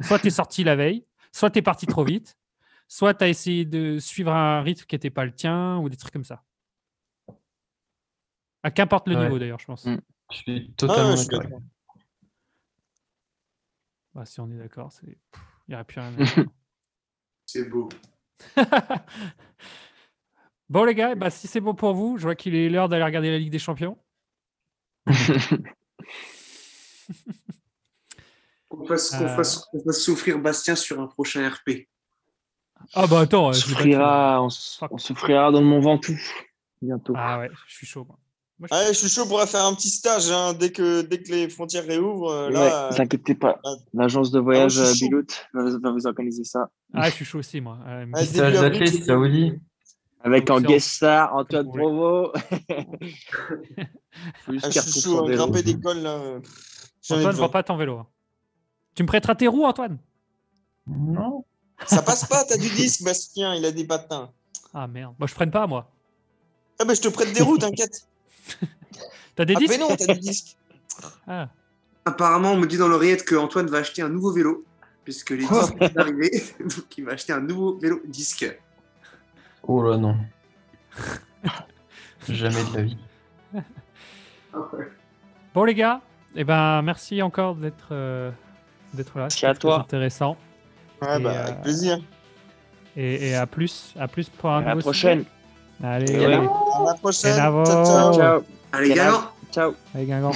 Soit 0.00 0.20
tu 0.20 0.28
es 0.28 0.30
sorti 0.30 0.62
la 0.62 0.76
veille, 0.76 1.04
soit 1.32 1.50
tu 1.50 1.58
es 1.58 1.62
parti 1.62 1.86
trop 1.86 2.04
vite, 2.04 2.38
soit 2.86 3.14
tu 3.14 3.24
as 3.24 3.28
essayé 3.28 3.64
de 3.64 3.98
suivre 3.98 4.30
un 4.30 4.62
rythme 4.62 4.84
qui 4.84 4.94
n'était 4.94 5.10
pas 5.10 5.24
le 5.24 5.32
tien 5.34 5.78
ou 5.78 5.88
des 5.88 5.96
trucs 5.96 6.12
comme 6.12 6.22
ça. 6.22 6.44
À 8.62 8.70
qu'importe 8.70 9.08
le 9.08 9.16
Ouais. 9.16 9.24
niveau 9.24 9.40
d'ailleurs, 9.40 9.58
je 9.58 9.66
pense. 9.66 9.86
Mm. 9.86 9.98
Je 10.30 10.36
suis 10.36 10.66
Ah, 10.70 10.74
totalement 10.76 11.14
d'accord. 11.16 11.60
Bah, 14.14 14.24
si 14.24 14.38
on 14.40 14.48
est 14.52 14.56
d'accord, 14.58 14.92
c'est- 14.92 15.06
il 15.66 15.70
n'y 15.70 15.74
aurait 15.74 15.84
plus 15.84 15.98
rien 16.00 16.14
à. 16.16 16.16
C'est 17.54 17.68
beau. 17.70 17.88
Bon 20.70 20.82
les 20.84 20.94
gars, 20.96 21.14
bah, 21.14 21.30
si 21.30 21.46
c'est 21.46 21.60
bon 21.60 21.74
pour 21.74 21.94
vous, 21.94 22.16
je 22.18 22.22
vois 22.24 22.34
qu'il 22.34 22.54
est 22.56 22.68
l'heure 22.68 22.88
d'aller 22.88 23.04
regarder 23.04 23.30
la 23.30 23.38
Ligue 23.38 23.52
des 23.52 23.58
Champions. 23.60 23.96
Qu'on 28.68 28.84
fasse, 28.86 29.10
qu'on 29.10 29.24
Euh. 29.24 29.36
fasse- 29.36 29.68
souffrir 29.92 30.38
Bastien 30.40 30.74
sur 30.74 31.00
un 31.00 31.06
prochain 31.06 31.48
RP. 31.48 31.86
Ah 32.94 33.06
bah 33.06 33.20
attends, 33.20 33.48
On 33.48 33.52
souffrira, 33.52 34.42
on, 34.42 34.48
souffrira 34.98 35.52
dans 35.52 35.60
le 35.60 35.66
Mont 35.66 35.80
Ventoux 35.80 36.18
bientôt. 36.82 37.12
Ah 37.16 37.38
ouais, 37.38 37.50
je 37.68 37.74
suis 37.74 37.86
chaud. 37.86 38.04
moi. 38.04 38.18
Moi, 38.58 38.68
je- 38.70 38.74
Ouais, 38.76 38.86
je 38.88 38.92
suis 38.98 39.08
chaud 39.08 39.26
pour 39.26 39.40
faire 39.42 39.64
un 39.64 39.74
petit 39.74 39.90
stage 39.90 40.30
hein, 40.30 40.52
dès, 40.54 40.70
que, 40.70 41.02
dès 41.02 41.20
que 41.22 41.30
les 41.32 41.48
frontières 41.48 41.84
réouvrent. 41.84 42.30
euh, 42.30 42.46
Ouais, 42.48 42.52
Là, 42.54 42.88
vous 42.90 43.00
inquiétez 43.00 43.34
pas. 43.34 43.58
ah. 43.64 43.74
L'agence 43.92 44.30
de 44.30 44.38
voyage 44.40 44.72
suis 44.72 44.80
euh, 44.80 44.94
chaud. 44.94 45.06
Bilout 45.06 45.26
va, 45.52 45.78
va 45.78 45.90
vous 45.90 46.06
organiser 46.06 46.44
ça. 46.44 46.70
Ah, 46.92 47.10
je 47.10 47.14
suis 47.16 47.24
chaud 47.24 47.38
aussi, 47.40 47.60
moi. 47.60 47.78
Euh, 47.86 48.06
Stage 48.24 48.54
avril, 48.56 48.60
d'athlète, 48.80 48.88
c'est- 48.94 49.02
Saoudi. 49.04 49.52
Avec 50.22 50.48
en 50.48 50.58
guest 50.60 50.88
star 50.88 51.34
Antoine. 51.34 51.66
Provo. 51.68 52.32
Ah, 54.62 54.70
je 54.70 54.80
suis 54.80 55.00
chaud, 55.00 55.24
hein, 55.26 55.30
grimper 55.30 55.62
des 55.62 55.78
cols 55.80 55.98
là. 55.98 56.10
euh, 56.14 56.38
Antoine, 56.38 56.44
je 57.08 57.14
besoin. 57.14 57.32
vois 57.32 57.50
pas 57.50 57.62
ton 57.64 57.76
vélo. 57.76 57.98
hein. 57.98 58.06
Tu 58.94 59.02
me 59.02 59.08
prêteras 59.08 59.34
tes 59.34 59.48
roues, 59.48 59.64
Antoine? 59.64 59.98
Non. 60.86 61.44
Ça 61.86 62.00
passe 62.02 62.24
pas, 62.26 62.44
t'as 62.44 62.56
du 62.56 62.68
disque, 62.70 63.02
Bastien, 63.02 63.54
il 63.56 63.64
a 63.64 63.72
des 63.72 63.84
patins. 63.84 64.30
Ah 64.72 64.86
merde. 64.86 65.14
Moi, 65.18 65.26
je 65.26 65.34
freine 65.34 65.50
pas, 65.50 65.66
moi. 65.66 65.90
Ah 66.78 66.84
bah 66.84 66.94
je 66.94 67.00
te 67.00 67.08
prête 67.08 67.32
des 67.32 67.42
roues, 67.42 67.58
t'inquiète. 67.58 68.06
T'as 69.36 69.44
des 69.44 69.54
Ah 69.56 69.58
disques 69.58 69.72
mais 69.72 69.78
non, 69.78 69.96
t'as 69.96 70.14
du 70.14 70.20
disque. 70.20 70.56
Ah. 71.26 71.48
Apparemment, 72.04 72.52
on 72.52 72.56
me 72.56 72.66
dit 72.66 72.76
dans 72.76 72.86
l'oreillette 72.86 73.24
que 73.24 73.34
Antoine 73.34 73.66
va 73.66 73.78
acheter 73.78 74.00
un 74.02 74.08
nouveau 74.08 74.30
vélo. 74.32 74.64
puisque 75.04 75.30
les 75.30 75.38
disques 75.38 75.52
sont 75.52 75.96
arrivés. 75.96 76.30
Donc, 76.60 76.96
il 76.98 77.04
va 77.04 77.12
acheter 77.12 77.32
un 77.32 77.40
nouveau 77.40 77.76
vélo 77.78 78.00
disque. 78.06 78.46
Oh 79.64 79.82
là 79.82 79.96
non. 79.96 80.16
Jamais 82.28 82.62
de 82.70 82.76
la 82.76 82.82
vie. 82.82 82.96
Bon 85.54 85.64
les 85.64 85.74
gars, 85.74 86.00
eh 86.36 86.44
ben 86.44 86.82
merci 86.82 87.22
encore 87.22 87.54
d'être 87.56 87.88
euh, 87.92 88.30
d'être 88.92 89.18
là. 89.18 89.30
C'était 89.30 89.46
à 89.46 89.54
toi. 89.54 89.80
intéressant. 89.80 90.36
Ouais, 91.02 91.18
Et, 91.18 91.22
bah, 91.22 91.30
euh, 91.32 91.44
avec 91.46 91.62
plaisir. 91.62 91.98
Et, 92.96 93.30
et 93.30 93.34
à 93.34 93.46
plus, 93.46 93.94
à 93.98 94.06
plus 94.08 94.28
pour 94.28 94.50
un 94.50 94.58
À 94.58 94.62
la 94.62 94.70
nouveau 94.74 94.82
prochaine. 94.82 95.20
sujet. 95.20 95.30
Allez. 95.82 96.24
À 96.24 96.28
la 96.86 96.94
prochaine. 96.94 97.36
Ciao, 97.36 97.64
ciao. 97.64 98.14
Ciao. 98.14 98.42
Allez, 98.72 98.98
âge 98.98 99.14
Ciao. 99.52 99.74
allez 99.94 100.06
Guingamp. 100.06 100.32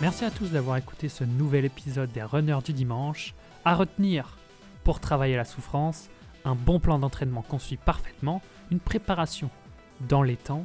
Merci 0.00 0.24
à 0.24 0.30
tous 0.30 0.50
d'avoir 0.50 0.78
écouté 0.78 1.08
ce 1.08 1.22
nouvel 1.22 1.64
épisode 1.64 2.10
des 2.10 2.24
Runners 2.24 2.58
du 2.64 2.72
dimanche. 2.72 3.34
À 3.64 3.76
retenir, 3.76 4.36
pour 4.82 4.98
travailler 4.98 5.36
la 5.36 5.44
souffrance, 5.44 6.08
un 6.44 6.54
bon 6.54 6.80
plan 6.80 6.98
d'entraînement 6.98 7.44
suit 7.58 7.76
parfaitement, 7.76 8.42
une 8.70 8.80
préparation 8.80 9.50
dans 10.08 10.22
les 10.22 10.36
temps, 10.36 10.64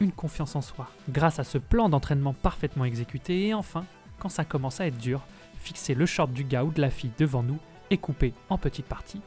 une 0.00 0.12
confiance 0.12 0.56
en 0.56 0.60
soi 0.60 0.88
grâce 1.08 1.38
à 1.38 1.44
ce 1.44 1.58
plan 1.58 1.88
d'entraînement 1.88 2.34
parfaitement 2.34 2.84
exécuté 2.84 3.48
et 3.48 3.54
enfin, 3.54 3.84
quand 4.18 4.28
ça 4.28 4.44
commence 4.44 4.80
à 4.80 4.86
être 4.86 4.98
dur, 4.98 5.20
fixer 5.58 5.94
le 5.94 6.06
short 6.06 6.32
du 6.32 6.44
gars 6.44 6.64
ou 6.64 6.72
de 6.72 6.80
la 6.80 6.90
fille 6.90 7.12
devant 7.18 7.42
nous 7.42 7.58
et 7.90 7.98
couper 7.98 8.34
en 8.48 8.58
petites 8.58 8.86
parties 8.86 9.20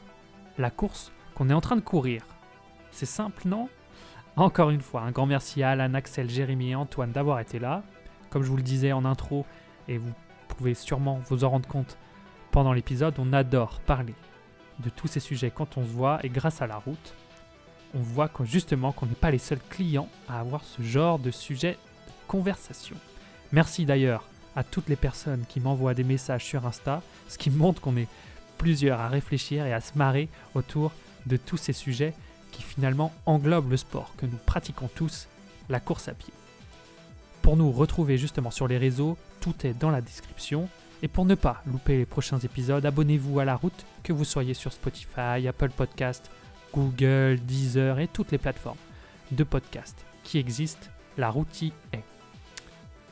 la 0.58 0.70
course 0.70 1.12
qu'on 1.34 1.50
est 1.50 1.54
en 1.54 1.60
train 1.60 1.76
de 1.76 1.80
courir. 1.80 2.22
C'est 2.90 3.06
simple, 3.06 3.42
non? 3.46 3.68
Encore 4.36 4.70
une 4.70 4.80
fois, 4.80 5.02
un 5.02 5.10
grand 5.10 5.26
merci 5.26 5.62
à 5.62 5.70
Alan, 5.70 5.94
Axel, 5.94 6.30
Jérémy 6.30 6.70
et 6.70 6.74
Antoine 6.74 7.12
d'avoir 7.12 7.40
été 7.40 7.58
là. 7.58 7.82
Comme 8.30 8.42
je 8.42 8.48
vous 8.48 8.56
le 8.56 8.62
disais 8.62 8.92
en 8.92 9.04
intro, 9.04 9.46
et 9.88 9.98
vous 9.98 10.12
pouvez 10.48 10.74
sûrement 10.74 11.20
vous 11.28 11.44
en 11.44 11.50
rendre 11.50 11.68
compte 11.68 11.98
pendant 12.50 12.72
l'épisode, 12.72 13.14
on 13.18 13.32
adore 13.32 13.80
parler 13.80 14.14
de 14.80 14.90
tous 14.90 15.06
ces 15.06 15.20
sujets 15.20 15.50
quand 15.50 15.76
on 15.76 15.82
se 15.82 15.90
voit 15.90 16.18
et 16.24 16.28
grâce 16.28 16.62
à 16.62 16.66
la 16.66 16.76
route, 16.76 17.14
on 17.94 18.00
voit 18.00 18.28
que 18.28 18.44
justement 18.44 18.92
qu'on 18.92 19.06
n'est 19.06 19.14
pas 19.14 19.30
les 19.30 19.38
seuls 19.38 19.60
clients 19.70 20.08
à 20.28 20.40
avoir 20.40 20.64
ce 20.64 20.82
genre 20.82 21.18
de 21.18 21.30
sujet 21.30 21.72
de 22.06 22.12
conversation. 22.26 22.96
Merci 23.52 23.86
d'ailleurs 23.86 24.24
à 24.54 24.64
toutes 24.64 24.88
les 24.88 24.96
personnes 24.96 25.44
qui 25.48 25.60
m'envoient 25.60 25.94
des 25.94 26.04
messages 26.04 26.44
sur 26.44 26.66
Insta, 26.66 27.02
ce 27.28 27.38
qui 27.38 27.50
montre 27.50 27.80
qu'on 27.80 27.96
est 27.96 28.08
plusieurs 28.58 29.00
à 29.00 29.08
réfléchir 29.08 29.66
et 29.66 29.72
à 29.72 29.80
se 29.80 29.96
marrer 29.96 30.28
autour 30.54 30.92
de 31.26 31.36
tous 31.36 31.56
ces 31.56 31.72
sujets 31.72 32.14
qui 32.52 32.62
finalement 32.62 33.12
englobent 33.26 33.70
le 33.70 33.76
sport 33.76 34.14
que 34.16 34.26
nous 34.26 34.38
pratiquons 34.46 34.88
tous, 34.94 35.28
la 35.68 35.80
course 35.80 36.08
à 36.08 36.14
pied. 36.14 36.32
Pour 37.42 37.56
nous 37.56 37.70
retrouver 37.70 38.18
justement 38.18 38.50
sur 38.50 38.66
les 38.66 38.78
réseaux, 38.78 39.16
tout 39.40 39.54
est 39.64 39.74
dans 39.74 39.90
la 39.90 40.00
description. 40.00 40.68
Et 41.02 41.08
pour 41.08 41.24
ne 41.24 41.34
pas 41.34 41.62
louper 41.66 41.98
les 41.98 42.06
prochains 42.06 42.38
épisodes, 42.38 42.84
abonnez-vous 42.84 43.38
à 43.38 43.44
la 43.44 43.56
route, 43.56 43.84
que 44.02 44.12
vous 44.12 44.24
soyez 44.24 44.54
sur 44.54 44.72
Spotify, 44.72 45.46
Apple 45.48 45.70
Podcast, 45.70 46.30
Google, 46.72 47.38
Deezer 47.40 47.98
et 47.98 48.08
toutes 48.08 48.32
les 48.32 48.38
plateformes 48.38 48.78
de 49.30 49.44
podcast 49.44 49.96
qui 50.22 50.38
existent. 50.38 50.88
La 51.16 51.30
route 51.30 51.62
y 51.62 51.72
est. 51.92 52.04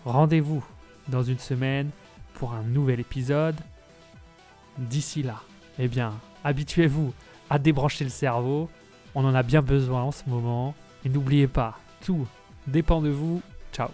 Rendez-vous 0.05 0.65
dans 1.09 1.23
une 1.23 1.39
semaine 1.39 1.91
pour 2.35 2.53
un 2.53 2.63
nouvel 2.63 3.01
épisode. 3.01 3.57
D'ici 4.77 5.23
là, 5.23 5.41
eh 5.79 5.89
bien, 5.89 6.13
habituez-vous 6.43 7.15
à 7.49 7.59
débrancher 7.59 8.05
le 8.05 8.11
cerveau. 8.11 8.69
On 9.15 9.25
en 9.25 9.35
a 9.35 9.43
bien 9.43 9.63
besoin 9.63 10.03
en 10.03 10.13
ce 10.13 10.23
moment. 10.27 10.75
Et 11.05 11.09
n'oubliez 11.09 11.47
pas, 11.47 11.79
tout 12.01 12.27
dépend 12.67 13.01
de 13.01 13.11
vous. 13.11 13.41
Ciao 13.73 13.89